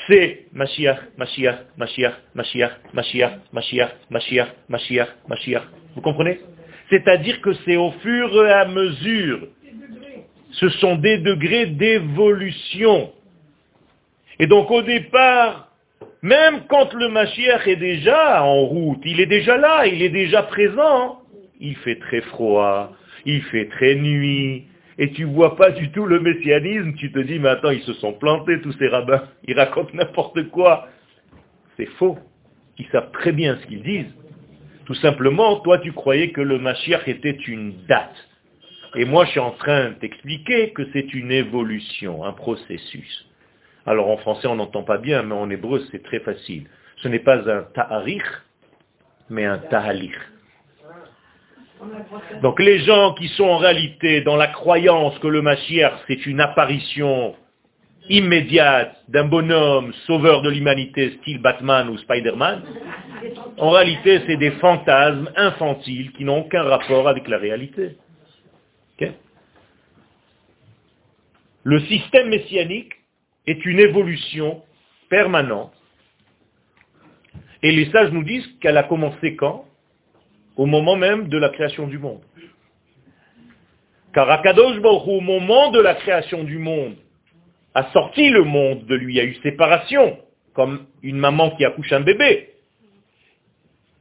C'est 0.08 0.46
Mashiach, 0.54 1.00
Mashiach, 1.18 1.60
Mashiach, 1.78 2.14
Mashiach, 2.36 2.72
Mashiach, 2.94 3.32
Mashiach, 3.52 3.92
Mashiach, 4.10 4.50
Mashiach, 4.70 5.10
Mashiach. 5.28 5.64
Vous 5.96 6.02
comprenez? 6.02 6.40
C'est-à-dire 6.90 7.42
que 7.42 7.54
c'est 7.66 7.78
au 7.78 7.92
fur 8.04 8.46
et 8.46 8.52
à 8.52 8.66
mesure. 8.66 9.48
Ce 10.52 10.70
sont 10.70 10.96
des 10.98 11.20
degrés 11.20 11.68
d'évolution. 11.68 13.14
Et 14.40 14.48
donc 14.48 14.70
au 14.72 14.82
départ, 14.82 15.70
même 16.22 16.64
quand 16.68 16.94
le 16.94 17.10
Mashiach 17.10 17.68
est 17.68 17.78
déjà 17.78 18.44
en 18.44 18.62
route, 18.66 19.00
il 19.06 19.20
est 19.22 19.28
déjà 19.28 19.58
là, 19.58 19.88
il 19.88 20.02
est 20.02 20.10
déjà 20.10 20.44
présent, 20.44 21.22
il 21.60 21.76
fait 21.78 22.00
très 22.00 22.22
froid, 22.22 22.92
il 23.26 23.42
fait 23.44 23.68
très 23.70 23.96
nuit, 23.96 24.66
et 24.98 25.12
tu 25.12 25.24
vois 25.24 25.56
pas 25.56 25.72
du 25.72 25.92
tout 25.92 26.06
le 26.06 26.20
messianisme, 26.20 26.94
tu 26.96 27.12
te 27.12 27.20
dis, 27.20 27.40
mais 27.40 27.50
attends, 27.50 27.72
ils 27.72 27.84
se 27.84 27.94
sont 27.94 28.14
plantés 28.14 28.62
tous 28.62 28.74
ces 28.74 28.88
rabbins, 28.88 29.24
ils 29.46 29.58
racontent 29.58 29.92
n'importe 29.94 30.50
quoi. 30.50 30.88
C'est 31.78 31.90
faux. 31.98 32.18
Ils 32.78 32.88
savent 32.88 33.12
très 33.12 33.32
bien 33.32 33.58
ce 33.62 33.68
qu'ils 33.68 33.84
disent. 33.84 34.14
Tout 34.86 34.96
simplement, 34.96 35.60
toi 35.62 35.78
tu 35.80 35.92
croyais 35.94 36.32
que 36.32 36.42
le 36.42 36.60
Mashiach 36.60 37.08
était 37.08 37.38
une 37.48 37.86
date. 37.88 38.16
Et 38.96 39.06
moi 39.06 39.26
je 39.26 39.32
suis 39.32 39.40
en 39.40 39.52
train 39.52 39.92
de 39.92 39.94
t'expliquer 39.96 40.72
que 40.72 40.84
c'est 40.92 41.14
une 41.14 41.32
évolution, 41.32 42.26
un 42.26 42.34
processus. 42.34 43.28
Alors 43.86 44.10
en 44.10 44.18
français 44.18 44.48
on 44.48 44.56
n'entend 44.56 44.84
pas 44.84 44.98
bien, 44.98 45.24
mais 45.24 45.34
en 45.34 45.50
hébreu 45.50 45.82
c'est 45.92 46.04
très 46.04 46.20
facile. 46.20 46.68
Ce 46.98 47.08
n'est 47.08 47.20
pas 47.20 47.50
un 47.50 47.64
ta'arich, 47.74 48.24
mais 49.30 49.46
un 49.46 49.60
ta'alich. 49.60 50.14
Donc 52.42 52.60
les 52.60 52.80
gens 52.80 53.14
qui 53.14 53.28
sont 53.30 53.46
en 53.46 53.58
réalité 53.58 54.22
dans 54.22 54.36
la 54.36 54.48
croyance 54.48 55.18
que 55.20 55.28
le 55.28 55.42
Mashiach 55.42 55.94
c'est 56.08 56.26
une 56.26 56.40
apparition 56.40 57.36
immédiate 58.10 58.96
d'un 59.08 59.26
bonhomme 59.26 59.94
sauveur 60.06 60.42
de 60.42 60.50
l'humanité 60.50 61.18
style 61.22 61.40
Batman 61.40 61.90
ou 61.90 61.98
Spider-Man, 61.98 62.64
en 63.58 63.70
réalité 63.70 64.22
c'est 64.26 64.38
des 64.38 64.52
fantasmes 64.52 65.30
infantiles 65.36 66.12
qui 66.14 66.26
n'ont 66.26 66.42
aucun 66.42 66.64
rapport 66.64 67.08
avec 67.08 67.28
la 67.28 67.38
réalité. 67.38 67.98
Le 71.64 71.80
système 71.82 72.30
messianique 72.30 72.94
est 73.46 73.66
une 73.66 73.80
évolution 73.80 74.64
permanente. 75.10 75.74
Et 77.62 77.72
les 77.72 77.92
sages 77.92 78.12
nous 78.12 78.24
disent 78.24 78.48
qu'elle 78.60 78.78
a 78.78 78.84
commencé 78.84 79.36
quand? 79.36 79.66
Au 80.62 80.68
moment 80.68 80.96
même 80.96 81.28
de 81.28 81.40
la 81.40 81.50
création 81.50 81.88
du 81.88 81.98
monde. 81.98 82.22
Car 84.14 84.30
Akadosh 84.30 84.80
Baruch 84.80 85.08
au 85.08 85.20
moment 85.20 85.72
de 85.72 85.80
la 85.80 85.96
création 85.96 86.44
du 86.44 86.60
monde, 86.60 86.98
a 87.74 87.92
sorti 87.92 88.30
le 88.30 88.44
monde 88.44 88.86
de 88.86 88.94
lui, 88.94 89.16
il 89.16 89.20
a 89.22 89.24
eu 89.24 89.34
séparation, 89.42 90.20
comme 90.54 90.86
une 91.02 91.18
maman 91.18 91.50
qui 91.56 91.66
accouche 91.66 91.92
un 91.94 92.02
bébé. 92.02 92.50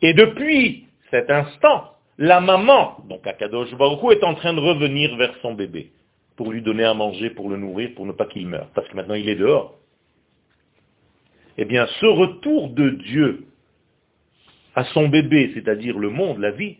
Et 0.02 0.12
depuis 0.12 0.84
cet 1.10 1.30
instant, 1.30 1.94
la 2.18 2.42
maman, 2.42 2.98
donc 3.08 3.26
Akadosh 3.26 3.74
Baruch 3.76 4.12
est 4.12 4.22
en 4.22 4.34
train 4.34 4.52
de 4.52 4.60
revenir 4.60 5.16
vers 5.16 5.34
son 5.40 5.54
bébé, 5.54 5.92
pour 6.36 6.52
lui 6.52 6.60
donner 6.60 6.84
à 6.84 6.92
manger, 6.92 7.30
pour 7.30 7.48
le 7.48 7.56
nourrir, 7.56 7.92
pour 7.96 8.04
ne 8.04 8.12
pas 8.12 8.26
qu'il 8.26 8.46
meure, 8.46 8.68
parce 8.74 8.86
que 8.86 8.96
maintenant 8.96 9.14
il 9.14 9.30
est 9.30 9.36
dehors. 9.36 9.78
Eh 11.56 11.64
bien, 11.64 11.86
ce 12.00 12.06
retour 12.06 12.68
de 12.68 12.90
Dieu 12.90 13.46
à 14.74 14.84
son 14.84 15.08
bébé, 15.08 15.50
c'est-à-dire 15.54 15.98
le 15.98 16.10
monde, 16.10 16.38
la 16.38 16.50
vie, 16.50 16.76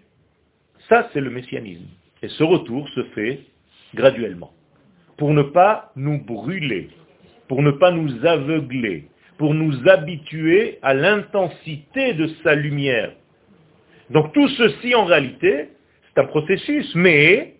ça 0.88 1.09
c'est 1.12 1.20
le 1.20 1.30
messianisme. 1.30 1.86
Et 2.22 2.28
ce 2.28 2.43
retour 2.43 2.88
se 2.91 3.03
fait 3.14 3.41
graduellement, 3.95 4.53
pour 5.16 5.32
ne 5.32 5.43
pas 5.43 5.93
nous 5.97 6.18
brûler, 6.22 6.88
pour 7.49 7.62
ne 7.62 7.70
pas 7.70 7.91
nous 7.91 8.24
aveugler, 8.24 9.09
pour 9.38 9.55
nous 9.55 9.88
habituer 9.88 10.78
à 10.82 10.95
l'intensité 10.95 12.14
de 12.14 12.28
sa 12.43 12.55
lumière. 12.55 13.12
Donc 14.11 14.32
tout 14.32 14.49
ceci, 14.49 14.95
en 14.95 15.05
réalité, 15.05 15.70
c'est 16.09 16.20
un 16.20 16.26
processus, 16.26 16.95
mais 16.95 17.55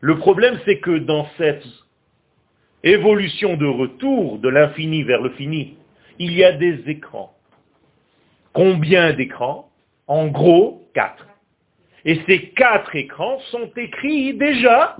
le 0.00 0.16
problème, 0.18 0.58
c'est 0.64 0.78
que 0.78 0.98
dans 0.98 1.26
cette 1.38 1.64
évolution 2.84 3.56
de 3.56 3.66
retour 3.66 4.38
de 4.38 4.48
l'infini 4.48 5.02
vers 5.02 5.22
le 5.22 5.30
fini, 5.30 5.76
il 6.18 6.32
y 6.32 6.44
a 6.44 6.52
des 6.52 6.82
écrans. 6.88 7.31
Combien 8.52 9.12
d'écrans 9.12 9.68
En 10.06 10.26
gros, 10.28 10.82
quatre. 10.94 11.26
Et 12.04 12.20
ces 12.26 12.50
quatre 12.50 12.94
écrans 12.96 13.38
sont 13.50 13.70
écrits 13.76 14.34
déjà 14.34 14.96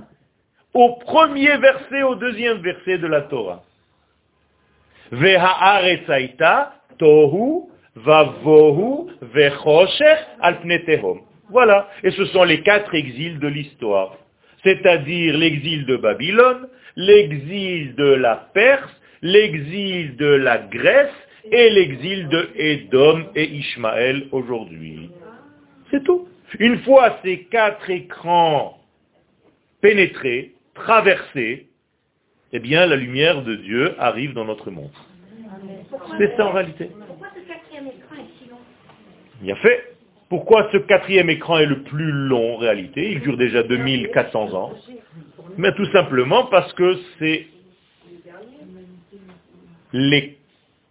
au 0.73 0.95
premier 0.95 1.57
verset, 1.57 2.03
au 2.03 2.15
deuxième 2.15 2.57
verset 2.59 2.97
de 2.97 3.07
la 3.07 3.21
Torah. 3.21 3.63
Voilà. 11.49 11.89
Et 12.03 12.11
ce 12.11 12.25
sont 12.25 12.43
les 12.43 12.61
quatre 12.61 12.95
exils 12.95 13.37
de 13.39 13.47
l'histoire. 13.47 14.15
C'est-à-dire 14.63 15.37
l'exil 15.37 15.85
de 15.85 15.97
Babylone, 15.97 16.67
l'exil 16.95 17.93
de 17.95 18.13
la 18.13 18.47
Perse, 18.53 18.89
l'exil 19.21 20.15
de 20.15 20.25
la 20.25 20.57
Grèce 20.57 21.13
et 21.51 21.69
l'exil 21.69 22.27
de 22.29 22.49
Édom 22.55 23.25
et 23.35 23.49
Ishmaël 23.49 24.27
aujourd'hui. 24.31 25.09
C'est 25.91 26.03
tout. 26.03 26.27
Une 26.59 26.79
fois 26.79 27.17
ces 27.23 27.45
quatre 27.45 27.89
écrans 27.89 28.79
pénétrés, 29.81 30.53
traversés, 30.75 31.67
eh 32.51 32.59
bien 32.59 32.85
la 32.85 32.95
lumière 32.95 33.43
de 33.43 33.55
Dieu 33.55 33.95
arrive 33.99 34.33
dans 34.33 34.45
notre 34.45 34.71
monde. 34.71 34.91
C'est 36.17 36.35
ça 36.37 36.47
en 36.47 36.51
réalité. 36.51 36.89
Pourquoi 36.89 37.27
ce 37.35 37.47
quatrième 37.47 37.87
écran 37.87 38.15
est 38.15 38.43
si 38.43 38.49
long? 38.49 38.57
Il 39.43 39.51
a 39.51 39.55
fait. 39.55 39.95
Pourquoi 40.29 40.69
ce 40.71 40.77
quatrième 40.77 41.29
écran 41.29 41.59
est 41.59 41.65
le 41.65 41.83
plus 41.83 42.11
long 42.11 42.55
en 42.55 42.57
réalité? 42.57 43.11
Il 43.11 43.19
dure 43.19 43.37
déjà 43.37 43.63
2400 43.63 44.53
ans. 44.53 44.73
Mais 45.57 45.73
tout 45.75 45.85
simplement 45.91 46.45
parce 46.45 46.73
que 46.73 46.97
c'est 47.19 47.47
les 49.91 50.37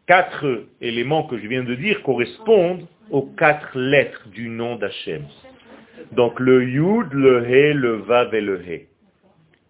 quatre 0.07 0.64
éléments 0.80 1.24
que 1.24 1.38
je 1.38 1.46
viens 1.46 1.64
de 1.64 1.74
dire 1.74 2.03
correspondent 2.03 2.86
aux 3.11 3.22
quatre 3.22 3.78
lettres 3.78 4.28
du 4.28 4.48
nom 4.48 4.76
d'Hachem. 4.76 5.24
Donc 6.12 6.40
le 6.40 6.64
Yud, 6.64 7.12
le 7.12 7.44
He, 7.48 7.74
le 7.74 7.96
Vav 7.96 8.34
et 8.34 8.40
le 8.40 8.61
He. 8.61 8.88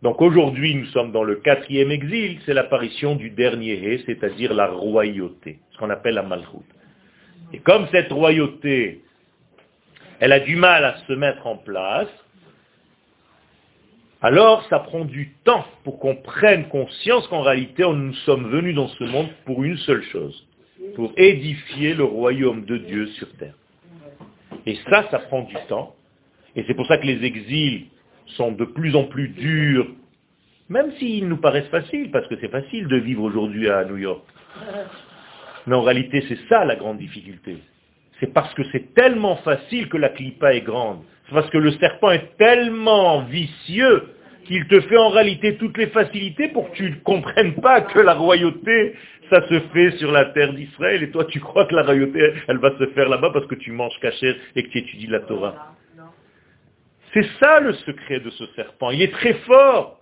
Donc 0.02 0.20
aujourd'hui, 0.20 0.74
nous 0.74 0.86
sommes 0.86 1.12
dans 1.12 1.22
le 1.22 1.36
quatrième 1.36 1.92
exil, 1.92 2.38
c'est 2.44 2.54
l'apparition 2.54 3.14
du 3.14 3.30
dernier 3.30 3.74
He, 3.74 4.02
c'est-à-dire 4.06 4.52
la 4.52 4.66
royauté, 4.66 5.58
ce 5.70 5.78
qu'on 5.78 5.90
appelle 5.90 6.14
la 6.14 6.22
Malchut. 6.22 6.66
Et 7.52 7.58
comme 7.58 7.86
cette 7.92 8.10
royauté, 8.10 9.02
elle 10.18 10.32
a 10.32 10.40
du 10.40 10.56
mal 10.56 10.84
à 10.84 10.96
se 11.06 11.12
mettre 11.12 11.46
en 11.46 11.56
place, 11.56 12.08
alors 14.22 14.64
ça 14.70 14.78
prend 14.78 15.04
du 15.04 15.32
temps 15.44 15.64
pour 15.82 15.98
qu'on 15.98 16.14
prenne 16.14 16.68
conscience 16.68 17.26
qu'en 17.26 17.42
réalité, 17.42 17.82
nous 17.82 18.14
sommes 18.24 18.48
venus 18.48 18.74
dans 18.74 18.86
ce 18.88 19.04
monde 19.04 19.28
pour 19.44 19.64
une 19.64 19.76
seule 19.78 20.02
chose, 20.04 20.46
pour 20.94 21.12
édifier 21.16 21.94
le 21.94 22.04
royaume 22.04 22.64
de 22.64 22.78
Dieu 22.78 23.08
sur 23.08 23.30
terre. 23.36 23.54
Et 24.64 24.76
ça, 24.88 25.08
ça 25.10 25.18
prend 25.18 25.42
du 25.42 25.56
temps. 25.68 25.96
Et 26.54 26.64
c'est 26.66 26.74
pour 26.74 26.86
ça 26.86 26.98
que 26.98 27.06
les 27.06 27.24
exils 27.24 27.86
sont 28.36 28.52
de 28.52 28.64
plus 28.64 28.94
en 28.94 29.04
plus 29.04 29.28
durs, 29.28 29.88
même 30.68 30.92
s'ils 30.98 31.26
nous 31.26 31.38
paraissent 31.38 31.68
faciles, 31.68 32.10
parce 32.12 32.28
que 32.28 32.36
c'est 32.40 32.50
facile 32.50 32.86
de 32.86 32.96
vivre 32.96 33.24
aujourd'hui 33.24 33.68
à 33.68 33.84
New 33.84 33.96
York. 33.96 34.22
Mais 35.66 35.74
en 35.74 35.82
réalité, 35.82 36.24
c'est 36.28 36.38
ça 36.48 36.64
la 36.64 36.76
grande 36.76 36.98
difficulté. 36.98 37.56
C'est 38.22 38.32
parce 38.32 38.54
que 38.54 38.62
c'est 38.70 38.94
tellement 38.94 39.34
facile 39.38 39.88
que 39.88 39.96
la 39.96 40.08
clipa 40.08 40.54
est 40.54 40.60
grande. 40.60 41.02
C'est 41.26 41.34
parce 41.34 41.50
que 41.50 41.58
le 41.58 41.72
serpent 41.72 42.12
est 42.12 42.36
tellement 42.38 43.22
vicieux 43.22 44.10
qu'il 44.44 44.64
te 44.68 44.80
fait 44.82 44.96
en 44.96 45.08
réalité 45.08 45.56
toutes 45.56 45.76
les 45.76 45.88
facilités 45.88 46.46
pour 46.46 46.70
que 46.70 46.76
tu 46.76 46.88
ne 46.88 46.94
comprennes 47.02 47.56
pas 47.56 47.80
que 47.80 47.98
la 47.98 48.14
royauté, 48.14 48.94
ça 49.28 49.44
se 49.48 49.58
fait 49.72 49.90
sur 49.98 50.12
la 50.12 50.26
terre 50.26 50.52
d'Israël, 50.54 51.02
et 51.02 51.10
toi 51.10 51.24
tu 51.24 51.40
crois 51.40 51.66
que 51.66 51.74
la 51.74 51.82
royauté, 51.82 52.32
elle 52.46 52.58
va 52.58 52.78
se 52.78 52.86
faire 52.90 53.08
là-bas 53.08 53.30
parce 53.32 53.46
que 53.46 53.56
tu 53.56 53.72
manges 53.72 53.98
cachère 54.00 54.36
et 54.54 54.62
que 54.62 54.68
tu 54.68 54.78
étudies 54.78 55.08
la 55.08 55.20
Torah. 55.20 55.74
C'est 57.14 57.26
ça 57.40 57.58
le 57.58 57.72
secret 57.72 58.20
de 58.20 58.30
ce 58.30 58.46
serpent. 58.54 58.90
Il 58.92 59.02
est 59.02 59.12
très 59.12 59.34
fort. 59.46 59.98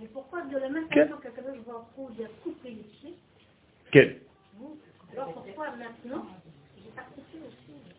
Mais 0.00 0.06
pourquoi 0.12 0.42
de 0.42 0.56
la 0.56 0.68
même 0.68 0.88
façon 0.88 1.16
les 2.64 2.70
pieds 2.70 3.14
Quel 3.90 4.18
Alors 5.16 5.32
pourquoi 5.32 5.66
maintenant 5.76 6.24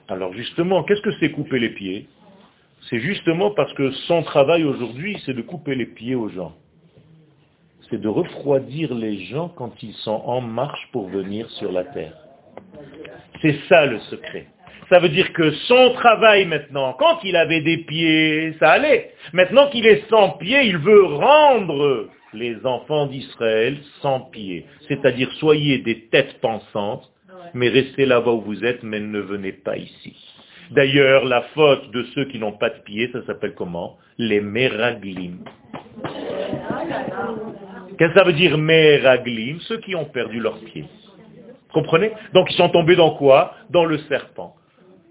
Alors 0.10 0.34
justement, 0.34 0.84
qu'est-ce 0.84 1.02
que 1.02 1.12
c'est 1.20 1.32
couper 1.32 1.60
les 1.60 1.70
pieds? 1.70 2.08
C'est 2.90 3.00
justement 3.00 3.52
parce 3.52 3.72
que 3.74 3.92
son 4.08 4.24
travail 4.24 4.64
aujourd'hui, 4.64 5.22
c'est 5.26 5.36
de 5.36 5.42
couper 5.44 5.76
les 5.76 5.86
pieds 5.86 6.16
aux 6.16 6.30
gens. 6.30 6.56
C'est 7.90 8.02
de 8.02 8.08
refroidir 8.08 8.94
les 8.94 9.26
gens 9.26 9.50
quand 9.50 9.72
ils 9.84 9.94
sont 9.94 10.22
en 10.26 10.42
marche 10.42 10.90
pour 10.92 11.10
venir 11.10 11.50
sur 11.52 11.72
la 11.72 11.84
terre. 11.84 12.16
C'est 13.42 13.58
ça 13.68 13.86
le 13.86 14.00
secret. 14.00 14.48
Ça 14.90 15.00
veut 15.00 15.10
dire 15.10 15.32
que 15.34 15.52
son 15.52 15.92
travail 15.94 16.46
maintenant, 16.46 16.94
quand 16.98 17.20
il 17.24 17.36
avait 17.36 17.62
des 17.62 17.78
pieds, 17.78 18.56
ça 18.60 18.72
allait. 18.72 19.14
Maintenant 19.34 19.70
qu'il 19.70 19.86
est 19.86 20.10
sans 20.10 20.32
pieds, 20.32 20.64
il 20.64 20.78
veut 20.78 21.06
rendre 21.06 22.10
les 22.34 22.66
enfants 22.66 23.06
d'Israël 23.06 23.78
sans 24.02 24.22
pieds. 24.22 24.66
C'est-à-dire, 24.88 25.32
soyez 25.34 25.78
des 25.80 26.08
têtes 26.08 26.40
pensantes, 26.42 27.12
mais 27.54 27.70
restez 27.70 28.06
là-bas 28.06 28.32
où 28.32 28.42
vous 28.42 28.64
êtes, 28.66 28.84
mais 28.84 29.00
ne 29.00 29.20
venez 29.20 29.52
pas 29.52 29.78
ici. 29.78 30.16
D'ailleurs, 30.72 31.26
la 31.26 31.42
faute 31.54 31.90
de 31.92 32.04
ceux 32.16 32.26
qui 32.26 32.38
n'ont 32.38 32.58
pas 32.58 32.70
de 32.70 32.80
pieds, 32.84 33.10
ça 33.12 33.26
s'appelle 33.26 33.56
comment? 33.56 33.98
Les 34.18 34.42
meraglim. 34.42 35.40
Qu'est-ce 37.98 38.14
que 38.14 38.20
ça 38.20 38.24
veut 38.24 38.34
dire 38.34 38.58
meraglim? 38.58 39.60
Ceux 39.62 39.80
qui 39.80 39.96
ont 39.96 40.06
perdu 40.06 40.40
leurs 40.40 40.60
pieds. 40.60 40.86
Comprenez? 41.74 42.12
Donc 42.34 42.52
ils 42.52 42.56
sont 42.56 42.70
tombés 42.70 42.96
dans 42.96 43.16
quoi? 43.16 43.56
Dans 43.70 43.86
le 43.86 43.98
serpent 44.10 44.56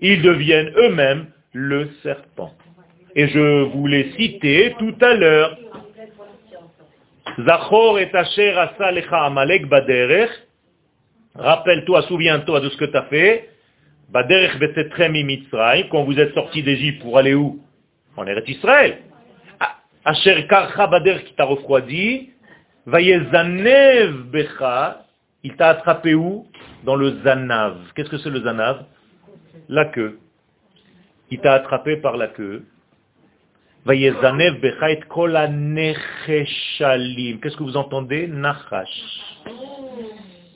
ils 0.00 0.22
deviennent 0.22 0.72
eux-mêmes 0.76 1.26
le 1.52 1.90
serpent. 2.02 2.52
Et 3.14 3.28
je 3.28 3.62
vous 3.64 3.86
l'ai 3.86 4.12
cité 4.12 4.74
tout 4.78 4.94
à 5.00 5.14
l'heure. 5.14 5.56
Zachor 7.44 7.98
et 7.98 8.10
Amalek 9.10 9.66
Baderech. 9.66 10.30
Rappelle-toi, 11.38 12.02
souviens-toi 12.02 12.60
de 12.60 12.68
ce 12.68 12.76
que 12.76 12.84
tu 12.84 12.96
as 12.96 13.04
fait. 13.04 13.48
Baderech 14.10 14.58
Betetrem 14.58 15.12
Mitzray, 15.12 15.88
quand 15.88 16.02
vous 16.02 16.18
êtes 16.18 16.34
sortis 16.34 16.64
d'Égypte 16.64 17.00
pour 17.02 17.16
aller 17.16 17.34
où? 17.34 17.62
En 18.16 18.26
Eretz 18.26 18.48
Israël. 18.48 18.98
Asher 20.04 20.46
Karcha 20.48 20.88
Baderech 20.88 21.24
qui 21.24 21.34
t'a 21.34 21.44
refroidi. 21.44 22.30
Vayezanev 22.86 24.24
Becha, 24.32 25.04
il 25.44 25.54
t'a 25.54 25.68
attrapé 25.68 26.14
où? 26.14 26.46
Dans 26.84 26.96
le 26.96 27.20
Zanav. 27.22 27.76
Qu'est-ce 27.94 28.10
que 28.10 28.18
c'est 28.18 28.30
le 28.30 28.40
Zanav? 28.40 28.84
La 29.68 29.84
queue. 29.84 30.18
Il 31.30 31.38
t'a 31.40 31.52
attrapé 31.52 31.98
par 31.98 32.16
la 32.16 32.28
queue. 32.28 32.64
Qu'est-ce 33.86 34.16
que 37.56 37.62
vous 37.62 37.76
entendez? 37.76 38.26
Nachash. 38.26 39.20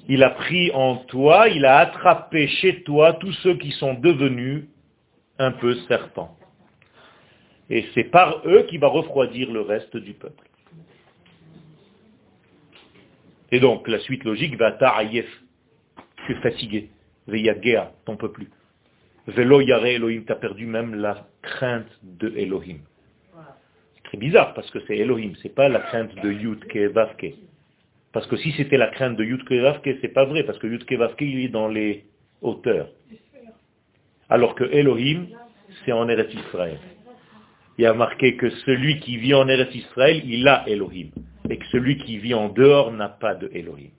Il 0.08 0.22
a 0.22 0.30
pris 0.30 0.70
en 0.72 0.96
toi, 0.96 1.48
il 1.48 1.64
a 1.64 1.78
attrapé 1.78 2.48
chez 2.48 2.82
toi 2.82 3.14
tous 3.14 3.32
ceux 3.42 3.56
qui 3.56 3.70
sont 3.72 3.94
devenus 3.94 4.64
un 5.38 5.52
peu 5.52 5.74
serpents. 5.88 6.36
Et 7.70 7.86
c'est 7.94 8.04
par 8.04 8.42
eux 8.46 8.64
qu'il 8.64 8.80
va 8.80 8.88
refroidir 8.88 9.50
le 9.50 9.60
reste 9.60 9.96
du 9.96 10.12
peuple. 10.14 10.48
Et 13.50 13.60
donc, 13.60 13.86
la 13.86 13.98
suite 14.00 14.24
logique 14.24 14.56
va 14.56 14.72
ta'ayef. 14.72 15.26
Tu 16.26 16.32
es 16.32 16.34
fatigué. 16.36 16.90
Veyagea, 17.26 17.92
t'en 18.04 18.16
peux 18.16 18.32
plus. 18.32 18.48
Velo 19.26 19.60
yare 19.60 19.86
Elohim, 19.86 20.24
tu 20.24 20.32
as 20.32 20.36
perdu 20.36 20.66
même 20.66 20.94
la 20.94 21.28
crainte 21.42 21.86
de 22.02 22.32
Elohim. 22.36 22.78
C'est 23.94 24.02
très 24.04 24.18
bizarre 24.18 24.54
parce 24.54 24.70
que 24.70 24.80
c'est 24.86 24.96
Elohim, 24.96 25.34
c'est 25.42 25.54
pas 25.54 25.68
la 25.68 25.80
crainte 25.80 26.14
de 26.22 26.32
Yudke 26.32 26.76
Vavke. 26.92 27.34
Parce 28.12 28.26
que 28.26 28.36
si 28.36 28.52
c'était 28.52 28.76
la 28.76 28.88
crainte 28.88 29.16
de 29.16 29.24
Yudke 29.24 29.52
Vavke, 29.52 29.96
c'est 30.00 30.12
pas 30.12 30.24
vrai, 30.24 30.42
parce 30.44 30.58
que 30.58 30.66
Yudke 30.66 30.92
Vavke, 30.92 31.22
il 31.22 31.44
est 31.44 31.48
dans 31.48 31.68
les 31.68 32.04
hauteurs. 32.42 32.88
Alors 34.28 34.54
que 34.54 34.64
Elohim, 34.64 35.26
c'est 35.84 35.92
en 35.92 36.08
Eretz 36.08 36.32
Israël. 36.34 36.78
Il 37.78 37.82
y 37.82 37.86
a 37.86 37.94
marqué 37.94 38.36
que 38.36 38.50
celui 38.50 39.00
qui 39.00 39.16
vit 39.16 39.34
en 39.34 39.48
Eretz 39.48 39.74
Israël, 39.74 40.22
il 40.26 40.46
a 40.46 40.64
Elohim. 40.68 41.10
Et 41.48 41.56
que 41.56 41.66
celui 41.66 41.96
qui 41.98 42.18
vit 42.18 42.34
en 42.34 42.48
dehors 42.48 42.92
n'a 42.92 43.08
pas 43.08 43.34
de 43.34 43.50
Elohim. 43.54 43.90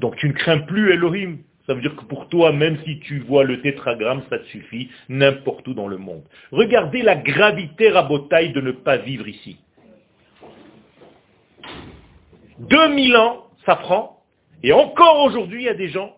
Donc 0.00 0.16
tu 0.16 0.28
ne 0.28 0.32
crains 0.32 0.58
plus 0.58 0.92
Elohim. 0.92 1.38
Ça 1.66 1.74
veut 1.74 1.80
dire 1.80 1.94
que 1.94 2.04
pour 2.04 2.28
toi, 2.28 2.52
même 2.52 2.76
si 2.84 2.98
tu 3.00 3.20
vois 3.20 3.44
le 3.44 3.60
tétragramme, 3.60 4.22
ça 4.28 4.38
te 4.40 4.46
suffit 4.46 4.90
n'importe 5.08 5.66
où 5.68 5.74
dans 5.74 5.86
le 5.86 5.96
monde. 5.96 6.24
Regardez 6.50 7.02
la 7.02 7.14
gravité 7.14 7.90
rabotaille 7.90 8.52
de 8.52 8.60
ne 8.60 8.72
pas 8.72 8.96
vivre 8.96 9.28
ici. 9.28 9.58
2000 12.58 13.16
ans, 13.16 13.46
ça 13.64 13.76
prend, 13.76 14.22
et 14.62 14.72
encore 14.72 15.24
aujourd'hui, 15.24 15.62
il 15.62 15.64
y 15.66 15.68
a 15.68 15.74
des 15.74 15.88
gens 15.88 16.16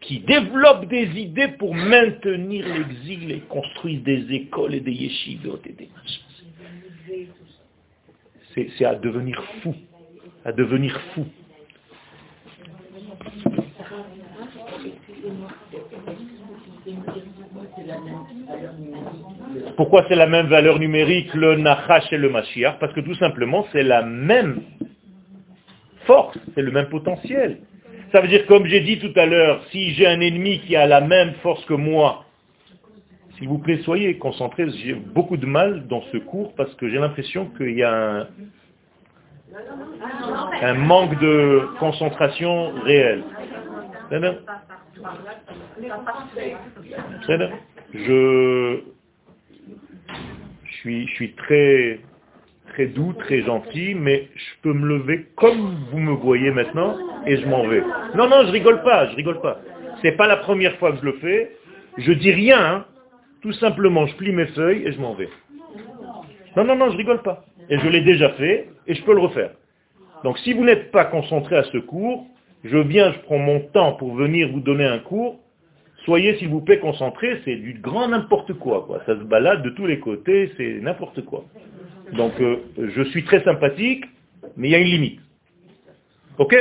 qui 0.00 0.20
développent 0.20 0.86
des 0.86 1.08
idées 1.18 1.48
pour 1.48 1.74
maintenir 1.74 2.66
l'exil 2.66 3.32
et 3.32 3.40
construisent 3.40 4.02
des 4.02 4.32
écoles 4.32 4.74
et 4.74 4.80
des 4.80 4.92
yeshivot 4.92 5.58
et 5.66 5.72
des 5.72 5.88
machins. 5.94 6.22
C'est 8.78 8.84
à 8.84 8.94
devenir 8.94 9.42
fou, 9.62 9.74
à 10.44 10.52
devenir 10.52 10.98
fou. 11.14 11.26
Pourquoi 19.76 20.06
c'est 20.08 20.14
la 20.14 20.26
même 20.26 20.46
valeur 20.46 20.78
numérique, 20.78 21.34
le 21.34 21.56
Nachash 21.56 22.10
et 22.12 22.16
le 22.16 22.30
Mashiach? 22.30 22.78
Parce 22.78 22.92
que 22.94 23.00
tout 23.00 23.14
simplement, 23.16 23.66
c'est 23.72 23.82
la 23.82 24.02
même 24.02 24.62
force, 26.06 26.38
c'est 26.54 26.62
le 26.62 26.72
même 26.72 26.88
potentiel. 26.88 27.58
Ça 28.12 28.20
veut 28.20 28.28
dire, 28.28 28.46
comme 28.46 28.66
j'ai 28.66 28.80
dit 28.80 28.98
tout 28.98 29.12
à 29.16 29.26
l'heure, 29.26 29.64
si 29.70 29.90
j'ai 29.92 30.06
un 30.06 30.20
ennemi 30.20 30.60
qui 30.60 30.76
a 30.76 30.86
la 30.86 31.00
même 31.00 31.34
force 31.42 31.64
que 31.66 31.74
moi, 31.74 32.24
s'il 33.36 33.48
vous 33.48 33.58
plaît, 33.58 33.78
soyez 33.82 34.16
concentrés. 34.16 34.68
J'ai 34.82 34.94
beaucoup 34.94 35.36
de 35.36 35.46
mal 35.46 35.86
dans 35.88 36.02
ce 36.12 36.16
cours 36.18 36.54
parce 36.54 36.74
que 36.76 36.88
j'ai 36.88 36.98
l'impression 36.98 37.46
qu'il 37.56 37.74
y 37.74 37.82
a 37.82 38.28
un, 40.62 40.74
manque 40.74 41.18
de 41.20 41.68
concentration 41.78 42.72
réelle. 42.82 43.24
Je, 47.92 48.80
suis, 50.80 51.06
je 51.06 51.14
suis 51.14 51.32
très, 51.32 52.00
très 52.76 52.86
doux, 52.88 53.14
très 53.14 53.40
gentil, 53.40 53.94
mais 53.94 54.28
je 54.34 54.60
peux 54.60 54.74
me 54.74 54.86
lever 54.86 55.28
comme 55.34 55.76
vous 55.90 55.98
me 55.98 56.12
voyez 56.12 56.50
maintenant 56.50 56.94
et 57.26 57.38
je 57.38 57.46
m'en 57.46 57.66
vais. 57.66 57.80
Non, 58.14 58.28
non, 58.28 58.44
je 58.44 58.52
rigole 58.52 58.82
pas, 58.82 59.08
je 59.08 59.16
rigole 59.16 59.40
pas. 59.40 59.58
C'est 60.02 60.12
pas 60.12 60.26
la 60.26 60.36
première 60.36 60.76
fois 60.76 60.92
que 60.92 60.98
je 60.98 61.04
le 61.06 61.12
fais. 61.14 61.52
Je 61.96 62.12
dis 62.12 62.32
rien, 62.32 62.58
hein. 62.62 62.84
tout 63.40 63.54
simplement, 63.54 64.06
je 64.06 64.14
plie 64.16 64.30
mes 64.30 64.44
feuilles 64.48 64.82
et 64.84 64.92
je 64.92 65.00
m'en 65.00 65.14
vais. 65.14 65.30
Non, 66.54 66.64
non, 66.64 66.76
non, 66.76 66.90
je 66.90 66.98
rigole 66.98 67.22
pas. 67.22 67.46
Et 67.70 67.78
je 67.78 67.88
l'ai 67.88 68.02
déjà 68.02 68.28
fait 68.32 68.68
et 68.86 68.94
je 68.94 69.02
peux 69.04 69.14
le 69.14 69.20
refaire. 69.20 69.52
Donc 70.22 70.36
si 70.40 70.52
vous 70.52 70.62
n'êtes 70.62 70.90
pas 70.90 71.06
concentré 71.06 71.56
à 71.56 71.62
ce 71.62 71.78
cours, 71.78 72.26
je 72.62 72.76
viens, 72.76 73.10
je 73.10 73.20
prends 73.20 73.38
mon 73.38 73.60
temps 73.60 73.94
pour 73.94 74.14
venir 74.14 74.50
vous 74.52 74.60
donner 74.60 74.84
un 74.84 74.98
cours, 74.98 75.38
soyez 76.04 76.36
s'il 76.36 76.48
vous 76.48 76.60
plaît 76.60 76.78
concentrés, 76.78 77.40
c'est 77.46 77.56
du 77.56 77.72
grand 77.72 78.08
n'importe 78.08 78.52
quoi, 78.52 78.84
quoi. 78.86 79.00
Ça 79.06 79.16
se 79.16 79.24
balade 79.24 79.62
de 79.62 79.70
tous 79.70 79.86
les 79.86 79.98
côtés, 79.98 80.52
c'est 80.58 80.80
n'importe 80.82 81.24
quoi. 81.24 81.46
Donc 82.12 82.32
euh, 82.40 82.58
je 82.78 83.02
suis 83.04 83.24
très 83.24 83.42
sympathique, 83.42 84.04
mais 84.56 84.68
il 84.68 84.70
y 84.72 84.74
a 84.74 84.78
une 84.78 84.88
limite. 84.88 85.20
Ok? 86.38 86.54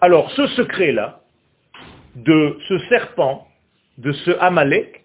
Alors 0.00 0.30
ce 0.32 0.46
secret-là, 0.48 1.20
de 2.16 2.58
ce 2.68 2.78
serpent, 2.88 3.46
de 3.98 4.12
ce 4.12 4.30
Amalek, 4.40 5.04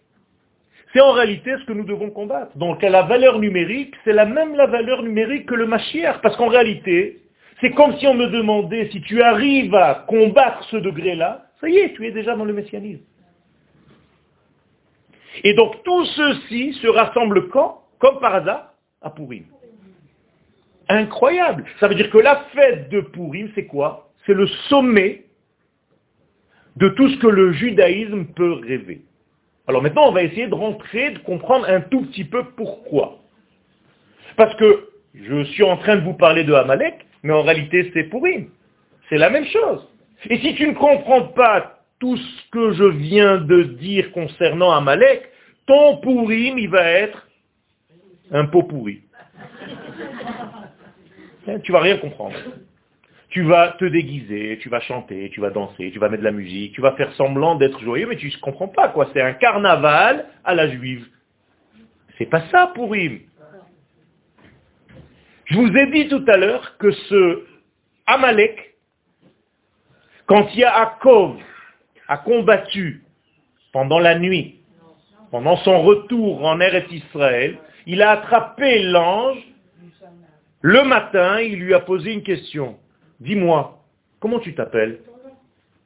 c'est 0.93 1.01
en 1.01 1.11
réalité 1.11 1.53
ce 1.59 1.65
que 1.65 1.73
nous 1.73 1.85
devons 1.85 2.09
combattre. 2.09 2.57
Donc 2.57 2.81
la 2.81 3.03
valeur 3.03 3.39
numérique, 3.39 3.93
c'est 4.03 4.13
la 4.13 4.25
même 4.25 4.55
la 4.55 4.67
valeur 4.67 5.03
numérique 5.03 5.45
que 5.45 5.55
le 5.55 5.67
Mashiach, 5.67 6.21
parce 6.21 6.35
qu'en 6.37 6.47
réalité, 6.47 7.21
c'est 7.61 7.71
comme 7.71 7.95
si 7.97 8.07
on 8.07 8.13
me 8.13 8.27
demandait 8.27 8.89
si 8.91 9.01
tu 9.01 9.21
arrives 9.21 9.75
à 9.75 10.05
combattre 10.07 10.63
ce 10.65 10.77
degré-là, 10.77 11.45
ça 11.59 11.69
y 11.69 11.77
est, 11.77 11.93
tu 11.93 12.05
es 12.05 12.11
déjà 12.11 12.35
dans 12.35 12.45
le 12.45 12.53
messianisme. 12.53 13.03
Et 15.43 15.53
donc 15.53 15.83
tout 15.83 16.05
ceci 16.05 16.73
se 16.73 16.87
rassemble 16.87 17.49
quand 17.49 17.83
Comme 17.99 18.19
par 18.19 18.35
hasard, 18.35 18.73
à 19.01 19.09
Purim. 19.09 19.45
Incroyable. 20.89 21.65
Ça 21.79 21.87
veut 21.87 21.95
dire 21.95 22.09
que 22.09 22.17
la 22.17 22.45
fête 22.53 22.89
de 22.89 23.01
Purim, 23.01 23.49
c'est 23.55 23.65
quoi? 23.65 24.09
C'est 24.25 24.33
le 24.33 24.47
sommet 24.69 25.25
de 26.77 26.89
tout 26.89 27.09
ce 27.09 27.17
que 27.17 27.27
le 27.27 27.53
judaïsme 27.53 28.25
peut 28.35 28.53
rêver. 28.53 29.01
Alors 29.67 29.81
maintenant, 29.81 30.07
on 30.07 30.11
va 30.11 30.23
essayer 30.23 30.47
de 30.47 30.53
rentrer, 30.53 31.11
de 31.11 31.19
comprendre 31.19 31.67
un 31.69 31.81
tout 31.81 32.01
petit 32.05 32.23
peu 32.23 32.43
pourquoi. 32.55 33.19
Parce 34.37 34.55
que 34.55 34.89
je 35.13 35.43
suis 35.45 35.63
en 35.63 35.77
train 35.77 35.97
de 35.97 36.01
vous 36.01 36.13
parler 36.13 36.43
de 36.43 36.53
Amalek, 36.53 37.05
mais 37.23 37.33
en 37.33 37.41
réalité 37.41 37.91
c'est 37.93 38.03
Purim. 38.03 38.49
C'est 39.09 39.17
la 39.17 39.29
même 39.29 39.45
chose. 39.45 39.87
Et 40.29 40.37
si 40.39 40.55
tu 40.55 40.67
ne 40.67 40.73
comprends 40.73 41.23
pas 41.23 41.76
tout 41.99 42.17
ce 42.17 42.49
que 42.51 42.73
je 42.73 42.83
viens 42.83 43.37
de 43.37 43.63
dire 43.63 44.11
concernant 44.11 44.71
Amalek, 44.71 45.29
ton 45.65 45.97
Purim, 45.97 46.57
il 46.57 46.69
va 46.69 46.83
être 46.83 47.27
un 48.31 48.45
pot 48.45 48.63
pourri. 48.63 49.01
Hein, 51.49 51.61
tu 51.63 51.71
vas 51.71 51.79
rien 51.79 51.95
comprendre. 51.95 52.35
Tu 53.29 53.41
vas 53.43 53.69
te 53.79 53.85
déguiser, 53.85 54.59
tu 54.61 54.67
vas 54.67 54.81
chanter, 54.81 55.29
tu 55.29 55.39
vas 55.39 55.49
danser, 55.49 55.91
tu 55.91 55.97
vas 55.97 56.09
mettre 56.09 56.19
de 56.19 56.27
la 56.27 56.33
musique, 56.33 56.73
tu 56.73 56.81
vas 56.81 56.91
faire 56.97 57.09
semblant 57.13 57.55
d'être 57.55 57.79
joyeux, 57.79 58.05
mais 58.05 58.17
tu 58.17 58.27
ne 58.27 58.41
comprends 58.41 58.67
pas 58.67 58.89
quoi. 58.89 59.09
C'est 59.13 59.21
un 59.21 59.31
carnaval 59.31 60.25
à 60.43 60.55
la 60.55 60.67
juive. 60.67 61.07
C'est 62.17 62.25
pas 62.25 62.41
ça, 62.49 62.71
Purim. 62.73 63.21
Je 65.45 65.55
vous 65.55 65.73
ai 65.73 65.87
dit 65.91 66.09
tout 66.09 66.25
à 66.27 66.35
l'heure 66.35 66.77
que 66.77 66.91
ce 66.91 67.45
Amalek, 68.07 68.75
quand 70.25 70.53
Yaakov 70.53 71.37
a 71.37 71.56
combattu 72.15 73.03
pendant 73.73 73.99
la 73.99 74.17
nuit, 74.17 74.61
pendant 75.31 75.57
son 75.57 75.81
retour 75.81 76.45
en 76.45 76.61
Eretz 76.61 76.89
Israël, 76.89 77.57
il 77.85 78.01
a 78.01 78.11
attrapé 78.11 78.83
l'ange. 78.83 79.39
Le 80.61 80.83
matin, 80.83 81.41
il 81.41 81.59
lui 81.59 81.73
a 81.73 81.81
posé 81.81 82.13
une 82.13 82.23
question. 82.23 82.77
Dis-moi, 83.19 83.83
comment 84.19 84.39
tu 84.39 84.55
t'appelles? 84.55 84.99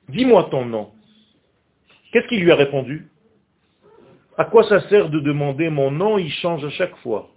Dis-moi 0.09 0.47
ton 0.51 0.65
nom. 0.65 0.91
Qu'est-ce 2.11 2.27
qu'il 2.27 2.43
lui 2.43 2.51
a 2.51 2.55
répondu? 2.55 3.07
À 4.37 4.45
quoi 4.45 4.63
ça 4.63 4.81
sert 4.89 5.09
de 5.09 5.19
demander 5.19 5.69
mon 5.69 5.91
nom? 5.91 6.17
Il 6.17 6.31
change 6.31 6.63
à 6.65 6.69
chaque 6.69 6.95
fois. 6.97 7.29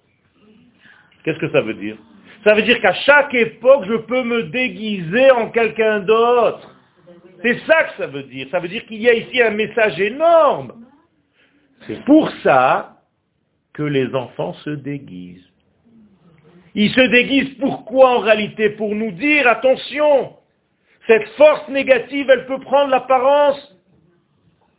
Qu'est-ce 1.24 1.38
que 1.38 1.50
ça 1.50 1.60
veut 1.60 1.74
dire? 1.74 1.96
Ça 2.44 2.54
veut 2.54 2.62
dire 2.62 2.80
qu'à 2.80 2.92
chaque 2.92 3.32
époque, 3.34 3.84
je 3.88 3.96
peux 3.96 4.22
me 4.22 4.44
déguiser 4.44 5.30
en 5.30 5.50
quelqu'un 5.50 6.00
d'autre. 6.00 6.73
C'est 7.44 7.58
ça 7.66 7.84
que 7.84 7.96
ça 7.98 8.06
veut 8.06 8.22
dire. 8.22 8.46
Ça 8.50 8.58
veut 8.58 8.68
dire 8.68 8.86
qu'il 8.86 9.02
y 9.02 9.08
a 9.08 9.12
ici 9.12 9.42
un 9.42 9.50
message 9.50 10.00
énorme. 10.00 10.72
C'est 11.86 12.02
pour 12.06 12.30
ça 12.42 13.02
que 13.74 13.82
les 13.82 14.14
enfants 14.14 14.54
se 14.64 14.70
déguisent. 14.70 15.46
Ils 16.74 16.90
se 16.90 17.02
déguisent 17.02 17.54
pourquoi 17.60 18.16
en 18.16 18.20
réalité? 18.20 18.70
Pour 18.70 18.94
nous 18.94 19.10
dire, 19.10 19.46
attention, 19.46 20.36
cette 21.06 21.28
force 21.36 21.68
négative, 21.68 22.30
elle 22.30 22.46
peut 22.46 22.60
prendre 22.60 22.90
l'apparence 22.90 23.72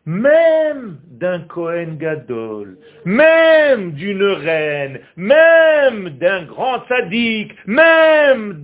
même 0.07 0.99
d'un 1.09 1.41
Kohen 1.41 1.97
Gadol, 1.97 2.78
même 3.05 3.91
d'une 3.93 4.24
reine, 4.24 4.99
même 5.16 6.09
d'un 6.18 6.43
grand 6.43 6.86
sadique, 6.88 7.53
même 7.66 8.63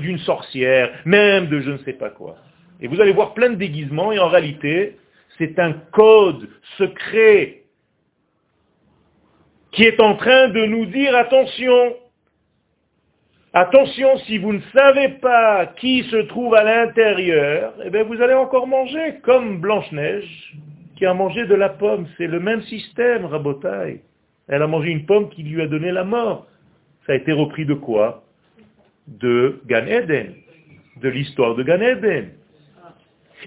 d'une 0.00 0.18
sorcière, 0.20 0.90
même 1.04 1.48
de 1.48 1.60
je 1.60 1.70
ne 1.70 1.78
sais 1.78 1.92
pas 1.92 2.10
quoi. 2.10 2.36
Et 2.80 2.88
vous 2.88 3.00
allez 3.00 3.12
voir 3.12 3.34
plein 3.34 3.50
de 3.50 3.56
déguisements 3.56 4.12
et 4.12 4.18
en 4.18 4.28
réalité, 4.28 4.96
c'est 5.38 5.58
un 5.58 5.72
code 5.92 6.48
secret 6.78 7.62
qui 9.72 9.84
est 9.84 10.00
en 10.00 10.14
train 10.16 10.48
de 10.48 10.66
nous 10.66 10.86
dire 10.86 11.16
attention, 11.16 11.94
Attention, 13.56 14.18
si 14.26 14.38
vous 14.38 14.52
ne 14.52 14.60
savez 14.72 15.10
pas 15.20 15.66
qui 15.78 16.02
se 16.10 16.16
trouve 16.16 16.56
à 16.56 16.64
l'intérieur, 16.64 17.72
eh 17.84 17.90
bien 17.90 18.02
vous 18.02 18.20
allez 18.20 18.34
encore 18.34 18.66
manger 18.66 19.20
comme 19.22 19.60
Blanche-Neige 19.60 20.56
qui 20.96 21.06
a 21.06 21.14
mangé 21.14 21.46
de 21.46 21.54
la 21.54 21.68
pomme. 21.68 22.08
C'est 22.18 22.26
le 22.26 22.40
même 22.40 22.62
système, 22.62 23.26
Rabotai. 23.26 24.02
Elle 24.48 24.60
a 24.60 24.66
mangé 24.66 24.90
une 24.90 25.06
pomme 25.06 25.28
qui 25.28 25.44
lui 25.44 25.62
a 25.62 25.68
donné 25.68 25.92
la 25.92 26.02
mort. 26.02 26.48
Ça 27.06 27.12
a 27.12 27.14
été 27.14 27.30
repris 27.30 27.64
de 27.64 27.74
quoi? 27.74 28.24
De 29.06 29.60
Gan 29.66 29.86
Eden, 29.86 30.34
de 31.00 31.08
l'histoire 31.08 31.54
de 31.54 31.62
Gan 31.62 31.80
Eden. 31.80 32.30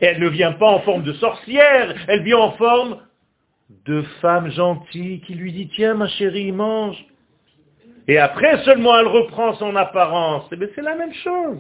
Et 0.02 0.06
elle 0.06 0.20
ne 0.20 0.30
vient 0.30 0.54
pas 0.54 0.68
en 0.68 0.80
forme 0.82 1.04
de 1.04 1.14
sorcière, 1.14 1.95
elle 2.08 2.24
vient 2.24 2.38
en 2.38 2.52
forme 2.52 3.00
de 3.86 4.02
femme 4.22 4.50
gentille 4.52 5.22
qui 5.22 5.34
lui 5.34 5.52
dit, 5.52 5.70
tiens 5.70 5.95
ma 5.95 6.08
chérie, 6.08 6.52
mange. 6.52 7.04
Et 8.08 8.18
après 8.18 8.64
seulement 8.64 8.98
elle 8.98 9.08
reprend 9.08 9.54
son 9.56 9.76
apparence. 9.76 10.45
Eh 10.52 10.70
c'est 10.76 10.82
la 10.82 10.95
même 10.95 11.14
chose. 11.14 11.60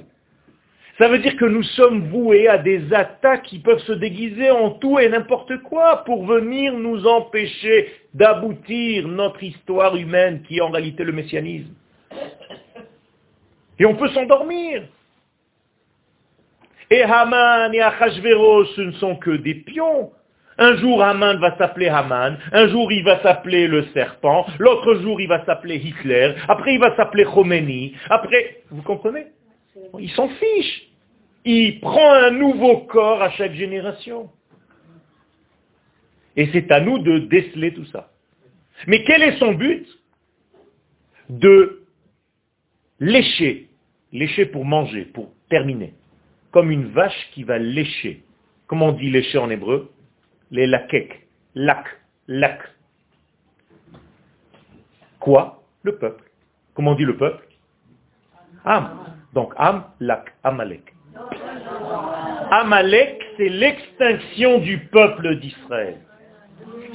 Ça 0.97 1.07
veut 1.09 1.19
dire 1.19 1.35
que 1.35 1.45
nous 1.45 1.63
sommes 1.63 2.09
voués 2.09 2.47
à 2.47 2.57
des 2.57 2.91
attaques 2.91 3.43
qui 3.43 3.59
peuvent 3.59 3.83
se 3.83 3.91
déguiser 3.91 4.49
en 4.49 4.71
tout 4.71 4.97
et 4.97 5.07
n'importe 5.09 5.61
quoi 5.61 6.03
pour 6.05 6.25
venir 6.25 6.73
nous 6.73 7.05
empêcher 7.05 7.93
d'aboutir 8.15 9.07
notre 9.07 9.43
histoire 9.43 9.95
humaine 9.95 10.41
qui 10.47 10.57
est 10.57 10.61
en 10.61 10.71
réalité 10.71 11.03
le 11.03 11.11
messianisme. 11.11 11.73
Et 13.77 13.85
on 13.85 13.95
peut 13.95 14.09
s'endormir. 14.09 14.83
Et 16.89 17.01
Haman 17.01 17.73
et 17.73 17.81
Achashverosh, 17.81 18.69
ce 18.75 18.81
ne 18.81 18.91
sont 18.93 19.15
que 19.17 19.31
des 19.31 19.55
pions. 19.55 20.11
Un 20.57 20.75
jour, 20.77 21.03
Haman 21.03 21.37
va 21.39 21.55
s'appeler 21.57 21.87
Haman. 21.87 22.37
Un 22.51 22.67
jour, 22.69 22.91
il 22.91 23.03
va 23.03 23.21
s'appeler 23.21 23.67
le 23.67 23.85
serpent. 23.93 24.47
L'autre 24.57 24.95
jour, 24.95 25.21
il 25.21 25.27
va 25.27 25.45
s'appeler 25.45 25.75
Hitler. 25.75 26.33
Après, 26.47 26.73
il 26.73 26.79
va 26.79 26.95
s'appeler 26.95 27.25
Khomeini. 27.25 27.93
Après, 28.09 28.61
vous 28.71 28.81
comprenez? 28.81 29.27
Il 29.99 30.09
s'en 30.11 30.29
fiche. 30.29 30.87
Il 31.45 31.79
prend 31.79 32.13
un 32.13 32.31
nouveau 32.31 32.79
corps 32.79 33.21
à 33.21 33.29
chaque 33.31 33.53
génération. 33.53 34.29
Et 36.35 36.49
c'est 36.51 36.71
à 36.71 36.79
nous 36.79 36.99
de 36.99 37.19
déceler 37.19 37.73
tout 37.73 37.85
ça. 37.85 38.09
Mais 38.87 39.03
quel 39.03 39.21
est 39.23 39.37
son 39.37 39.53
but? 39.53 39.87
De 41.29 41.83
lécher. 42.99 43.69
Lécher 44.11 44.45
pour 44.47 44.65
manger, 44.65 45.05
pour 45.05 45.31
terminer. 45.49 45.93
Comme 46.57 46.71
une 46.71 46.87
vache 46.87 47.29
qui 47.35 47.43
va 47.43 47.59
lécher. 47.59 48.23
Comment 48.65 48.87
on 48.87 48.91
dit 48.93 49.11
lécher 49.11 49.37
en 49.37 49.47
hébreu? 49.51 49.91
Les 50.49 50.65
lakek. 50.65 51.27
Lak. 51.53 51.85
Lak. 52.27 52.59
Quoi? 55.19 55.61
Le 55.83 55.99
peuple. 55.99 56.23
Comment 56.73 56.93
on 56.93 56.95
dit 56.95 57.05
le 57.05 57.15
peuple? 57.15 57.47
Am. 58.65 58.89
Donc 59.35 59.53
Am, 59.57 59.83
Lak, 59.99 60.33
Amalek. 60.43 60.95
Amalek, 62.49 63.23
c'est 63.37 63.49
l'extinction 63.49 64.57
du 64.57 64.79
peuple 64.87 65.35
d'Israël. 65.35 65.99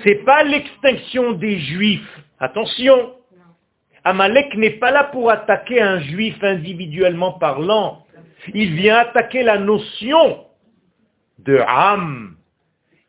C'est 0.02 0.24
pas 0.24 0.42
l'extinction 0.42 1.34
des 1.34 1.60
juifs. 1.60 2.20
Attention. 2.40 3.14
Amalek 4.02 4.56
n'est 4.56 4.80
pas 4.80 4.90
là 4.90 5.04
pour 5.04 5.30
attaquer 5.30 5.80
un 5.80 6.00
juif 6.00 6.34
individuellement 6.42 7.34
parlant. 7.34 8.01
Il 8.54 8.74
vient 8.74 8.98
attaquer 8.98 9.42
la 9.42 9.58
notion 9.58 10.46
de 11.38 11.58
âme. 11.58 12.36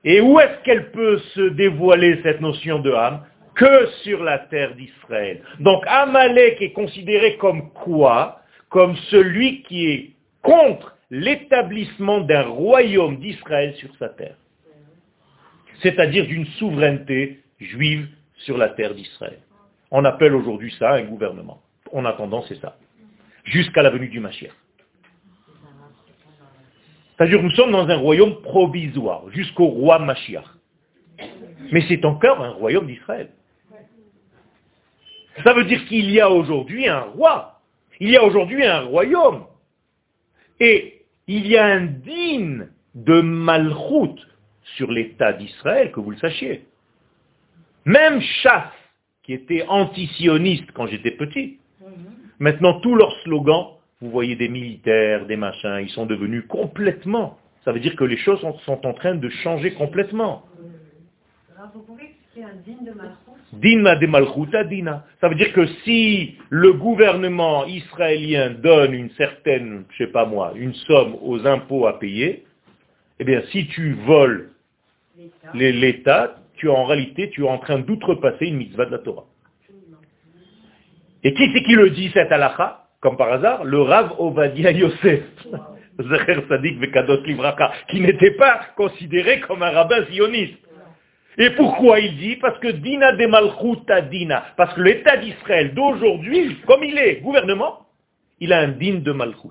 Et 0.04 0.22
où 0.22 0.40
est-ce 0.40 0.64
qu'elle 0.64 0.92
peut 0.92 1.18
se 1.34 1.50
dévoiler, 1.50 2.20
cette 2.24 2.42
notion 2.42 2.80
de 2.80 2.92
âme? 2.92 3.26
Que 3.56 3.88
sur 4.04 4.24
la 4.24 4.40
terre 4.40 4.76
d'Israël. 4.76 5.42
Donc 5.60 5.84
Amalek 5.88 6.62
est 6.62 6.72
considéré 6.72 7.38
comme 7.38 7.72
quoi? 7.72 8.42
Comme 8.70 8.96
celui 9.12 9.62
qui 9.64 9.88
est 9.90 10.12
contre 10.42 10.96
l'établissement 11.12 12.22
d'un 12.22 12.44
royaume 12.44 13.18
d'Israël 13.18 13.76
sur 13.76 13.96
sa 13.98 14.10
terre. 14.10 14.36
C'est-à-dire 15.82 16.26
d'une 16.26 16.48
souveraineté 16.58 17.42
juive 17.60 18.08
sur 18.38 18.58
la 18.58 18.70
terre 18.70 18.96
d'Israël. 18.96 19.40
On 19.92 20.04
appelle 20.06 20.34
aujourd'hui 20.34 20.76
ça 20.80 20.94
un 20.94 21.04
gouvernement. 21.04 21.62
En 21.92 22.06
attendant, 22.06 22.44
c'est 22.48 22.60
ça. 22.60 22.76
Jusqu'à 23.44 23.84
la 23.84 23.92
venue 23.92 24.10
du 24.10 24.20
Mashiach. 24.20 24.52
C'est-à-dire 27.18 27.42
nous 27.42 27.52
sommes 27.52 27.72
dans 27.72 27.88
un 27.88 27.98
royaume 27.98 28.42
provisoire, 28.42 29.30
jusqu'au 29.30 29.66
roi 29.66 30.00
Mashiach. 30.00 30.46
Mais 31.72 31.84
c'est 31.88 32.04
encore 32.06 32.42
un 32.42 32.52
royaume 32.52 32.88
d'Israël. 32.88 33.30
Ça 35.44 35.54
veut 35.54 35.66
dire 35.66 35.84
qu'il 35.86 36.12
y 36.12 36.20
a 36.20 36.30
aujourd'hui 36.30 36.88
un 36.88 37.02
roi. 37.02 37.62
Il 38.00 38.10
y 38.10 38.18
a 38.18 38.24
aujourd'hui 38.24 38.66
un 38.66 38.82
royaume. 38.82 39.46
Et 40.60 41.02
il 41.28 41.48
y 41.48 41.58
a 41.58 41.66
un 41.66 41.86
digne 41.86 42.68
de 42.96 43.22
malchoute 43.22 44.28
sur 44.76 44.92
l'État 44.92 45.34
d'Israël, 45.34 45.92
que 45.92 46.00
vous 46.00 46.12
le 46.12 46.18
sachiez. 46.18 46.66
Même 47.86 48.22
Chasse, 48.22 48.72
qui 49.24 49.34
était 49.34 49.66
antisioniste 49.68 50.72
quand 50.74 50.88
j'étais 50.88 51.12
petit, 51.12 51.60
maintenant 52.40 52.80
tous 52.82 52.96
leurs 52.96 53.16
slogans, 53.22 53.78
vous 54.04 54.10
voyez 54.10 54.36
des 54.36 54.50
militaires, 54.50 55.26
des 55.28 55.38
machins, 55.38 55.80
ils 55.82 55.90
sont 55.92 56.06
devenus 56.06 56.44
complètement. 56.50 57.38
Ça 57.64 57.72
veut 57.72 57.80
dire 57.80 57.96
que 57.96 58.04
les 58.04 58.18
choses 58.18 58.42
sont, 58.66 58.86
en 58.86 58.94
train 58.94 59.16
de 59.16 59.30
changer 59.30 59.72
complètement. 59.76 60.44
vous 61.74 61.80
pouvez 61.84 62.04
expliquer 62.04 62.44
un 62.44 62.56
digne 62.66 62.84
de 62.84 62.92
Dina 63.54 63.96
de 63.96 64.06
Malchuta 64.08 64.66
Dina. 64.66 65.06
Ça 65.22 65.30
veut 65.30 65.36
dire 65.36 65.54
que 65.54 65.66
si 65.86 66.36
le 66.50 66.74
gouvernement 66.74 67.66
israélien 67.66 68.50
donne 68.50 68.94
une 68.94 69.10
certaine, 69.12 69.86
je 69.92 70.04
sais 70.04 70.12
pas 70.12 70.26
moi, 70.26 70.52
une 70.58 70.74
somme 70.74 71.16
aux 71.22 71.48
impôts 71.48 71.88
à 71.88 71.98
payer, 71.98 72.44
eh 73.20 73.24
bien 73.24 73.42
si 73.54 73.68
tu 73.68 73.94
voles 74.06 74.50
l'État, 75.54 76.36
tu 76.58 76.68
en 76.68 76.84
réalité, 76.84 77.30
tu 77.30 77.46
es 77.46 77.48
en 77.48 77.58
train 77.58 77.80
d'outrepasser 77.80 78.48
une 78.48 78.58
mitzvah 78.58 78.86
de 78.86 78.92
la 78.92 79.00
Torah. 79.00 79.24
Et 81.24 81.34
qui 81.34 81.50
c'est 81.54 81.64
qui 81.64 81.76
le 81.76 81.90
dit 81.92 82.12
cette 82.14 82.34
halakha? 82.34 82.83
Comme 83.04 83.18
par 83.18 83.34
hasard, 83.34 83.66
le 83.66 83.82
Rav 83.82 84.16
Ovadia 84.18 84.72
Yosef, 84.72 85.24
qui 87.90 88.00
n'était 88.00 88.32
pas 88.32 88.62
considéré 88.78 89.42
comme 89.42 89.62
un 89.62 89.72
rabbin 89.72 90.06
sioniste. 90.06 90.58
Et 91.38 91.50
pourquoi 91.50 92.00
il 92.00 92.16
dit? 92.18 92.38
Parce 92.38 92.58
que 92.60 92.70
Dina 92.70 93.12
de 93.12 93.26
Malchuta 93.26 94.00
Dina, 94.04 94.46
parce 94.56 94.74
que 94.74 94.82
l'État 94.82 95.18
d'Israël 95.18 95.74
d'aujourd'hui, 95.74 96.58
comme 96.66 96.86
il 96.86 96.98
est 96.98 97.18
gouvernement, 97.18 97.80
il 98.40 98.54
a 98.54 98.60
un 98.60 98.70
din 98.70 99.00
de 99.00 99.12
Malchut. 99.12 99.50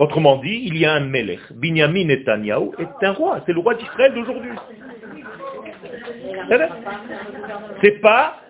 Autrement 0.00 0.38
dit, 0.38 0.64
il 0.66 0.76
y 0.76 0.84
a 0.86 0.94
un 0.94 1.00
Melech. 1.00 1.52
Binyamin 1.52 2.06
Netanyahu 2.06 2.70
est 2.78 3.06
un 3.06 3.12
roi, 3.12 3.40
c'est 3.46 3.52
le 3.52 3.60
roi 3.60 3.76
d'Israël 3.76 4.12
d'aujourd'hui. 4.14 4.50
C'est 7.82 8.00
pas 8.00 8.40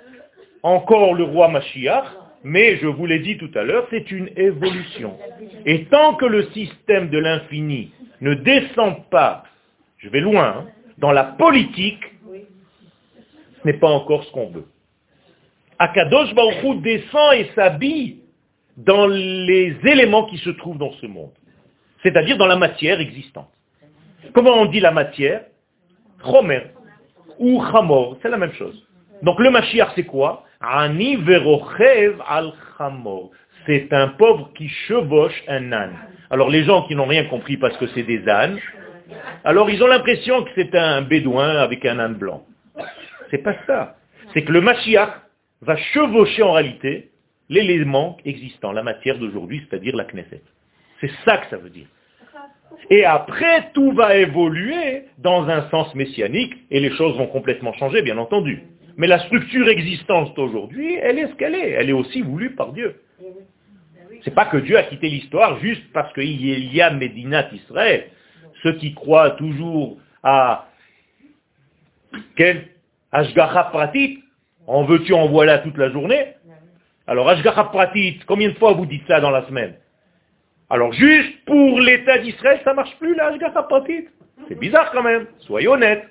encore 0.62 1.14
le 1.14 1.24
roi 1.24 1.48
Mashiach, 1.48 2.06
mais 2.44 2.76
je 2.76 2.86
vous 2.86 3.06
l'ai 3.06 3.20
dit 3.20 3.38
tout 3.38 3.50
à 3.54 3.62
l'heure, 3.62 3.86
c'est 3.90 4.10
une 4.10 4.28
évolution. 4.36 5.16
Et 5.64 5.86
tant 5.86 6.14
que 6.14 6.26
le 6.26 6.44
système 6.50 7.08
de 7.08 7.18
l'infini 7.18 7.90
ne 8.20 8.34
descend 8.34 9.08
pas, 9.10 9.44
je 9.96 10.10
vais 10.10 10.20
loin, 10.20 10.58
hein, 10.58 10.66
dans 10.98 11.10
la 11.10 11.24
politique, 11.24 12.02
ce 13.62 13.66
n'est 13.66 13.78
pas 13.78 13.88
encore 13.88 14.24
ce 14.24 14.30
qu'on 14.30 14.50
veut. 14.50 14.66
Akadosh 15.78 16.34
Baruch 16.34 16.82
descend 16.82 17.34
et 17.34 17.50
s'habille 17.54 18.18
dans 18.76 19.06
les 19.06 19.76
éléments 19.84 20.26
qui 20.26 20.36
se 20.38 20.50
trouvent 20.50 20.78
dans 20.78 20.92
ce 20.92 21.06
monde, 21.06 21.32
c'est-à-dire 22.02 22.36
dans 22.36 22.46
la 22.46 22.56
matière 22.56 23.00
existante. 23.00 23.50
Comment 24.34 24.52
on 24.52 24.66
dit 24.66 24.80
la 24.80 24.90
matière? 24.90 25.44
Chomer 26.22 26.62
ou 27.38 27.62
Chamor, 27.70 28.18
c'est 28.22 28.28
la 28.28 28.36
même 28.36 28.52
chose. 28.52 28.86
Donc 29.22 29.38
le 29.40 29.50
Mashiach 29.50 29.92
c'est 29.94 30.04
quoi? 30.04 30.44
Ani 30.66 31.16
verochev 31.16 32.16
al 32.26 32.52
Chamor. 32.76 33.30
C'est 33.66 33.92
un 33.92 34.08
pauvre 34.08 34.50
qui 34.54 34.68
chevauche 34.68 35.42
un 35.48 35.72
âne. 35.72 35.96
Alors 36.30 36.50
les 36.50 36.64
gens 36.64 36.82
qui 36.82 36.94
n'ont 36.94 37.06
rien 37.06 37.24
compris 37.24 37.56
parce 37.56 37.76
que 37.76 37.86
c'est 37.88 38.02
des 38.02 38.28
ânes, 38.28 38.58
alors 39.44 39.70
ils 39.70 39.82
ont 39.82 39.86
l'impression 39.86 40.42
que 40.42 40.50
c'est 40.54 40.74
un 40.74 41.02
bédouin 41.02 41.56
avec 41.56 41.84
un 41.84 41.98
âne 41.98 42.14
blanc. 42.14 42.44
C'est 43.30 43.42
pas 43.42 43.56
ça. 43.66 43.96
C'est 44.32 44.42
que 44.42 44.52
le 44.52 44.60
Mashiach 44.60 45.10
va 45.62 45.76
chevaucher 45.76 46.42
en 46.42 46.52
réalité 46.52 47.10
l'élément 47.48 48.16
existant, 48.24 48.72
la 48.72 48.82
matière 48.82 49.18
d'aujourd'hui, 49.18 49.66
c'est-à-dire 49.68 49.96
la 49.96 50.04
Knesset. 50.04 50.42
C'est 51.00 51.10
ça 51.24 51.38
que 51.38 51.46
ça 51.50 51.56
veut 51.56 51.70
dire. 51.70 51.86
Et 52.90 53.04
après, 53.04 53.70
tout 53.72 53.92
va 53.92 54.16
évoluer 54.16 55.04
dans 55.18 55.48
un 55.48 55.68
sens 55.70 55.94
messianique, 55.94 56.54
et 56.70 56.80
les 56.80 56.90
choses 56.90 57.16
vont 57.16 57.26
complètement 57.26 57.72
changer, 57.74 58.02
bien 58.02 58.18
entendu. 58.18 58.62
Mais 58.96 59.06
la 59.06 59.18
structure 59.20 59.68
existante 59.68 60.38
aujourd'hui, 60.38 60.94
elle 60.94 61.18
est 61.18 61.28
ce 61.28 61.34
qu'elle 61.34 61.54
est. 61.54 61.70
Elle 61.70 61.90
est 61.90 61.94
aussi 61.94 62.22
voulue 62.22 62.54
par 62.54 62.72
Dieu. 62.72 63.00
C'est 64.24 64.34
pas 64.34 64.46
que 64.46 64.56
Dieu 64.56 64.78
a 64.78 64.84
quitté 64.84 65.08
l'histoire 65.08 65.58
juste 65.60 65.82
parce 65.92 66.12
qu'il 66.14 66.74
y 66.74 66.80
a 66.80 66.90
Médinat 66.90 67.48
Israël 67.52 68.10
ceux 68.64 68.72
qui 68.72 68.94
croient 68.94 69.32
toujours 69.32 69.98
à 70.22 70.68
quel? 72.36 72.68
Ashgacha 73.12 73.64
Pratit, 73.64 74.24
en 74.66 74.84
veux-tu, 74.84 75.12
en 75.12 75.28
voilà 75.28 75.58
toute 75.58 75.76
la 75.76 75.90
journée? 75.90 76.34
Alors 77.06 77.28
Ashgacha 77.28 77.64
Pratit, 77.64 78.18
combien 78.26 78.48
de 78.48 78.54
fois 78.54 78.72
vous 78.72 78.86
dites 78.86 79.06
ça 79.06 79.20
dans 79.20 79.30
la 79.30 79.46
semaine? 79.46 79.74
Alors 80.70 80.92
juste 80.92 81.44
pour 81.44 81.78
l'État 81.80 82.18
d'Israël, 82.18 82.60
ça 82.64 82.74
marche 82.74 82.96
plus 82.98 83.14
la 83.14 83.26
Ashgacha 83.26 83.62
Pratit. 83.64 84.08
C'est 84.48 84.58
bizarre 84.58 84.90
quand 84.90 85.02
même, 85.02 85.26
soyez 85.40 85.68
honnêtes. 85.68 86.08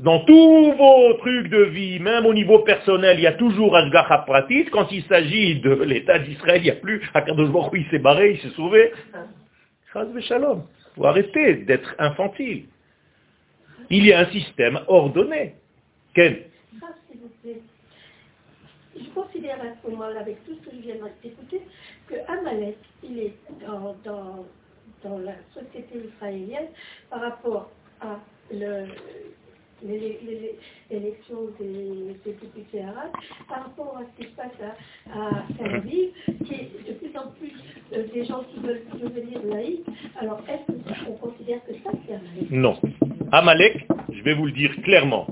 Dans 0.00 0.20
tous 0.24 0.72
vos 0.72 1.14
trucs 1.14 1.48
de 1.48 1.62
vie, 1.62 1.98
même 1.98 2.26
au 2.26 2.34
niveau 2.34 2.58
personnel, 2.58 3.18
il 3.18 3.22
y 3.22 3.26
a 3.26 3.32
toujours 3.32 3.74
Ashgacha 3.74 4.18
Pratit. 4.18 4.66
Quand 4.66 4.90
il 4.92 5.02
s'agit 5.04 5.60
de 5.60 5.72
l'État 5.72 6.18
d'Israël, 6.18 6.60
il 6.60 6.64
n'y 6.64 6.70
a 6.70 6.74
plus. 6.74 7.00
Akadosh 7.14 7.48
Baruch 7.48 7.72
il 7.74 7.90
s'est 7.90 7.98
barré, 7.98 8.32
il 8.32 8.40
s'est 8.40 8.54
sauvé. 8.54 8.92
Shalom. 10.20 10.64
faut 10.94 11.06
arrêter 11.06 11.56
d'être 11.56 11.94
infantile. 11.98 12.66
Il 13.88 14.06
y 14.06 14.12
a 14.12 14.20
un 14.20 14.26
système 14.26 14.80
ordonné. 14.88 15.54
Quel? 16.14 16.46
Je 18.94 19.08
considère 19.14 19.58
avec 20.20 20.44
tout 20.44 20.54
ce 20.54 20.68
que 20.68 20.76
je 20.76 20.82
viens 20.82 20.96
d'écouter, 21.22 21.62
que 22.08 22.14
Amalek, 22.28 22.76
il 23.02 23.18
est 23.18 23.34
dans, 23.66 23.96
dans 24.04 25.18
la 25.18 25.34
société 25.54 25.98
israélienne 26.14 26.68
par 27.10 27.20
rapport 27.22 27.70
à 28.00 28.18
le, 28.50 28.86
l'élection 29.84 31.36
des, 31.58 32.16
députés 32.24 32.82
arabes, 32.82 33.12
par 33.48 33.64
rapport 33.64 33.98
à 33.98 34.02
ce 34.04 34.22
qui 34.22 34.30
se 34.30 34.36
passe 34.36 34.52
à, 35.12 35.44
Tel 35.58 35.74
Aviv, 35.74 36.10
qui 36.44 36.54
est 36.54 36.70
de 36.88 36.94
plus 36.94 37.16
en 37.16 37.28
plus 37.32 37.52
euh, 37.92 38.04
des 38.12 38.24
gens 38.24 38.44
qui 38.44 38.60
veulent 38.60 38.82
devenir 39.00 39.42
laïcs. 39.44 39.84
Alors, 40.20 40.40
est-ce 40.48 41.04
qu'on 41.04 41.12
considère 41.14 41.64
que 41.64 41.72
ça, 41.84 41.90
c'est 42.06 42.14
Amalek 42.14 42.50
Non. 42.50 42.78
Amalek, 43.32 43.86
je 44.12 44.22
vais 44.22 44.34
vous 44.34 44.46
le 44.46 44.52
dire 44.52 44.74
clairement, 44.82 45.26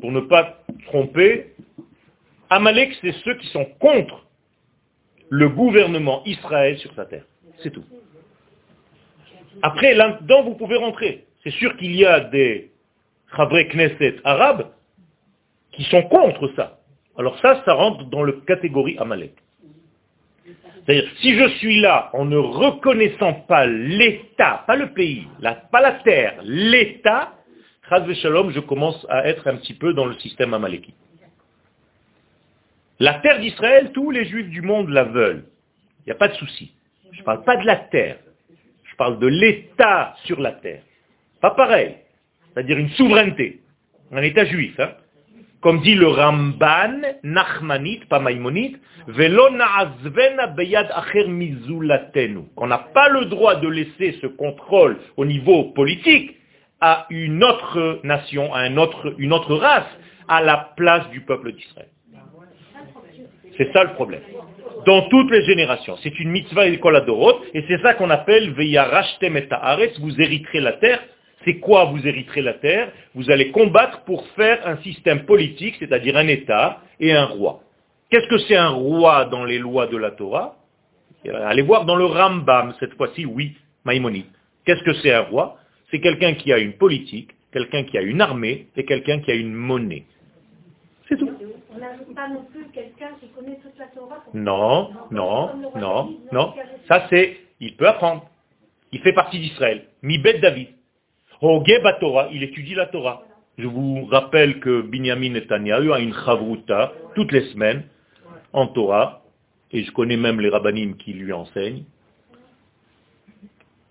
pour 0.00 0.12
ne 0.12 0.20
pas 0.20 0.60
tromper, 0.86 1.54
Amalek, 2.50 2.96
c'est 3.00 3.12
ceux 3.24 3.36
qui 3.36 3.46
sont 3.48 3.64
contre 3.80 4.26
le 5.30 5.48
gouvernement 5.48 6.22
Israël 6.26 6.78
sur 6.78 6.92
sa 6.94 7.06
terre. 7.06 7.24
C'est 7.62 7.70
tout. 7.70 7.84
Après, 9.62 9.94
là-dedans, 9.94 10.42
vous 10.42 10.54
pouvez 10.54 10.76
rentrer. 10.76 11.24
C'est 11.42 11.52
sûr 11.52 11.76
qu'il 11.76 11.94
y 11.94 12.04
a 12.04 12.20
des 12.20 12.70
Chavré 13.36 13.68
Knesset 13.68 14.16
arabes 14.24 14.70
qui 15.72 15.84
sont 15.84 16.02
contre 16.02 16.50
ça. 16.56 16.78
Alors 17.16 17.38
ça, 17.40 17.62
ça 17.64 17.74
rentre 17.74 18.04
dans 18.04 18.24
la 18.24 18.32
catégorie 18.46 18.96
Amalek. 18.98 19.34
C'est-à-dire, 20.86 21.10
si 21.20 21.38
je 21.38 21.48
suis 21.58 21.80
là 21.80 22.10
en 22.12 22.24
ne 22.24 22.36
reconnaissant 22.36 23.32
pas 23.32 23.66
l'État, 23.66 24.64
pas 24.66 24.76
le 24.76 24.92
pays, 24.92 25.26
pas 25.70 25.80
la 25.80 25.92
terre, 25.92 26.34
l'État, 26.42 27.32
Shalom, 27.88 28.50
je 28.50 28.60
commence 28.60 29.06
à 29.08 29.26
être 29.28 29.46
un 29.46 29.56
petit 29.56 29.74
peu 29.74 29.92
dans 29.92 30.06
le 30.06 30.14
système 30.14 30.54
amaléki. 30.54 30.94
La 32.98 33.14
terre 33.14 33.40
d'Israël, 33.40 33.92
tous 33.92 34.10
les 34.10 34.24
juifs 34.24 34.48
du 34.48 34.62
monde 34.62 34.88
la 34.88 35.04
veulent. 35.04 35.44
Il 36.00 36.08
n'y 36.08 36.12
a 36.12 36.16
pas 36.16 36.28
de 36.28 36.34
souci. 36.34 36.72
Je 37.12 37.20
ne 37.20 37.24
parle 37.24 37.44
pas 37.44 37.56
de 37.56 37.66
la 37.66 37.76
terre. 37.76 38.18
Je 38.84 38.96
parle 38.96 39.18
de 39.18 39.26
l'État 39.26 40.14
sur 40.24 40.40
la 40.40 40.52
terre. 40.52 40.82
Pas 41.40 41.50
pareil 41.50 41.96
c'est-à-dire 42.54 42.78
une 42.78 42.90
souveraineté, 42.90 43.60
un 44.12 44.22
État 44.22 44.44
juif. 44.44 44.78
Hein. 44.78 44.92
Comme 45.60 45.80
dit 45.80 45.94
le 45.94 46.08
Ramban, 46.08 47.00
Nachmanite, 47.22 48.06
pas 48.08 48.20
Maïmonite, 48.20 48.78
Velo 49.08 49.48
beyad 50.56 50.90
acher 50.94 51.26
mizulatenu. 51.26 52.40
On 52.56 52.66
n'a 52.66 52.78
pas 52.78 53.08
le 53.08 53.26
droit 53.26 53.56
de 53.56 53.68
laisser 53.68 54.18
ce 54.20 54.26
contrôle 54.26 54.98
au 55.16 55.24
niveau 55.24 55.72
politique 55.72 56.36
à 56.80 57.06
une 57.10 57.42
autre 57.42 58.00
nation, 58.04 58.52
à 58.52 58.66
une 58.66 58.78
autre 58.78 59.54
race, 59.54 59.88
à 60.28 60.42
la 60.42 60.72
place 60.76 61.08
du 61.10 61.22
peuple 61.22 61.52
d'Israël. 61.52 61.88
C'est 63.56 63.72
ça 63.72 63.84
le 63.84 63.94
problème. 63.94 64.20
Dans 64.84 65.08
toutes 65.08 65.30
les 65.30 65.44
générations. 65.46 65.96
C'est 66.02 66.18
une 66.18 66.30
mitzvah 66.30 66.66
et 66.66 66.78
et 67.54 67.64
c'est 67.68 67.80
ça 67.80 67.94
qu'on 67.94 68.10
appelle 68.10 68.50
Veyarashtem 68.52 69.36
et 69.36 69.48
vous 69.98 70.20
hériterez 70.20 70.60
la 70.60 70.72
terre 70.72 71.00
c'est 71.44 71.58
quoi 71.58 71.86
vous 71.86 72.06
hériterez 72.06 72.42
la 72.42 72.54
terre? 72.54 72.92
Vous 73.14 73.30
allez 73.30 73.50
combattre 73.50 74.02
pour 74.04 74.26
faire 74.30 74.66
un 74.66 74.76
système 74.78 75.24
politique, 75.24 75.76
c'est-à-dire 75.78 76.16
un 76.16 76.28
État 76.28 76.80
et 77.00 77.12
un 77.12 77.26
roi. 77.26 77.60
Qu'est-ce 78.10 78.28
que 78.28 78.38
c'est 78.38 78.56
un 78.56 78.70
roi 78.70 79.24
dans 79.26 79.44
les 79.44 79.58
lois 79.58 79.86
de 79.86 79.96
la 79.96 80.10
Torah? 80.10 80.56
Allez 81.46 81.62
voir 81.62 81.84
dans 81.84 81.96
le 81.96 82.04
Rambam, 82.04 82.74
cette 82.78 82.94
fois-ci, 82.94 83.24
oui, 83.24 83.56
Maïmonide. 83.84 84.26
Qu'est-ce 84.64 84.82
que 84.82 84.92
c'est 84.94 85.12
un 85.12 85.22
roi? 85.22 85.58
C'est 85.90 86.00
quelqu'un 86.00 86.34
qui 86.34 86.52
a 86.52 86.58
une 86.58 86.74
politique, 86.74 87.30
quelqu'un 87.52 87.84
qui 87.84 87.96
a 87.96 88.02
une 88.02 88.20
armée 88.20 88.68
et 88.76 88.84
quelqu'un 88.84 89.20
qui 89.20 89.30
a 89.30 89.34
une 89.34 89.52
monnaie. 89.52 90.04
C'est 91.08 91.16
tout. 91.16 91.30
On 91.70 92.14
pas 92.14 92.28
non 92.28 92.44
plus 92.52 92.66
quelqu'un 92.72 93.10
qui 93.20 93.28
connaît 93.28 93.58
toute 93.62 93.78
la 93.78 93.86
Torah. 93.86 94.22
Non, 94.32 94.90
non, 95.10 95.50
non, 95.76 96.16
non. 96.32 96.54
Ça 96.88 97.06
c'est, 97.10 97.36
il 97.60 97.76
peut 97.76 97.88
apprendre. 97.88 98.28
Il 98.92 99.00
fait 99.00 99.12
partie 99.12 99.38
d'Israël. 99.38 99.86
Mibet 100.02 100.38
David. 100.38 100.68
Torah, 101.40 102.28
il 102.32 102.42
étudie 102.42 102.74
la 102.74 102.86
Torah. 102.86 103.22
Je 103.58 103.66
vous 103.66 104.06
rappelle 104.06 104.58
que 104.60 104.82
Binyamin 104.82 105.30
Netanyahu 105.30 105.92
a 105.92 106.00
une 106.00 106.12
chavruta 106.12 106.92
toutes 107.14 107.32
les 107.32 107.42
semaines 107.52 107.84
en 108.52 108.66
Torah, 108.66 109.22
et 109.72 109.84
je 109.84 109.92
connais 109.92 110.16
même 110.16 110.40
les 110.40 110.48
rabbinim 110.48 110.96
qui 110.96 111.12
lui 111.12 111.32
enseignent. 111.32 111.84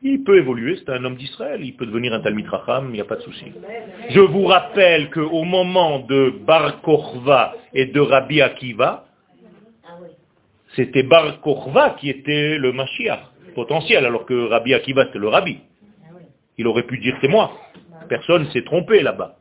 Il 0.05 0.25
peut 0.25 0.37
évoluer, 0.37 0.77
c'est 0.77 0.91
un 0.91 1.03
homme 1.05 1.15
d'Israël, 1.15 1.61
il 1.63 1.75
peut 1.77 1.85
devenir 1.85 2.13
un 2.13 2.19
Talmid 2.19 2.45
Racham, 2.47 2.87
il 2.89 2.93
n'y 2.93 3.01
a 3.01 3.05
pas 3.05 3.15
de 3.15 3.21
souci. 3.21 3.45
Je 4.09 4.19
vous 4.19 4.45
rappelle 4.45 5.09
qu'au 5.09 5.43
moment 5.43 5.99
de 5.99 6.33
Bar 6.45 6.81
Korva 6.81 7.55
et 7.73 7.85
de 7.85 8.01
Rabbi 8.01 8.41
Akiva, 8.41 9.05
c'était 10.75 11.03
Bar 11.03 11.39
Korva 11.39 11.91
qui 11.91 12.09
était 12.09 12.57
le 12.57 12.73
Mashiach 12.73 13.21
potentiel, 13.55 14.05
alors 14.05 14.25
que 14.25 14.49
Rabbi 14.49 14.73
Akiva 14.73 15.05
c'était 15.05 15.19
le 15.19 15.29
Rabbi. 15.29 15.59
Il 16.57 16.67
aurait 16.67 16.83
pu 16.83 16.97
dire 16.97 17.15
c'est 17.21 17.27
moi. 17.27 17.51
Personne 18.09 18.45
s'est 18.51 18.63
trompé 18.63 19.01
là-bas. 19.01 19.37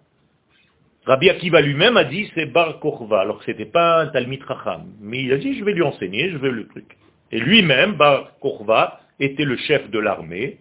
Rabbi 1.05 1.31
Akiva 1.31 1.61
lui-même 1.61 1.97
a 1.97 2.05
dit 2.05 2.31
c'est 2.35 2.47
Bar 2.47 2.79
Korva, 2.79 3.21
alors 3.21 3.39
que 3.39 3.45
ce 3.45 3.51
n'était 3.51 3.67
pas 3.67 4.03
un 4.03 4.07
Talmid 4.07 4.43
Racham. 4.45 4.85
Mais 5.01 5.23
il 5.23 5.33
a 5.33 5.37
dit 5.37 5.59
je 5.59 5.65
vais 5.65 5.73
lui 5.73 5.83
enseigner, 5.83 6.31
je 6.31 6.37
vais 6.37 6.51
le 6.51 6.69
truc. 6.69 6.97
Et 7.33 7.41
lui-même, 7.41 7.95
Bar 7.95 8.39
Korva, 8.41 9.01
était 9.19 9.45
le 9.45 9.57
chef 9.57 9.91
de 9.91 9.99
l'armée, 9.99 10.59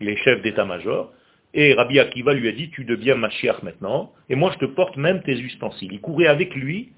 il 0.00 0.08
est 0.08 0.16
chef 0.16 0.42
d'état-major, 0.42 1.12
et 1.54 1.74
Rabbi 1.74 1.98
Akiva 1.98 2.34
lui 2.34 2.48
a 2.48 2.52
dit 2.52 2.70
tu 2.70 2.84
deviens 2.84 3.14
Mashiach 3.14 3.62
maintenant, 3.62 4.12
et 4.28 4.34
moi 4.34 4.52
je 4.52 4.58
te 4.58 4.70
porte 4.70 4.96
même 4.96 5.22
tes 5.22 5.38
ustensiles. 5.38 5.92
Il 5.92 6.00
courait 6.00 6.26
avec 6.26 6.54
lui, 6.54 6.92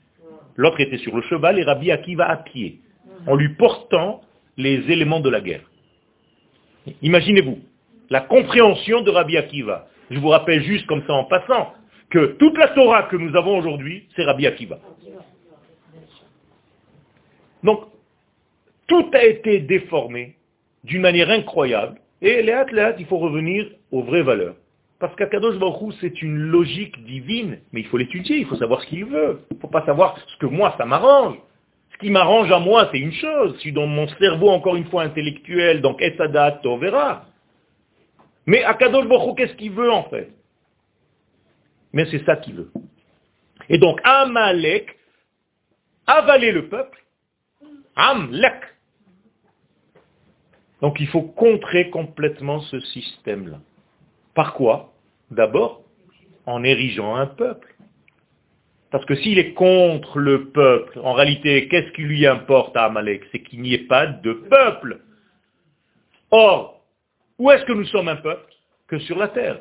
l'autre 0.56 0.80
était 0.80 0.98
sur 0.98 1.14
le 1.16 1.22
cheval, 1.22 1.58
et 1.58 1.62
Rabbi 1.62 1.90
Akiva 1.90 2.28
à 2.28 2.36
pied, 2.36 2.80
en 3.26 3.36
lui 3.36 3.50
portant 3.50 4.22
les 4.56 4.90
éléments 4.90 5.20
de 5.20 5.30
la 5.30 5.40
guerre. 5.40 5.70
Imaginez-vous, 7.00 7.60
la 8.12 8.20
compréhension 8.20 9.00
de 9.00 9.10
Rabbi 9.10 9.38
Akiva. 9.38 9.86
Je 10.10 10.18
vous 10.18 10.28
rappelle 10.28 10.62
juste 10.62 10.84
comme 10.84 11.02
ça 11.06 11.14
en 11.14 11.24
passant 11.24 11.72
que 12.10 12.36
toute 12.38 12.58
la 12.58 12.68
Torah 12.68 13.04
que 13.04 13.16
nous 13.16 13.34
avons 13.34 13.56
aujourd'hui, 13.56 14.06
c'est 14.14 14.24
Rabbi 14.24 14.46
Akiva. 14.46 14.78
Donc, 17.62 17.84
tout 18.86 19.08
a 19.14 19.24
été 19.24 19.60
déformé 19.60 20.36
d'une 20.84 21.00
manière 21.00 21.30
incroyable. 21.30 21.98
Et 22.20 22.42
les 22.42 22.52
athlètes, 22.52 22.96
il 22.98 23.06
faut 23.06 23.16
revenir 23.16 23.66
aux 23.90 24.02
vraies 24.02 24.22
valeurs. 24.22 24.56
Parce 25.00 25.16
qu'Akadosh 25.16 25.58
Baruch 25.58 25.94
c'est 26.02 26.20
une 26.20 26.36
logique 26.36 27.02
divine, 27.06 27.60
mais 27.72 27.80
il 27.80 27.86
faut 27.86 27.96
l'étudier, 27.96 28.36
il 28.36 28.46
faut 28.46 28.56
savoir 28.56 28.82
ce 28.82 28.88
qu'il 28.88 29.06
veut. 29.06 29.40
Il 29.50 29.56
ne 29.56 29.60
faut 29.60 29.68
pas 29.68 29.86
savoir 29.86 30.18
ce 30.18 30.36
que 30.36 30.46
moi, 30.46 30.74
ça 30.76 30.84
m'arrange. 30.84 31.38
Ce 31.92 31.96
qui 31.96 32.10
m'arrange 32.10 32.52
à 32.52 32.58
moi, 32.58 32.90
c'est 32.92 32.98
une 32.98 33.12
chose. 33.12 33.58
Si 33.60 33.72
dans 33.72 33.86
mon 33.86 34.06
cerveau, 34.06 34.50
encore 34.50 34.76
une 34.76 34.84
fois, 34.84 35.02
intellectuel, 35.02 35.80
donc 35.80 36.02
Esadat, 36.02 36.60
verra. 36.78 37.31
Mais 38.46 38.64
Akadosh 38.64 39.06
qu'est-ce 39.36 39.54
qu'il 39.54 39.72
veut 39.72 39.90
en 39.90 40.04
fait? 40.04 40.30
Mais 41.92 42.06
c'est 42.10 42.24
ça 42.24 42.36
qu'il 42.36 42.54
veut. 42.54 42.72
Et 43.68 43.78
donc 43.78 44.00
Amalek 44.04 44.98
avaler 46.06 46.52
le 46.52 46.68
peuple. 46.68 47.04
Amlek. 47.96 48.54
Donc 50.80 50.98
il 50.98 51.06
faut 51.08 51.22
contrer 51.22 51.90
complètement 51.90 52.60
ce 52.60 52.80
système-là. 52.80 53.60
Par 54.34 54.54
quoi? 54.54 54.92
D'abord, 55.30 55.82
en 56.46 56.64
érigeant 56.64 57.14
un 57.14 57.26
peuple. 57.26 57.74
Parce 58.90 59.04
que 59.06 59.14
s'il 59.14 59.38
est 59.38 59.54
contre 59.54 60.18
le 60.18 60.50
peuple, 60.50 60.98
en 61.02 61.14
réalité, 61.14 61.68
qu'est-ce 61.68 61.92
qui 61.92 62.02
lui 62.02 62.26
importe 62.26 62.76
à 62.76 62.84
Amalek? 62.84 63.22
C'est 63.32 63.42
qu'il 63.42 63.62
n'y 63.62 63.72
ait 63.72 63.86
pas 63.86 64.06
de 64.06 64.32
peuple. 64.32 65.00
Or, 66.30 66.81
où 67.38 67.50
est-ce 67.50 67.64
que 67.64 67.72
nous 67.72 67.86
sommes 67.86 68.08
un 68.08 68.16
peuple 68.16 68.52
Que 68.88 68.98
sur 69.00 69.18
la 69.18 69.28
terre. 69.28 69.58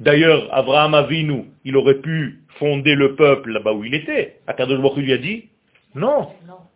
D'ailleurs, 0.00 0.48
Abraham 0.52 0.94
Avinu, 0.94 1.44
il 1.64 1.76
aurait 1.76 2.00
pu 2.00 2.40
fonder 2.58 2.94
le 2.94 3.14
peuple 3.16 3.50
là-bas 3.50 3.72
où 3.72 3.84
il 3.84 3.94
était. 3.94 4.38
Akadosh 4.46 4.80
Baruch 4.80 4.96
lui 4.96 5.12
a 5.12 5.18
dit, 5.18 5.50
non, 5.94 6.28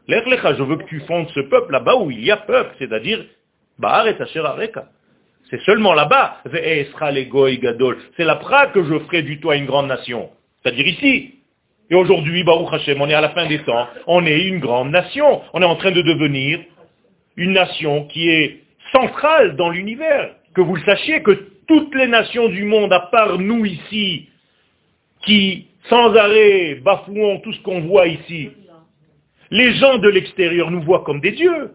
je 0.09 0.63
veux 0.63 0.77
que 0.77 0.85
tu 0.85 1.01
fondes 1.01 1.29
ce 1.31 1.41
peuple 1.41 1.73
là-bas 1.73 1.97
où 1.97 2.11
il 2.11 2.23
y 2.23 2.31
a 2.31 2.37
peuple, 2.37 2.75
c'est-à-dire, 2.79 3.25
c'est 5.51 5.61
seulement 5.63 5.95
là-bas, 5.95 6.39
c'est 6.53 8.25
la 8.25 8.37
pra 8.37 8.67
que 8.69 8.85
je 8.85 8.99
ferai 9.01 9.23
du 9.23 9.41
toit 9.41 9.57
une 9.57 9.67
grande 9.67 9.89
nation. 9.89 10.31
C'est-à-dire 10.63 10.87
ici. 10.87 11.34
Et 11.91 11.95
aujourd'hui, 11.95 12.45
Baruch 12.45 12.73
Hashem, 12.73 13.01
on 13.01 13.09
est 13.09 13.15
à 13.15 13.21
la 13.21 13.31
fin 13.31 13.47
des 13.47 13.63
temps, 13.63 13.87
on 14.07 14.25
est 14.25 14.41
une 14.47 14.59
grande 14.59 14.91
nation. 14.91 15.43
On 15.53 15.61
est 15.61 15.67
en 15.67 15.77
train 15.77 15.91
de 15.91 16.03
devenir 16.03 16.61
une 17.37 17.53
nation 17.53 18.05
qui 18.07 18.29
est 18.29 18.63
centrale 18.93 19.57
dans 19.57 19.71
l'univers. 19.71 20.35
Que 20.55 20.61
vous 20.61 20.77
le 20.77 20.83
sachiez, 20.85 21.23
que 21.23 21.49
toutes 21.67 21.95
les 21.95 22.07
nations 22.07 22.49
du 22.49 22.65
monde, 22.65 22.93
à 22.93 23.01
part 23.01 23.39
nous 23.39 23.65
ici, 23.67 24.29
qui 25.27 25.67
sans 25.89 26.15
arrêt 26.15 26.77
bafouons 26.77 27.41
tout 27.41 27.53
ce 27.53 27.61
qu'on 27.63 27.81
voit 27.83 28.07
ici, 28.07 28.51
les 29.51 29.75
gens 29.75 29.99
de 29.99 30.09
l'extérieur 30.09 30.71
nous 30.71 30.83
voient 30.83 31.05
comme 31.05 31.21
des 31.21 31.33
dieux. 31.33 31.73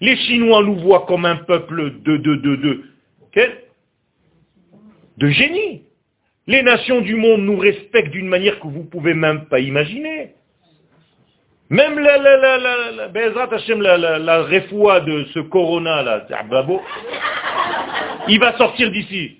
Les 0.00 0.16
Chinois 0.16 0.62
nous 0.62 0.76
voient 0.76 1.06
comme 1.06 1.24
un 1.24 1.36
peuple 1.36 2.02
de, 2.02 2.16
de, 2.18 2.36
de, 2.36 2.56
de, 2.56 2.84
de 5.16 5.28
génie. 5.28 5.82
Les 6.48 6.62
nations 6.62 7.02
du 7.02 7.14
monde 7.14 7.42
nous 7.42 7.58
respectent 7.58 8.10
d'une 8.10 8.26
manière 8.26 8.58
que 8.58 8.66
vous 8.66 8.80
ne 8.80 8.90
pouvez 8.90 9.12
même 9.12 9.44
pas 9.50 9.60
imaginer. 9.60 10.30
Même 11.68 11.98
la, 11.98 12.16
la, 12.16 12.36
la, 12.38 12.56
la, 12.56 12.76
la, 12.90 14.18
la 14.18 15.00
de 15.00 15.24
ce 15.34 15.40
corona 15.40 16.02
là, 16.02 16.26
il 18.28 18.40
va 18.40 18.56
sortir 18.56 18.90
d'ici. 18.90 19.36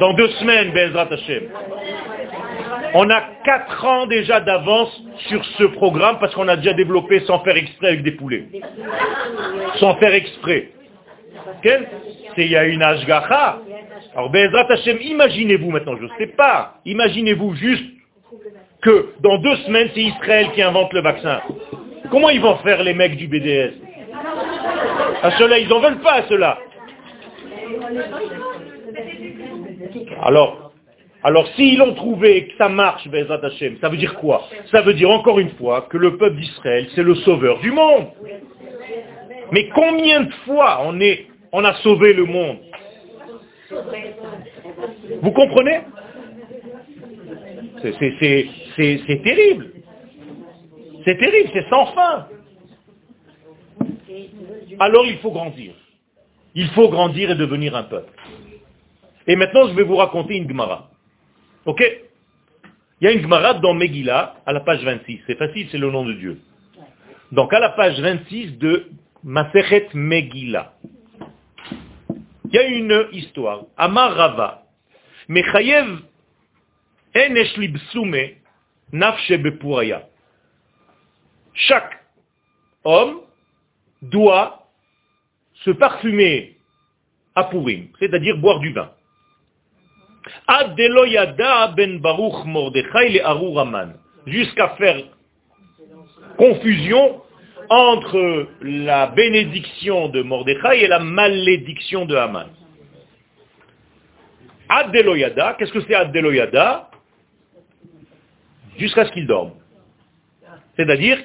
Dans 0.00 0.12
deux 0.14 0.28
semaines, 0.40 0.72
Bezrat 0.72 1.08
Hashem. 1.12 1.44
On 2.94 3.08
a 3.10 3.22
quatre 3.44 3.84
ans 3.84 4.06
déjà 4.06 4.40
d'avance 4.40 5.00
sur 5.28 5.44
ce 5.44 5.64
programme 5.64 6.18
parce 6.18 6.34
qu'on 6.34 6.48
a 6.48 6.56
déjà 6.56 6.72
développé 6.72 7.20
sans 7.20 7.38
faire 7.44 7.56
exprès 7.56 7.88
avec 7.88 8.02
des 8.02 8.12
poulets. 8.12 8.46
Sans 9.76 9.94
faire 9.96 10.14
exprès. 10.14 10.72
C'est 11.62 12.44
il 12.44 12.50
y 12.50 12.56
a 12.56 12.64
une 12.64 12.82
ashgacha. 12.82 13.58
Alors 14.14 14.30
Bezrat 14.30 14.70
Hashem, 14.70 14.98
imaginez-vous 15.00 15.70
maintenant, 15.70 15.96
je 15.96 16.04
ne 16.04 16.10
sais 16.18 16.28
pas, 16.28 16.74
imaginez-vous 16.84 17.54
juste 17.54 17.84
que 18.82 19.08
dans 19.20 19.38
deux 19.38 19.56
semaines, 19.58 19.88
c'est 19.94 20.02
Israël 20.02 20.50
qui 20.54 20.62
invente 20.62 20.92
le 20.92 21.00
vaccin. 21.00 21.40
Comment 22.10 22.30
ils 22.30 22.40
vont 22.40 22.56
faire 22.58 22.82
les 22.82 22.94
mecs 22.94 23.16
du 23.16 23.26
BDS 23.26 23.72
À 25.22 25.32
cela, 25.32 25.58
ils 25.58 25.68
n'en 25.68 25.80
veulent 25.80 26.00
pas 26.00 26.14
à 26.14 26.22
cela. 26.28 26.58
Alors, 30.22 30.72
alors 31.22 31.48
s'ils 31.56 31.78
l'ont 31.78 31.94
trouvé 31.94 32.36
et 32.36 32.48
que 32.48 32.56
ça 32.56 32.68
marche, 32.68 33.08
Bezat 33.08 33.40
Hashem, 33.42 33.76
ça 33.80 33.88
veut 33.88 33.96
dire 33.96 34.14
quoi? 34.16 34.44
Ça 34.70 34.82
veut 34.82 34.94
dire 34.94 35.10
encore 35.10 35.38
une 35.38 35.50
fois 35.50 35.86
que 35.90 35.96
le 35.96 36.16
peuple 36.16 36.36
d'Israël, 36.36 36.86
c'est 36.94 37.02
le 37.02 37.16
sauveur 37.16 37.58
du 37.58 37.72
monde. 37.72 38.06
Mais 39.50 39.68
combien 39.70 40.20
de 40.20 40.32
fois 40.46 40.82
on, 40.84 41.00
est, 41.00 41.26
on 41.52 41.64
a 41.64 41.74
sauvé 41.82 42.12
le 42.12 42.24
monde 42.24 42.58
Vous 45.22 45.32
comprenez? 45.32 45.80
C'est 47.82 49.22
terrible. 49.22 49.72
C'est 51.04 51.16
terrible, 51.16 51.50
c'est 51.52 51.68
sans 51.70 51.86
fin. 51.92 52.28
Alors 54.78 55.06
il 55.06 55.18
faut 55.18 55.30
grandir. 55.30 55.74
Il 56.54 56.68
faut 56.70 56.88
grandir 56.88 57.30
et 57.30 57.34
devenir 57.34 57.76
un 57.76 57.84
peuple. 57.84 58.12
Et 59.26 59.36
maintenant, 59.36 59.68
je 59.68 59.74
vais 59.74 59.82
vous 59.82 59.96
raconter 59.96 60.36
une 60.36 60.48
Gemara. 60.48 60.90
Ok? 61.66 61.84
Il 63.00 63.04
y 63.04 63.08
a 63.08 63.12
une 63.12 63.22
Gemara 63.22 63.54
dans 63.54 63.74
Megillah, 63.74 64.36
à 64.44 64.52
la 64.52 64.60
page 64.60 64.82
26. 64.82 65.20
C'est 65.26 65.36
facile, 65.36 65.68
c'est 65.70 65.78
le 65.78 65.90
nom 65.90 66.04
de 66.04 66.14
Dieu. 66.14 66.40
Donc 67.30 67.52
à 67.52 67.60
la 67.60 67.70
page 67.70 68.00
26 68.00 68.58
de 68.58 68.86
Masechet 69.22 69.88
Megillah. 69.94 70.72
Il 72.50 72.54
y 72.54 72.58
a 72.58 72.66
une 72.66 73.08
histoire. 73.12 73.64
Amar 73.76 74.14
Rava. 74.14 74.62
Mechayev 75.28 76.00
chaque 81.54 82.04
homme 82.84 83.20
doit 84.02 84.68
se 85.64 85.70
parfumer 85.70 86.56
à 87.34 87.44
Purim, 87.44 87.88
c'est-à-dire 87.98 88.36
boire 88.38 88.60
du 88.60 88.72
vin. 88.72 88.90
ben 90.48 92.00
Baruch 92.00 92.46
Jusqu'à 94.26 94.68
faire 94.70 95.02
confusion 96.36 97.22
entre 97.70 98.48
la 98.62 99.08
bénédiction 99.08 100.08
de 100.08 100.22
Mordechai 100.22 100.84
et 100.84 100.86
la 100.86 100.98
malédiction 100.98 102.06
de 102.06 102.16
Haman. 102.16 102.48
Ad 104.68 104.92
qu'est-ce 104.92 105.72
que 105.72 105.80
c'est 105.82 105.94
Ad 105.94 106.16
jusqu'à 108.76 109.04
ce 109.06 109.12
qu'il 109.12 109.26
dorme. 109.26 109.52
C'est-à-dire, 110.76 111.18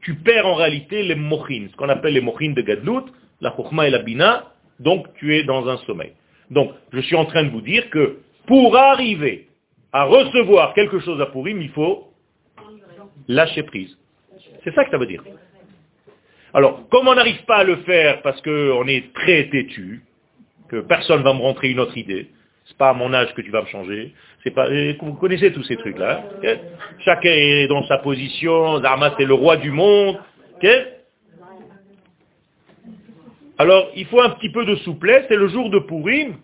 tu 0.00 0.14
perds 0.16 0.46
en 0.46 0.54
réalité 0.54 1.02
les 1.02 1.14
mochines, 1.14 1.68
ce 1.70 1.76
qu'on 1.76 1.88
appelle 1.88 2.14
les 2.14 2.20
mochines 2.20 2.54
de 2.54 2.62
Gadlut, 2.62 3.12
la 3.40 3.54
chokhma 3.56 3.86
et 3.86 3.90
la 3.90 4.00
bina, 4.00 4.52
donc 4.80 5.06
tu 5.14 5.36
es 5.36 5.44
dans 5.44 5.68
un 5.68 5.76
sommeil. 5.78 6.12
Donc, 6.50 6.72
je 6.92 7.00
suis 7.00 7.16
en 7.16 7.26
train 7.26 7.44
de 7.44 7.50
vous 7.50 7.60
dire 7.60 7.88
que 7.90 8.18
pour 8.46 8.76
arriver 8.76 9.48
à 9.92 10.04
recevoir 10.04 10.74
quelque 10.74 10.98
chose 11.00 11.20
à 11.20 11.26
Purim, 11.26 11.60
il 11.60 11.70
faut 11.70 12.08
lâcher 13.28 13.62
prise. 13.62 13.96
C'est 14.68 14.74
ça 14.74 14.84
que 14.84 14.90
ça 14.90 14.98
veut 14.98 15.06
dire. 15.06 15.22
Alors, 16.52 16.86
comme 16.90 17.08
on 17.08 17.14
n'arrive 17.14 17.42
pas 17.46 17.58
à 17.58 17.64
le 17.64 17.76
faire 17.76 18.20
parce 18.20 18.40
qu'on 18.42 18.86
est 18.86 19.14
très 19.14 19.48
têtu, 19.48 20.02
que 20.68 20.80
personne 20.80 21.20
ne 21.20 21.24
va 21.24 21.32
me 21.32 21.40
rentrer 21.40 21.70
une 21.70 21.80
autre 21.80 21.96
idée, 21.96 22.28
c'est 22.66 22.76
pas 22.76 22.90
à 22.90 22.92
mon 22.92 23.14
âge 23.14 23.32
que 23.34 23.40
tu 23.40 23.50
vas 23.50 23.62
me 23.62 23.66
changer, 23.68 24.12
c'est 24.44 24.50
pas, 24.50 24.68
vous 25.00 25.14
connaissez 25.14 25.52
tous 25.52 25.62
ces 25.62 25.76
trucs-là. 25.76 26.22
Chacun 27.02 27.30
est 27.30 27.66
dans 27.66 27.82
sa 27.86 27.96
position. 27.96 28.78
Dharma, 28.80 29.14
c'est 29.18 29.24
le 29.24 29.32
roi 29.32 29.56
du 29.56 29.70
monde. 29.70 30.18
Alors, 33.56 33.90
il 33.96 34.04
faut 34.04 34.20
un 34.20 34.30
petit 34.30 34.50
peu 34.50 34.66
de 34.66 34.76
souplesse. 34.76 35.24
C'est 35.28 35.36
le 35.36 35.48
jour 35.48 35.70
de 35.70 35.78
Purim. 35.78 36.36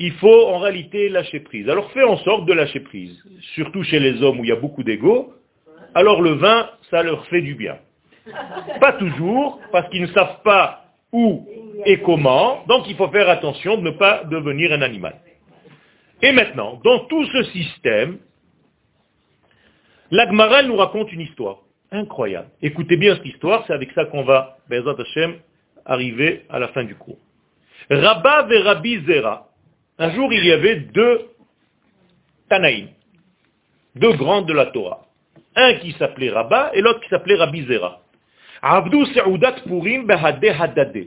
Il 0.00 0.12
faut 0.14 0.48
en 0.48 0.58
réalité 0.58 1.08
lâcher 1.08 1.40
prise. 1.40 1.68
Alors, 1.68 1.92
fais 1.92 2.02
en 2.02 2.16
sorte 2.18 2.44
de 2.46 2.52
lâcher 2.52 2.80
prise. 2.80 3.22
Surtout 3.54 3.84
chez 3.84 4.00
les 4.00 4.20
hommes 4.20 4.40
où 4.40 4.44
il 4.44 4.48
y 4.48 4.52
a 4.52 4.56
beaucoup 4.56 4.82
d'ego. 4.82 5.32
Alors, 5.94 6.22
le 6.22 6.32
vin, 6.32 6.70
ça 6.90 7.02
leur 7.02 7.26
fait 7.26 7.42
du 7.42 7.54
bien. 7.54 7.78
Pas 8.80 8.92
toujours, 8.94 9.60
parce 9.72 9.88
qu'ils 9.90 10.02
ne 10.02 10.08
savent 10.08 10.42
pas 10.42 10.84
où 11.12 11.46
et 11.84 12.00
comment. 12.00 12.64
Donc, 12.66 12.88
il 12.88 12.96
faut 12.96 13.08
faire 13.08 13.28
attention 13.28 13.76
de 13.76 13.82
ne 13.82 13.90
pas 13.90 14.24
devenir 14.24 14.72
un 14.72 14.82
animal. 14.82 15.16
Et 16.22 16.32
maintenant, 16.32 16.80
dans 16.82 17.00
tout 17.06 17.24
ce 17.26 17.42
système, 17.44 18.18
l'Agmara 20.10 20.62
nous 20.62 20.76
raconte 20.76 21.12
une 21.12 21.20
histoire 21.20 21.58
incroyable. 21.90 22.48
Écoutez 22.62 22.96
bien 22.96 23.14
cette 23.16 23.26
histoire, 23.26 23.64
c'est 23.66 23.72
avec 23.72 23.92
ça 23.92 24.06
qu'on 24.06 24.24
va, 24.24 24.58
Bezat 24.68 24.96
Hashem, 24.98 25.36
arriver 25.84 26.44
à 26.48 26.58
la 26.58 26.68
fin 26.68 26.84
du 26.84 26.94
cours. 26.94 27.18
Rabba 27.90 28.48
et 28.50 28.58
Rabbi 28.58 29.04
Zera. 29.06 29.48
Un 29.98 30.10
jour, 30.10 30.32
il 30.32 30.44
y 30.44 30.52
avait 30.52 30.76
deux 30.76 31.28
Tanaïm, 32.48 32.88
deux 33.94 34.12
grands 34.14 34.42
de 34.42 34.52
la 34.52 34.66
Torah. 34.66 35.05
Un 35.56 35.74
qui 35.74 35.92
s'appelait 35.92 36.30
Rabba 36.30 36.70
et 36.74 36.82
l'autre 36.82 37.00
qui 37.00 37.08
s'appelait 37.08 37.36
Rabbi 37.36 37.66
Zera. 37.66 38.02
Abdou 38.62 39.06
Se'udat 39.06 39.56
Purim 39.66 40.08
Hadade. 40.10 41.06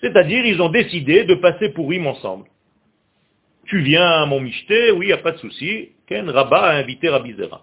C'est-à-dire, 0.00 0.44
ils 0.44 0.60
ont 0.60 0.68
décidé 0.68 1.24
de 1.24 1.34
passer 1.36 1.70
Purim 1.70 2.06
ensemble. 2.06 2.46
Tu 3.66 3.80
viens 3.80 4.22
à 4.22 4.26
mon 4.26 4.40
michté, 4.40 4.90
oui, 4.90 5.06
il 5.06 5.08
n'y 5.08 5.12
a 5.12 5.18
pas 5.18 5.32
de 5.32 5.38
souci. 5.38 5.90
Ken 6.06 6.28
Rabba 6.28 6.58
a 6.58 6.76
invité 6.76 7.08
Rabbi 7.08 7.34
Zera. 7.34 7.62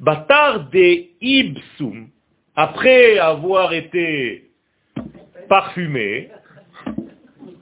Batar 0.00 0.68
de 0.68 1.04
Ibsum, 1.20 2.08
après 2.56 3.18
avoir 3.18 3.72
été 3.72 4.50
parfumé, 5.48 6.30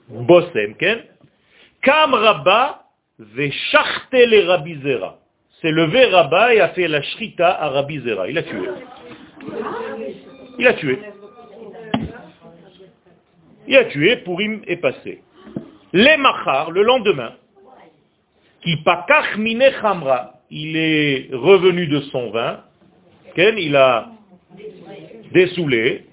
Bossem, 0.09 0.75
Ken, 0.75 1.03
Kam 1.81 2.13
Rabba 2.13 2.83
veshachte 3.19 4.11
le 4.11 4.47
Rabbi 4.47 4.81
Zera. 4.81 5.19
C'est 5.63 5.71
levé 5.71 6.07
Rabba 6.07 6.53
et 6.53 6.59
a 6.59 6.69
fait 6.69 6.89
la 6.89 7.01
shrita 7.01 7.49
à 7.49 7.69
Rabbi 7.69 8.01
Zera. 8.01 8.27
Il 8.27 8.37
a 8.37 8.43
tué. 8.43 8.69
Il 10.59 10.67
a 10.67 10.73
tué. 10.73 10.99
Il 13.67 13.77
a 13.77 13.85
tué, 13.85 14.17
Purim 14.17 14.61
est 14.67 14.75
passé. 14.75 15.21
Les 15.93 16.17
Machar, 16.17 16.69
le 16.71 16.83
lendemain, 16.83 17.35
qui 18.61 18.75
pakach 18.83 19.37
mine 19.37 19.63
chamra, 19.79 20.41
il 20.49 20.75
est 20.75 21.29
revenu 21.31 21.87
de 21.87 22.01
son 22.11 22.31
vin, 22.31 22.59
il 23.37 23.75
a 23.77 24.09
dessoulé, 25.31 26.07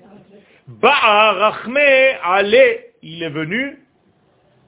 ba'a 0.68 1.32
rachme 1.32 1.76
ale, 2.22 2.84
il 3.02 3.20
est 3.24 3.30
venu, 3.30 3.80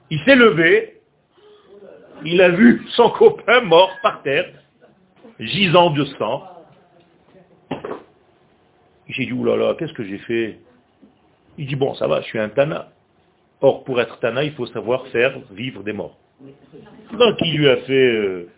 il 0.09 0.19
s'est 0.25 0.35
levé, 0.35 0.97
il 2.25 2.41
a 2.41 2.49
vu 2.49 2.81
son 2.97 3.09
copain 3.11 3.61
mort 3.61 3.91
par 4.01 4.21
terre, 4.23 4.51
gisant 5.47 5.91
de 5.91 6.05
sang. 6.17 6.43
J'ai 9.07 9.25
dit, 9.25 9.33
oulala, 9.33 9.75
qu'est-ce 9.77 9.93
que 9.93 10.03
j'ai 10.03 10.19
fait? 10.19 10.59
Il 11.57 11.67
dit, 11.67 11.75
bon, 11.75 11.93
ça 11.95 12.07
va, 12.07 12.21
je 12.21 12.27
suis 12.27 12.39
un 12.39 12.49
Tana. 12.49 12.89
Or, 13.61 13.83
pour 13.83 13.99
être 14.01 14.19
Tana, 14.19 14.43
il 14.43 14.53
faut 14.53 14.65
savoir 14.67 15.05
faire 15.07 15.39
vivre 15.51 15.83
des 15.83 15.93
morts. 15.93 16.17
Donc 17.17 17.37
il 17.41 17.57
lui 17.57 17.69
a 17.69 17.77
fait 17.77 17.93
euh, 17.93 18.49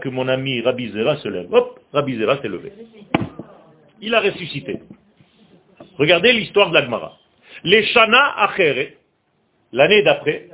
que 0.00 0.08
mon 0.08 0.28
ami 0.28 0.60
Rabbi 0.60 0.90
Zera 0.90 1.16
se 1.16 1.28
lève. 1.28 1.52
Hop, 1.52 1.80
Rabbi 1.92 2.18
Zera 2.18 2.40
s'est 2.42 2.48
levé. 2.48 2.72
Il 4.00 4.14
a 4.14 4.20
ressuscité. 4.20 4.80
Regardez 5.98 6.32
l'histoire 6.32 6.68
de 6.70 6.74
l'Agmara. 6.74 7.16
Les 7.64 7.84
Shana 7.84 8.34
Achere, 8.42 8.92
l'année 9.72 10.02
d'après, 10.02 10.48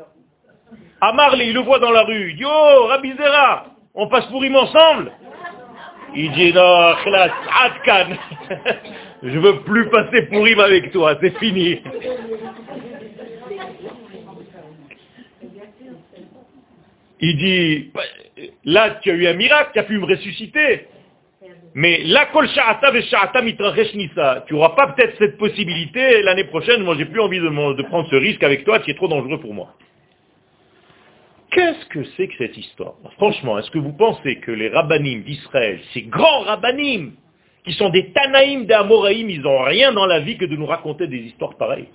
Amarle, 1.04 1.42
il 1.42 1.52
le 1.52 1.60
voit 1.60 1.80
dans 1.80 1.90
la 1.90 2.04
rue, 2.04 2.30
il 2.30 2.36
dit, 2.36 2.44
oh, 2.46 2.86
Rabbi 2.86 3.12
Zera, 3.16 3.66
on 3.92 4.06
passe 4.06 4.26
pour 4.26 4.44
him 4.44 4.54
ensemble. 4.54 5.10
Il 6.14 6.30
dit 6.30 6.52
non, 6.52 6.94
classe, 7.02 7.32
Atkan. 7.64 8.16
Je 9.24 9.36
veux 9.36 9.62
plus 9.62 9.88
passer 9.88 10.22
pour 10.26 10.44
Purim 10.44 10.60
avec 10.60 10.92
toi, 10.92 11.16
c'est 11.20 11.36
fini. 11.38 11.80
Il 17.20 17.36
dit, 17.36 17.90
là 18.64 18.90
tu 19.02 19.10
as 19.10 19.14
eu 19.14 19.26
un 19.26 19.34
miracle, 19.34 19.70
tu 19.72 19.80
as 19.80 19.84
pu 19.84 19.98
me 19.98 20.06
ressusciter. 20.06 20.86
Mais 21.74 22.02
la 22.04 22.26
kol. 22.26 22.48
Tu 22.48 24.54
n'auras 24.54 24.76
pas 24.76 24.92
peut-être 24.92 25.18
cette 25.18 25.36
possibilité 25.36 26.22
l'année 26.22 26.44
prochaine, 26.44 26.84
moi 26.84 26.94
j'ai 26.96 27.06
plus 27.06 27.20
envie 27.20 27.40
de, 27.40 27.48
de 27.48 27.82
prendre 27.88 28.08
ce 28.08 28.16
risque 28.16 28.44
avec 28.44 28.64
toi 28.64 28.78
qui 28.78 28.92
est 28.92 28.96
trop 28.96 29.08
dangereux 29.08 29.40
pour 29.40 29.52
moi. 29.52 29.74
Qu'est-ce 31.52 31.84
que 31.86 32.02
c'est 32.16 32.28
que 32.28 32.34
cette 32.38 32.56
histoire 32.56 32.94
Franchement, 33.16 33.58
est-ce 33.58 33.70
que 33.70 33.78
vous 33.78 33.92
pensez 33.92 34.36
que 34.40 34.50
les 34.50 34.70
rabbanim 34.70 35.22
d'Israël, 35.22 35.80
ces 35.92 36.02
grands 36.02 36.40
rabbanim, 36.40 37.12
qui 37.64 37.74
sont 37.74 37.90
des 37.90 38.10
tanaïm 38.12 38.64
d'Amoraïm, 38.64 39.28
ils 39.28 39.42
n'ont 39.42 39.62
rien 39.62 39.92
dans 39.92 40.06
la 40.06 40.20
vie 40.20 40.38
que 40.38 40.46
de 40.46 40.56
nous 40.56 40.64
raconter 40.64 41.06
des 41.06 41.18
histoires 41.18 41.56
pareilles 41.56 41.88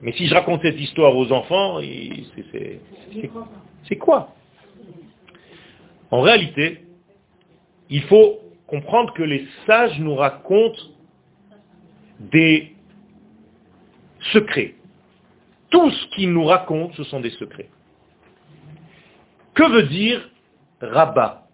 Mais 0.00 0.12
si 0.12 0.28
je 0.28 0.34
raconte 0.34 0.62
cette 0.62 0.80
histoire 0.80 1.16
aux 1.16 1.32
enfants, 1.32 1.80
c'est 3.88 3.96
quoi 3.96 4.32
En 6.12 6.20
réalité, 6.20 6.82
il 7.90 8.02
faut 8.02 8.38
comprendre 8.68 9.12
que 9.12 9.24
les 9.24 9.44
sages 9.66 9.98
nous 9.98 10.14
racontent 10.14 10.80
des 12.20 12.76
secrets. 14.32 14.74
Tout 15.70 15.90
ce 15.90 16.06
qu'ils 16.14 16.32
nous 16.32 16.44
racontent, 16.44 16.94
ce 16.94 17.02
sont 17.04 17.20
des 17.20 17.30
secrets. 17.30 17.68
Que 19.54 19.70
veut 19.70 19.82
dire 19.84 20.28
rabat? 20.80 21.46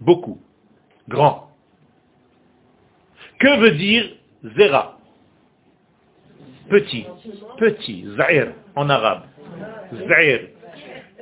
Beaucoup. 0.00 0.40
Grand. 1.08 1.50
Que 3.38 3.58
veut 3.58 3.72
dire 3.72 4.10
zera? 4.56 4.98
Petit. 6.68 7.06
Petit. 7.58 8.06
Zahir 8.16 8.52
en 8.74 8.88
arabe. 8.88 9.22
Zahir. 10.08 10.48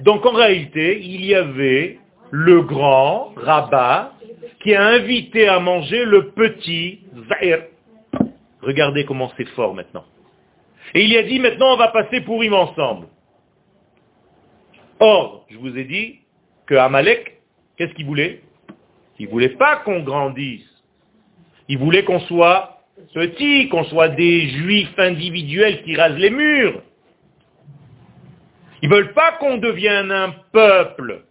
Donc 0.01 0.25
en 0.27 0.33
réalité, 0.33 1.01
il 1.03 1.25
y 1.25 1.35
avait 1.35 1.99
le 2.31 2.63
grand 2.63 3.33
rabat 3.37 4.13
qui 4.63 4.75
a 4.75 4.87
invité 4.87 5.49
à 5.49 5.59
manger 5.61 6.05
le 6.05 6.31
petit 6.31 7.01
Zahir. 7.29 7.65
Regardez 8.63 9.05
comment 9.05 9.31
c'est 9.37 9.49
fort 9.51 9.75
maintenant. 9.75 10.05
Et 10.95 11.05
il 11.05 11.17
a 11.17 11.23
dit 11.23 11.39
maintenant 11.41 11.75
on 11.75 11.77
va 11.77 11.89
passer 11.89 12.21
pour 12.21 12.43
Im 12.43 12.53
ensemble. 12.53 13.07
Or, 15.05 15.47
je 15.51 15.59
vous 15.59 15.77
ai 15.77 15.83
dit 15.83 16.21
que 16.65 16.77
Amalek, 16.77 17.41
qu'est-ce 17.77 17.93
qu'il 17.95 18.07
voulait? 18.07 18.41
Il 19.19 19.27
voulait 19.27 19.49
pas 19.49 19.79
qu'on 19.79 20.05
grandisse. 20.05 20.69
Il 21.67 21.79
voulait 21.79 22.05
qu'on 22.05 22.21
soit 22.21 22.85
petit, 23.13 23.69
qu'on 23.69 23.83
soit 23.83 24.11
des 24.11 24.49
juifs 24.51 24.97
individuels 24.97 25.83
qui 25.83 25.97
rasent 25.97 26.19
les 26.19 26.31
murs. 26.31 26.81
Ils 28.81 28.89
veulent 28.89 29.13
pas 29.13 29.33
qu'on 29.33 29.59
devienne 29.59 30.13
un 30.13 30.37
peuple. 30.53 31.25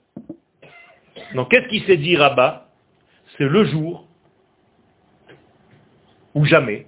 Donc 1.33 1.49
qu'est-ce 1.49 1.69
qui 1.69 1.79
s'est 1.85 1.95
dit 1.95 2.17
Rabat? 2.17 2.67
C'est 3.37 3.47
le 3.47 3.63
jour 3.63 4.05
ou 6.35 6.43
jamais 6.43 6.87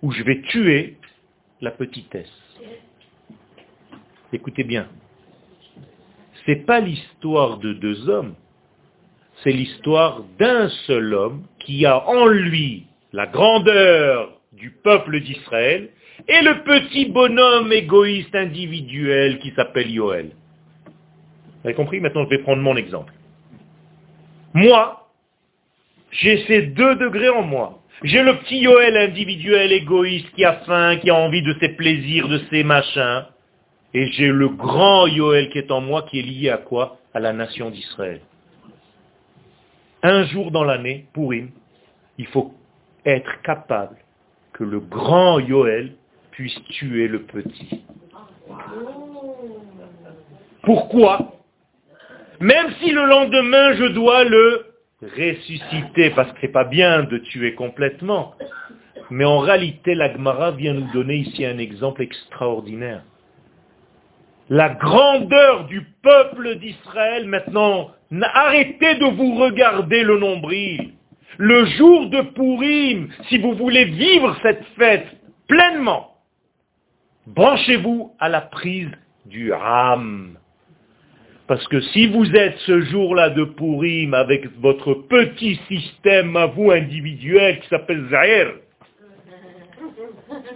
où 0.00 0.10
je 0.10 0.22
vais 0.22 0.40
tuer 0.40 0.96
la 1.60 1.70
petitesse. 1.70 2.32
Écoutez 4.32 4.64
bien, 4.64 4.88
n'est 6.46 6.64
pas 6.64 6.80
l'histoire 6.80 7.58
de 7.58 7.72
deux 7.72 8.08
hommes, 8.08 8.34
c'est 9.42 9.52
l'histoire 9.52 10.22
d'un 10.38 10.68
seul 10.86 11.12
homme 11.14 11.42
qui 11.58 11.84
a 11.86 12.06
en 12.08 12.26
lui 12.26 12.86
la 13.12 13.26
grandeur 13.26 14.32
du 14.52 14.70
peuple 14.70 15.20
d'Israël 15.20 15.90
et 16.28 16.42
le 16.42 16.62
petit 16.64 17.06
bonhomme 17.06 17.72
égoïste 17.72 18.34
individuel 18.34 19.38
qui 19.38 19.52
s'appelle 19.54 19.90
Yoël. 19.90 20.30
Vous 20.86 21.68
avez 21.68 21.74
compris? 21.74 22.00
Maintenant, 22.00 22.24
je 22.24 22.30
vais 22.30 22.42
prendre 22.42 22.62
mon 22.62 22.76
exemple. 22.76 23.12
Moi, 24.54 25.08
j'ai 26.10 26.44
ces 26.46 26.62
deux 26.62 26.96
degrés 26.96 27.28
en 27.28 27.42
moi. 27.42 27.82
J'ai 28.02 28.22
le 28.22 28.38
petit 28.38 28.58
Yoël 28.58 28.96
individuel 28.96 29.72
égoïste 29.72 30.30
qui 30.34 30.44
a 30.44 30.54
faim, 30.66 30.96
qui 30.96 31.10
a 31.10 31.14
envie 31.14 31.42
de 31.42 31.54
ses 31.60 31.70
plaisirs, 31.70 32.28
de 32.28 32.40
ses 32.50 32.62
machins. 32.62 33.24
Et 33.96 34.08
j'ai 34.08 34.26
le 34.26 34.50
grand 34.50 35.06
Yoël 35.06 35.48
qui 35.48 35.56
est 35.56 35.70
en 35.70 35.80
moi, 35.80 36.02
qui 36.02 36.18
est 36.18 36.22
lié 36.22 36.50
à 36.50 36.58
quoi? 36.58 36.98
À 37.14 37.18
la 37.18 37.32
nation 37.32 37.70
d'Israël. 37.70 38.20
Un 40.02 40.24
jour 40.24 40.50
dans 40.50 40.64
l'année, 40.64 41.06
pour 41.14 41.30
Purim, 41.30 41.48
il 42.18 42.26
faut 42.26 42.52
être 43.06 43.40
capable 43.40 43.96
que 44.52 44.64
le 44.64 44.80
grand 44.80 45.38
Yoël 45.38 45.94
puisse 46.32 46.62
tuer 46.64 47.08
le 47.08 47.22
petit. 47.22 47.84
Pourquoi? 50.62 51.32
Même 52.38 52.74
si 52.82 52.90
le 52.90 53.06
lendemain 53.06 53.76
je 53.76 53.86
dois 53.86 54.24
le 54.24 54.66
ressusciter, 55.00 56.10
parce 56.10 56.30
que 56.32 56.40
ce 56.42 56.46
n'est 56.46 56.52
pas 56.52 56.64
bien 56.64 57.04
de 57.04 57.16
tuer 57.16 57.54
complètement. 57.54 58.34
Mais 59.08 59.24
en 59.24 59.38
réalité, 59.38 59.94
l'Agmara 59.94 60.50
vient 60.50 60.74
nous 60.74 60.92
donner 60.92 61.16
ici 61.16 61.46
un 61.46 61.56
exemple 61.56 62.02
extraordinaire 62.02 63.02
la 64.48 64.70
grandeur 64.70 65.66
du 65.66 65.82
peuple 66.02 66.56
d'Israël 66.56 67.26
maintenant. 67.26 67.90
Arrêtez 68.22 68.94
de 68.96 69.06
vous 69.06 69.34
regarder 69.34 70.04
le 70.04 70.18
nombril. 70.18 70.92
Le 71.38 71.66
jour 71.66 72.08
de 72.08 72.22
Purim, 72.22 73.08
si 73.28 73.38
vous 73.38 73.54
voulez 73.54 73.84
vivre 73.84 74.36
cette 74.42 74.64
fête 74.78 75.06
pleinement, 75.48 76.14
branchez-vous 77.26 78.14
à 78.18 78.28
la 78.28 78.40
prise 78.40 78.90
du 79.26 79.52
Ram. 79.52 80.38
Parce 81.46 81.66
que 81.68 81.80
si 81.80 82.06
vous 82.08 82.28
êtes 82.34 82.56
ce 82.60 82.80
jour-là 82.82 83.30
de 83.30 83.44
Purim 83.44 84.14
avec 84.14 84.46
votre 84.60 84.94
petit 84.94 85.60
système 85.68 86.36
à 86.36 86.46
vous 86.46 86.70
individuel 86.70 87.60
qui 87.60 87.68
s'appelle 87.68 88.06
Zahir, 88.10 88.54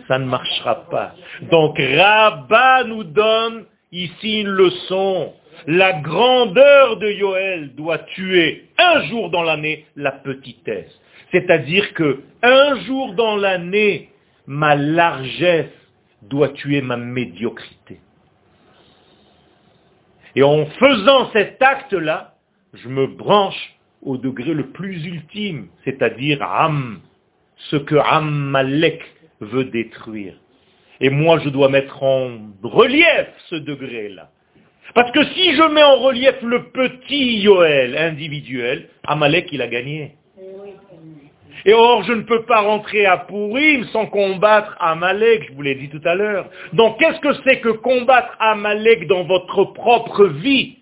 ça 0.09 0.19
ne 0.19 0.25
marchera 0.25 0.87
pas. 0.89 1.15
Donc 1.51 1.79
Rabat 1.79 2.85
nous 2.85 3.05
donne 3.05 3.67
ici 3.93 4.41
une 4.41 4.49
leçon. 4.49 5.33
La 5.67 5.93
grandeur 6.01 6.97
de 6.97 7.11
Yoël 7.11 7.75
doit 7.75 7.99
tuer 7.99 8.69
un 8.79 9.03
jour 9.09 9.31
dans 9.31 9.43
l'année 9.43 9.87
la 9.97 10.13
petitesse. 10.13 10.91
C'est-à-dire 11.33 11.93
que 11.95 12.23
un 12.43 12.81
jour 12.83 13.15
dans 13.15 13.37
l'année, 13.37 14.11
ma 14.47 14.75
largesse 14.75 15.71
doit 16.23 16.51
tuer 16.51 16.81
ma 16.81 16.97
médiocrité. 16.97 18.01
Et 20.35 20.43
en 20.43 20.67
faisant 20.67 21.31
cet 21.33 21.61
acte-là, 21.61 22.35
je 22.75 22.89
me 22.89 23.07
branche 23.07 23.77
au 24.03 24.17
degré 24.17 24.55
le 24.55 24.71
plus 24.71 25.05
ultime, 25.05 25.69
c'est-à-dire 25.85 26.43
Am, 26.43 27.01
ce 27.57 27.77
que 27.77 27.97
Ammalek 27.97 29.03
veut 29.41 29.65
détruire. 29.65 30.35
Et 31.01 31.09
moi, 31.09 31.39
je 31.43 31.49
dois 31.49 31.69
mettre 31.69 32.03
en 32.03 32.39
relief 32.63 33.29
ce 33.49 33.57
degré-là. 33.57 34.29
Parce 34.95 35.11
que 35.13 35.25
si 35.35 35.55
je 35.55 35.63
mets 35.73 35.83
en 35.83 35.97
relief 35.97 36.35
le 36.43 36.65
petit 36.65 37.41
Yoel 37.41 37.97
individuel, 37.97 38.89
Amalek, 39.07 39.49
il 39.53 39.63
a 39.63 39.69
gagné. 39.69 40.17
Et 41.65 41.75
or, 41.75 42.03
je 42.05 42.13
ne 42.13 42.23
peux 42.23 42.43
pas 42.45 42.61
rentrer 42.61 43.07
à 43.07 43.19
Pourim 43.19 43.85
sans 43.93 44.07
combattre 44.07 44.77
Amalek, 44.81 45.47
je 45.49 45.53
vous 45.55 45.63
l'ai 45.63 45.75
dit 45.75 45.89
tout 45.89 46.01
à 46.05 46.15
l'heure. 46.15 46.49
Donc, 46.73 46.99
qu'est-ce 46.99 47.21
que 47.21 47.35
c'est 47.45 47.61
que 47.61 47.69
combattre 47.69 48.35
Amalek 48.41 49.07
dans 49.07 49.25
votre 49.25 49.65
propre 49.65 50.27
vie? 50.27 50.79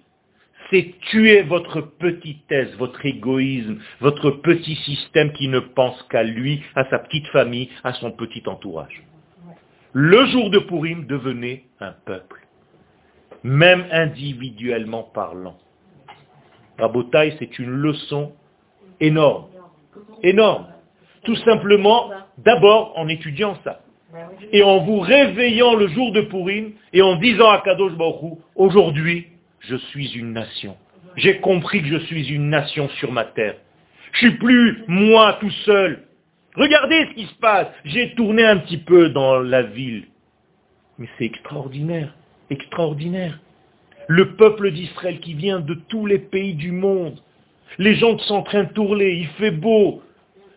C'est 0.70 0.94
tuer 1.10 1.42
votre 1.42 1.80
petitesse, 1.80 2.74
votre 2.76 3.04
égoïsme, 3.06 3.78
votre 4.00 4.30
petit 4.30 4.76
système 4.76 5.32
qui 5.32 5.48
ne 5.48 5.60
pense 5.60 6.00
qu'à 6.10 6.22
lui, 6.22 6.62
à 6.74 6.84
sa 6.90 6.98
petite 6.98 7.26
famille, 7.28 7.70
à 7.84 7.92
son 7.94 8.10
petit 8.10 8.42
entourage 8.46 9.02
le 9.92 10.26
jour 10.26 10.50
de 10.50 10.58
Purim 10.58 11.06
devenait 11.06 11.64
un 11.80 11.92
peuple, 12.04 12.46
même 13.42 13.86
individuellement 13.90 15.02
parlant. 15.02 15.56
Rabotai, 16.78 17.36
c'est 17.38 17.58
une 17.58 17.70
leçon 17.70 18.32
énorme, 19.00 19.46
énorme. 20.22 20.66
Tout 21.24 21.36
simplement, 21.36 22.10
d'abord 22.38 22.92
en 22.96 23.08
étudiant 23.08 23.56
ça. 23.64 23.80
Et 24.52 24.62
en 24.62 24.78
vous 24.84 25.00
réveillant 25.00 25.74
le 25.74 25.88
jour 25.88 26.12
de 26.12 26.22
Purim 26.22 26.72
et 26.92 27.02
en 27.02 27.16
disant 27.16 27.50
à 27.50 27.60
Kadosh 27.60 27.92
Baruch 27.92 28.38
aujourd'hui, 28.56 29.26
je 29.60 29.76
suis 29.76 30.12
une 30.12 30.32
nation. 30.32 30.76
J'ai 31.16 31.40
compris 31.40 31.82
que 31.82 31.88
je 31.88 31.98
suis 32.04 32.28
une 32.28 32.48
nation 32.48 32.88
sur 32.90 33.12
ma 33.12 33.24
terre. 33.24 33.56
Je 34.12 34.18
suis 34.18 34.38
plus 34.38 34.84
moi 34.86 35.36
tout 35.40 35.50
seul. 35.50 36.07
Regardez 36.58 37.06
ce 37.06 37.14
qui 37.14 37.26
se 37.26 37.34
passe. 37.34 37.68
J'ai 37.84 38.14
tourné 38.14 38.44
un 38.44 38.56
petit 38.58 38.78
peu 38.78 39.10
dans 39.10 39.38
la 39.38 39.62
ville. 39.62 40.06
Mais 40.98 41.08
c'est 41.16 41.24
extraordinaire, 41.24 42.14
extraordinaire. 42.50 43.38
Le 44.08 44.34
peuple 44.34 44.72
d'Israël 44.72 45.20
qui 45.20 45.34
vient 45.34 45.60
de 45.60 45.74
tous 45.74 46.04
les 46.04 46.18
pays 46.18 46.54
du 46.54 46.72
monde, 46.72 47.20
Les 47.78 47.94
gens 47.94 48.18
sont 48.18 48.36
en 48.36 48.42
train 48.42 48.64
de 48.64 48.72
tourner, 48.72 49.10
il 49.12 49.28
fait 49.38 49.52
beau. 49.52 50.02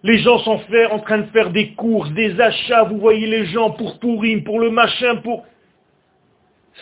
Les 0.01 0.17
gens 0.19 0.39
sont 0.39 0.59
en 0.91 0.99
train 0.99 1.19
de 1.19 1.29
faire 1.31 1.51
des 1.51 1.73
courses, 1.73 2.09
des 2.13 2.39
achats, 2.41 2.83
vous 2.85 2.97
voyez 2.97 3.27
les 3.27 3.45
gens 3.45 3.69
pour 3.71 3.99
Pourim, 3.99 4.43
pour 4.43 4.59
le 4.59 4.71
machin, 4.71 5.17
pour... 5.17 5.45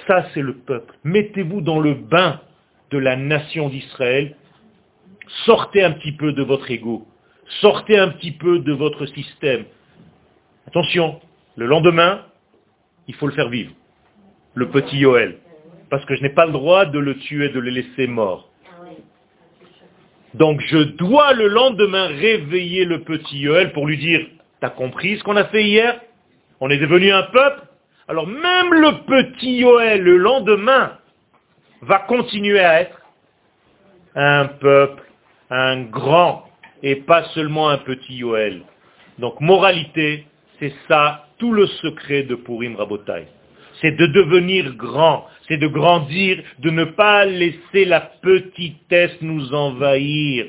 Ça, 0.07 0.27
c'est 0.33 0.41
le 0.41 0.53
peuple. 0.53 0.95
Mettez-vous 1.03 1.61
dans 1.61 1.79
le 1.79 1.95
bain 1.95 2.39
de 2.91 2.97
la 2.97 3.17
nation 3.17 3.67
d'Israël. 3.67 4.35
Sortez 5.45 5.83
un 5.83 5.91
petit 5.91 6.13
peu 6.13 6.31
de 6.31 6.43
votre 6.43 6.71
ego. 6.71 7.05
Sortez 7.61 7.97
un 7.97 8.09
petit 8.09 8.31
peu 8.31 8.59
de 8.59 8.73
votre 8.73 9.05
système. 9.07 9.65
Attention, 10.67 11.19
le 11.55 11.65
lendemain, 11.65 12.25
il 13.07 13.15
faut 13.15 13.27
le 13.27 13.33
faire 13.33 13.49
vivre. 13.49 13.71
Le 14.53 14.69
petit 14.69 14.97
Yoel. 14.97 15.37
Parce 15.89 16.05
que 16.05 16.15
je 16.15 16.21
n'ai 16.21 16.29
pas 16.29 16.45
le 16.45 16.51
droit 16.51 16.85
de 16.85 16.99
le 16.99 17.17
tuer, 17.17 17.49
de 17.49 17.59
le 17.59 17.71
laisser 17.71 18.07
mort. 18.07 18.49
Donc 20.35 20.61
je 20.61 20.77
dois 20.77 21.33
le 21.33 21.47
lendemain 21.47 22.07
réveiller 22.07 22.85
le 22.85 23.01
petit 23.01 23.39
Yoel 23.39 23.71
pour 23.73 23.87
lui 23.87 23.97
dire, 23.97 24.25
t'as 24.59 24.69
compris 24.69 25.17
ce 25.17 25.23
qu'on 25.23 25.35
a 25.35 25.45
fait 25.45 25.63
hier? 25.63 25.99
On 26.59 26.69
est 26.69 26.77
devenu 26.77 27.11
un 27.11 27.23
peuple? 27.23 27.61
Alors 28.07 28.27
même 28.27 28.73
le 28.73 29.05
petit 29.05 29.57
Yoel, 29.57 30.01
le 30.03 30.17
lendemain, 30.17 30.97
va 31.81 31.99
continuer 31.99 32.59
à 32.59 32.81
être 32.81 33.01
un 34.15 34.45
peuple, 34.45 35.03
un 35.49 35.81
grand, 35.83 36.48
et 36.83 36.97
pas 36.97 37.23
seulement 37.35 37.69
un 37.69 37.77
petit 37.77 38.15
Yoel. 38.15 38.61
Donc 39.17 39.41
moralité, 39.41 40.25
c'est 40.59 40.73
ça 40.87 41.27
tout 41.37 41.51
le 41.51 41.67
secret 41.67 42.23
de 42.23 42.35
Purim 42.35 42.75
Rabotai. 42.75 43.27
C'est 43.81 43.95
de 43.95 44.07
devenir 44.07 44.75
grand, 44.75 45.25
c'est 45.47 45.57
de 45.57 45.67
grandir, 45.67 46.43
de 46.59 46.69
ne 46.69 46.83
pas 46.83 47.25
laisser 47.25 47.85
la 47.85 48.01
petitesse 48.01 49.17
nous 49.21 49.53
envahir. 49.53 50.47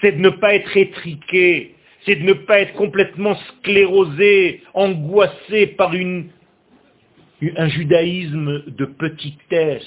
C'est 0.00 0.12
de 0.12 0.20
ne 0.20 0.30
pas 0.30 0.54
être 0.54 0.76
étriqué, 0.76 1.74
c'est 2.04 2.16
de 2.16 2.24
ne 2.24 2.32
pas 2.32 2.60
être 2.60 2.74
complètement 2.74 3.36
sclérosé, 3.36 4.62
angoissé 4.74 5.68
par 5.68 5.94
une, 5.94 6.28
un 7.56 7.68
judaïsme 7.68 8.64
de 8.66 8.84
petitesse. 8.84 9.86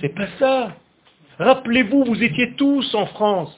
C'est 0.00 0.14
pas 0.14 0.28
ça. 0.38 0.76
Rappelez-vous, 1.38 2.04
vous 2.04 2.22
étiez 2.22 2.52
tous 2.54 2.94
en 2.94 3.06
France. 3.06 3.56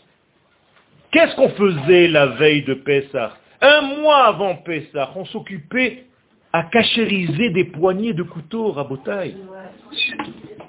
Qu'est-ce 1.11 1.35
qu'on 1.37 1.49
faisait 1.51 2.09
la 2.09 2.27
veille 2.27 2.63
de 2.63 2.75
Pessah 2.75 3.33
Un 3.61 3.81
mois 3.81 4.27
avant 4.27 4.57
Pessah, 4.57 5.11
on 5.17 5.25
s'occupait 5.25 6.05
à 6.53 6.65
cachériser 6.65 7.51
des 7.51 7.65
poignées 7.65 8.13
de 8.13 8.23
couteaux, 8.23 8.73
rabotaille. 8.73 9.37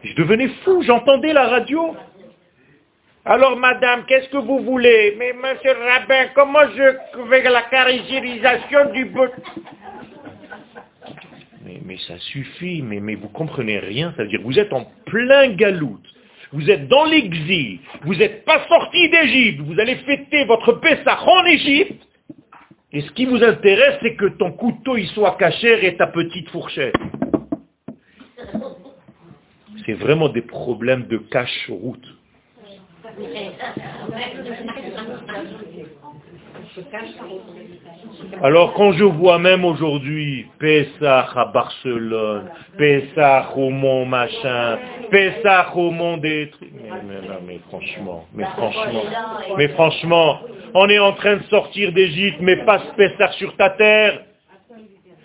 Je 0.04 0.14
devenais 0.16 0.50
fou, 0.64 0.82
j'entendais 0.84 1.34
la 1.34 1.48
radio. 1.48 1.96
Alors 3.26 3.58
madame, 3.58 4.06
qu'est-ce 4.08 4.30
que 4.30 4.38
vous 4.38 4.60
voulez? 4.60 5.16
Mais 5.18 5.34
monsieur 5.34 5.74
le 5.74 5.86
rabbin, 5.86 6.30
comment 6.34 6.68
je 6.76 7.28
fais 7.30 7.50
la 7.50 7.64
cachéririsation 7.64 8.92
du 8.92 9.12
mais, 11.66 11.82
mais, 11.86 11.98
ça 12.08 12.18
suffit, 12.18 12.82
mais, 12.82 13.00
mais 13.00 13.16
vous 13.16 13.28
comprenez 13.28 13.78
rien, 13.78 14.14
ça 14.16 14.24
veut 14.24 14.30
dire 14.30 14.42
vous 14.42 14.58
êtes 14.58 14.74
en 14.74 14.86
plein 15.06 15.50
galoute. 15.50 16.08
Vous 16.52 16.70
êtes 16.70 16.88
dans 16.88 17.06
l'exil, 17.06 17.80
vous 18.04 18.16
n'êtes 18.16 18.44
pas 18.44 18.68
sorti 18.68 19.10
d'Égypte, 19.10 19.62
vous 19.62 19.80
allez 19.80 19.98
fêter 19.98 20.46
votre 20.46 20.74
Pessah 20.74 21.22
en 21.24 21.46
Égypte, 21.46 22.08
et 22.92 23.02
ce 23.02 23.12
qui 23.12 23.26
vous 23.26 23.44
intéresse, 23.44 24.00
c'est 24.02 24.16
que 24.16 24.26
ton 24.26 24.52
couteau 24.52 24.98
il 24.98 25.08
soit 25.10 25.38
caché 25.38 25.86
et 25.86 25.96
ta 25.96 26.08
petite 26.08 26.50
fourchette. 26.50 26.96
C'est 29.86 29.94
vraiment 29.94 30.30
des 30.30 30.42
problèmes 30.42 31.06
de 31.08 31.18
cache-route. 31.18 32.08
Alors 38.42 38.74
quand 38.74 38.92
je 38.94 39.04
vois 39.04 39.40
même 39.40 39.66
aujourd'hui 39.66 40.46
Pessah 40.60 41.28
à 41.36 41.46
Barcelone, 41.46 42.50
Pessah 42.78 43.50
au 43.56 43.70
Mont 43.70 44.06
Machin, 44.06 44.80
Pessah 45.10 45.76
au 45.76 45.92
Mont 45.92 46.18
des... 46.18 46.52
Mais, 46.62 47.22
mais 47.46 47.60
franchement, 47.70 48.26
mais 48.34 48.46
franchement, 48.46 49.04
mais 49.58 49.68
franchement, 49.70 50.40
on 50.74 50.90
est 50.90 51.00
en 51.00 51.14
train 51.14 51.38
de 51.38 51.44
sortir 51.44 51.92
d'Égypte, 51.92 52.38
mais 52.42 52.58
pas 52.58 52.80
Pessah 52.98 53.32
sur 53.34 53.56
ta 53.56 53.72
terre. 53.72 54.22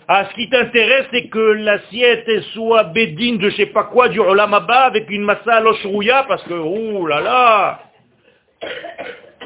Ah, 0.07 0.27
ce 0.29 0.35
qui 0.35 0.47
t'intéresse, 0.49 1.07
c'est 1.11 1.29
que 1.29 1.39
l'assiette 1.39 2.29
soit 2.53 2.83
bédine 2.83 3.39
de 3.39 3.49
je 3.49 3.55
sais 3.55 3.65
pas 3.67 3.85
quoi, 3.85 4.07
du 4.07 4.19
Olamaba, 4.19 4.85
avec 4.85 5.09
une 5.09 5.23
massa 5.23 5.55
à 5.55 6.23
parce 6.27 6.43
que, 6.43 6.53
ouh 6.53 7.07
là 7.07 7.21
là 7.21 7.79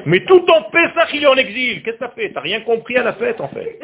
Mais 0.05 0.23
tout 0.25 0.45
en 0.49 0.63
Pessah, 0.63 1.07
il 1.13 1.23
est 1.23 1.27
en 1.27 1.35
exil. 1.35 1.81
Qu'est-ce 1.83 1.97
que 1.97 2.05
ça 2.05 2.11
fait? 2.15 2.31
T'as 2.31 2.41
rien 2.41 2.61
compris 2.61 2.97
à 2.97 3.03
la 3.03 3.13
fête, 3.13 3.39
en 3.41 3.47
fait. 3.49 3.79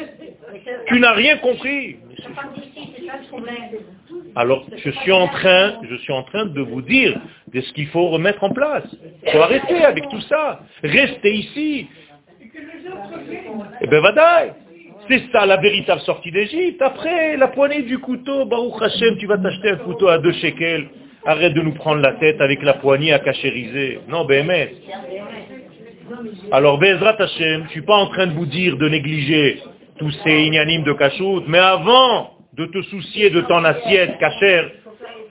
Tu 0.88 1.00
n'as 1.00 1.14
rien 1.14 1.38
compris. 1.38 1.98
Alors, 4.36 4.66
je 4.76 4.90
suis 4.90 5.12
en 5.12 5.28
train, 5.28 5.76
je 5.90 5.96
suis 5.96 6.14
en 6.14 6.24
train 6.24 6.46
de 6.46 6.62
vous 6.62 6.82
dire 6.82 7.20
de 7.54 7.62
ce 7.62 7.74
qu'il 7.74 7.88
faut 7.88 8.08
remettre 8.10 8.44
en 8.44 8.52
place. 8.52 8.84
Il 9.26 9.32
faut 9.32 9.42
arrêter 9.42 9.84
avec 9.84 10.10
tout 10.10 10.22
ça. 10.22 10.60
Restez 10.84 11.34
ici. 11.34 11.88
Eh 13.82 13.88
ben, 13.88 14.02
vadaï. 14.02 14.54
C'est 15.08 15.22
ça 15.32 15.46
la 15.46 15.58
véritable 15.58 16.02
sortie 16.02 16.32
d'Égypte. 16.32 16.82
Après, 16.82 17.38
la 17.38 17.50
poignée 17.50 17.84
du 17.84 18.00
couteau, 18.00 18.46
Baruch 18.46 18.82
Hashem, 18.82 19.18
tu 19.20 19.28
vas 19.28 19.38
t'acheter 19.38 19.70
un 19.70 19.78
couteau 19.78 20.08
à 20.08 20.18
deux 20.18 20.34
shekels. 20.34 20.88
Arrête 21.26 21.54
de 21.54 21.62
nous 21.62 21.74
prendre 21.74 22.02
la 22.02 22.14
tête 22.14 22.42
avec 22.42 22.64
la 22.64 22.74
poignée 22.74 23.14
à 23.14 23.20
cachériser. 23.20 24.00
Non, 24.08 24.26
ben, 24.26 24.48
Alors, 26.52 26.78
Bezrat 26.78 27.16
Hashem, 27.20 27.64
je 27.66 27.72
suis 27.72 27.82
pas 27.82 27.96
en 27.96 28.08
train 28.08 28.28
de 28.28 28.34
vous 28.34 28.46
dire 28.46 28.78
de 28.78 28.88
négliger 28.88 29.62
tous 29.98 30.12
ces 30.24 30.44
ignanimes 30.44 30.84
de 30.84 30.94
cachoute, 30.94 31.46
mais 31.48 31.58
avant 31.60 32.32
de 32.54 32.66
te 32.66 32.82
soucier 32.84 33.30
de 33.30 33.42
ton 33.42 33.64
assiette 33.64 34.18
cachère, 34.20 34.70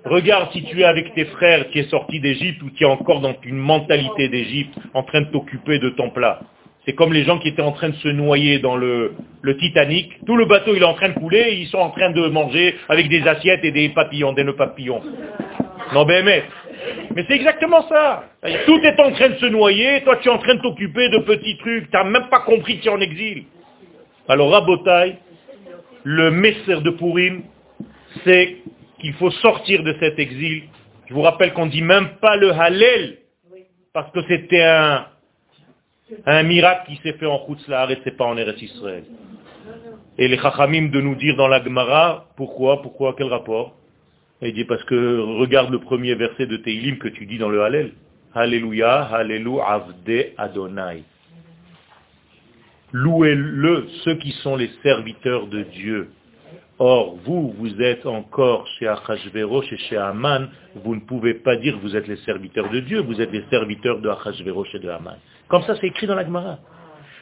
regarde 0.05 0.51
si 0.53 0.65
tu 0.65 0.81
es 0.81 0.85
avec 0.85 1.15
tes 1.15 1.27
frères 1.27 1.69
qui 1.71 1.81
est 1.81 1.91
sorti 1.91 2.21
d'Égypte 2.21 2.63
ou 2.63 2.71
qui 2.71 2.85
est 2.85 2.89
encore 2.89 3.21
dans 3.21 3.35
une 3.45 3.57
mentalité 3.57 4.29
d'Égypte 4.29 4.75
en 4.95 5.03
train 5.03 5.23
de 5.23 5.31
t'occuper 5.31 5.79
de 5.79 5.91
ton 5.91 6.11
plat. 6.11 6.41
C'est 6.85 6.93
comme 6.93 7.13
les 7.13 7.25
gens 7.25 7.39
qui 7.39 7.49
étaient 7.49 7.63
en 7.63 7.73
train 7.73 7.89
de 7.89 7.95
se 7.97 8.09
noyer 8.09 8.59
dans 8.59 8.77
le, 8.77 9.15
Titanic. 9.59 10.25
Tout 10.27 10.37
le 10.37 10.45
bateau 10.45 10.75
il 10.75 10.83
est 10.83 10.87
en 10.87 10.95
train 10.95 11.09
de 11.09 11.15
couler 11.15 11.45
et 11.49 11.55
ils 11.55 11.69
sont 11.69 11.79
en 11.79 11.91
train 11.91 12.11
de 12.11 12.29
manger 12.29 12.77
avec 12.89 13.09
des 13.09 13.27
assiettes 13.27 13.65
et 13.65 13.71
des 13.71 13.89
papillons, 13.91 14.33
des 14.33 14.45
nœuds 14.45 14.57
papillons. 14.57 15.01
Non 15.95 16.05
mais, 16.05 16.45
mais 17.15 17.25
c'est 17.29 17.35
exactement 17.35 17.87
ça. 17.89 18.25
Tout 18.67 18.81
est 18.83 19.01
en 19.01 19.13
train 19.13 19.31
de 19.31 19.37
se 19.37 19.47
noyer, 19.47 20.03
toi 20.05 20.17
tu 20.17 20.29
es 20.29 20.33
en 20.33 20.39
train 20.39 20.55
de 20.55 20.61
t'occuper 20.61 21.09
de 21.11 21.19
petits 21.19 21.57
trucs, 21.59 21.91
tu 21.91 21.97
n'as 21.97 22.05
même 22.05 22.29
pas 22.29 22.41
compris 22.41 22.79
que 22.79 22.83
tu 22.83 22.89
es 22.89 22.93
en 22.93 23.01
exil. 23.01 23.45
Alors 24.29 24.51
Rabotai, 24.51 25.17
le 26.03 26.31
messer 26.31 26.81
de 26.81 26.91
Purim, 26.91 27.43
c'est 28.25 28.57
qu'il 29.01 29.13
faut 29.15 29.31
sortir 29.31 29.83
de 29.83 29.95
cet 30.01 30.19
exil. 30.19 30.65
Je 31.07 31.15
vous 31.15 31.23
rappelle 31.23 31.53
qu'on 31.53 31.67
ne 31.67 31.71
dit 31.71 31.83
même 31.83 32.09
pas 32.21 32.37
le 32.37 32.51
Hallel, 32.51 33.19
parce 33.93 34.11
que 34.13 34.21
c'était 34.29 34.63
un, 34.63 35.07
un 36.27 36.43
miracle 36.43 36.89
qui 36.89 37.01
s'est 37.03 37.13
fait 37.15 37.27
en 37.27 37.47
Chutzlahar 37.47 37.91
et 37.91 37.99
c'est 38.05 38.17
pas 38.17 38.25
en 38.25 38.37
Eretz 38.37 38.61
Israël. 38.61 39.05
Et 40.17 40.29
les 40.29 40.39
Chachamim 40.39 40.91
de 40.91 41.01
nous 41.01 41.17
dire 41.17 41.37
dans 41.37 41.49
la 41.49 41.63
Gemara, 41.63 42.27
pourquoi, 42.37 42.83
pourquoi, 42.83 43.15
quel 43.17 43.27
rapport? 43.27 43.75
Il 44.43 44.52
dit 44.52 44.65
parce 44.65 44.82
que 44.85 45.20
regarde 45.39 45.70
le 45.70 45.78
premier 45.78 46.15
verset 46.15 46.47
de 46.47 46.56
Teilim 46.56 46.98
que 46.98 47.09
tu 47.09 47.27
dis 47.27 47.39
dans 47.39 47.48
le 47.48 47.62
Hallel. 47.62 47.93
Alléluia, 48.35 49.02
Alléluia, 49.02 49.65
Avde 49.65 50.32
Adonai. 50.36 51.05
Louez-le, 52.93 53.89
ceux 54.05 54.15
qui 54.15 54.32
sont 54.43 54.56
les 54.56 54.70
serviteurs 54.82 55.47
de 55.47 55.62
Dieu. 55.62 56.11
Or, 56.78 57.16
vous, 57.24 57.55
vous 57.59 57.81
êtes 57.81 58.05
encore 58.05 58.66
chez 58.78 58.89
Achashverosh 58.89 59.73
et 59.73 59.77
chez 59.77 59.97
Aman, 59.97 60.48
vous 60.74 60.97
ne 60.97 61.01
pouvez 61.01 61.35
pas 61.35 61.56
dire 61.56 61.78
vous 61.81 61.94
êtes 61.94 62.09
les 62.09 62.16
serviteurs 62.19 62.69
de 62.69 62.81
Dieu, 62.81 63.01
vous 63.01 63.20
êtes 63.20 63.31
les 63.31 63.44
serviteurs 63.48 64.01
de 64.01 64.09
Achashverosh 64.09 64.74
et 64.74 64.81
de 64.81 64.89
Aman. 64.89 65.16
Comme 65.48 65.62
ça, 65.62 65.77
c'est 65.81 65.86
écrit 65.86 66.09
dans 66.09 66.16
la 66.16 66.24
Gemara. 66.24 66.59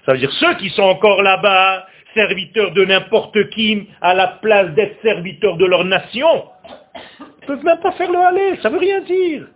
Ça 0.07 0.13
veut 0.13 0.19
dire 0.19 0.33
ceux 0.33 0.55
qui 0.55 0.71
sont 0.71 0.83
encore 0.83 1.23
là-bas, 1.23 1.87
serviteurs 2.15 2.73
de 2.73 2.85
n'importe 2.85 3.51
qui, 3.51 3.87
à 4.01 4.15
la 4.15 4.29
place 4.29 4.75
d'être 4.75 5.01
serviteurs 5.03 5.59
de 5.59 5.67
leur 5.67 5.85
nation, 5.85 6.45
ne 6.95 7.47
peuvent 7.47 7.65
même 7.65 7.81
pas 7.81 7.93
faire 7.93 8.11
le 8.11 8.19
aller, 8.19 8.57
ça 8.63 8.69
veut 8.69 8.79
rien 8.79 9.01
dire. 9.01 9.49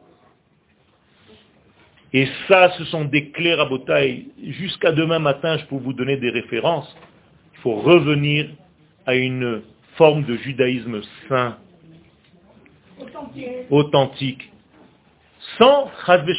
Et 2.13 2.27
ça, 2.49 2.71
ce 2.79 2.85
sont 2.85 3.05
des 3.05 3.31
clés 3.31 3.55
rabotailles. 3.55 4.29
Jusqu'à 4.43 4.93
demain 4.93 5.19
matin, 5.19 5.59
je 5.59 5.67
peux 5.67 5.77
vous 5.77 5.93
donner 5.93 6.17
des 6.17 6.31
références. 6.31 6.97
Il 7.55 7.61
faut 7.61 7.75
revenir 7.75 8.49
à 9.07 9.15
une 9.15 9.63
forme 9.97 10.25
de 10.25 10.37
judaïsme 10.37 11.03
saint, 11.29 11.59
authentique, 13.71 14.51
sans, 15.59 15.91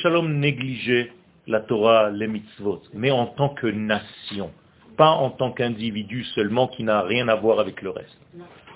shalom, 0.01 0.39
négliger 0.39 1.11
la 1.47 1.61
Torah, 1.61 2.09
les 2.09 2.27
mitzvot, 2.27 2.81
mais 2.93 3.11
en 3.11 3.27
tant 3.27 3.49
que 3.49 3.67
nation, 3.67 4.51
pas 4.97 5.11
en 5.11 5.29
tant 5.29 5.51
qu'individu 5.51 6.23
seulement 6.35 6.67
qui 6.67 6.83
n'a 6.83 7.01
rien 7.01 7.27
à 7.27 7.35
voir 7.35 7.59
avec 7.59 7.81
le 7.81 7.91
reste. 7.91 8.19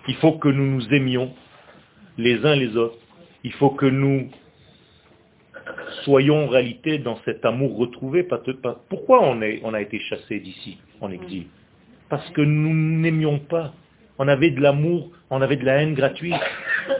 Il 0.08 0.16
faut 0.16 0.34
que 0.34 0.48
nous 0.48 0.66
nous 0.66 0.94
aimions 0.94 1.34
les 2.22 2.46
uns 2.46 2.56
les 2.56 2.78
autres. 2.78 2.98
Il 3.44 3.52
faut 3.54 3.72
que 3.72 3.88
nous 3.88 4.30
soyons 6.04 6.46
en 6.46 6.48
réalité 6.48 7.00
dans 7.00 7.18
cet 7.26 7.44
amour 7.46 7.78
retrouvé. 7.78 8.28
Pourquoi 8.90 9.24
on, 9.24 9.42
est, 9.42 9.62
on 9.64 9.74
a 9.74 9.82
été 9.82 10.00
chassé 10.00 10.40
d'ici, 10.40 10.78
en 11.02 11.12
exil? 11.12 11.48
Parce 12.10 12.30
que 12.32 12.42
nous 12.42 12.74
n'aimions 12.74 13.40
pas. 13.40 13.74
On 14.18 14.28
avait 14.28 14.52
de 14.52 14.62
l'amour, 14.62 15.12
on 15.30 15.42
avait 15.42 15.56
de 15.56 15.66
la 15.66 15.82
haine 15.82 15.94
gratuite. 15.96 16.36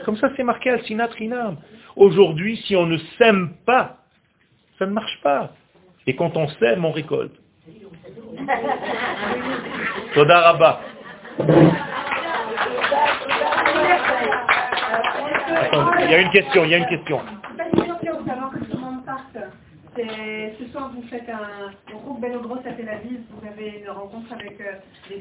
Comme 0.04 0.16
ça, 0.16 0.30
c'est 0.36 0.42
marqué 0.42 0.70
al 0.70 0.82
Sinat 0.84 1.10
Rinam. 1.18 1.58
Aujourd'hui, 1.94 2.56
si 2.66 2.74
on 2.74 2.86
ne 2.86 2.98
s'aime 3.18 3.52
pas, 3.64 3.98
ça 4.78 4.86
ne 4.86 4.92
marche 4.92 5.20
pas. 5.22 5.52
Et 6.06 6.16
quand 6.16 6.36
on 6.36 6.48
sème, 6.48 6.84
on 6.84 6.90
récolte. 6.90 7.34
Toda 10.14 10.80
il 16.04 16.10
y 16.10 16.14
a 16.14 16.20
une 16.20 16.30
question, 16.30 16.64
il 16.64 16.70
y 16.70 16.74
a 16.74 16.78
une 16.78 16.86
question. 16.86 17.20
Ce 19.94 20.64
soir, 20.72 20.90
vous 20.94 21.02
faites 21.08 21.28
un 21.28 21.70
groupe 21.92 22.20
Belogros 22.20 22.60
à 22.64 22.72
Tel 22.72 22.88
Aviv, 22.88 23.20
vous 23.30 23.46
avez 23.46 23.80
une 23.80 23.90
rencontre 23.90 24.32
avec 24.32 24.58
euh, 24.60 24.72
les 25.10 25.18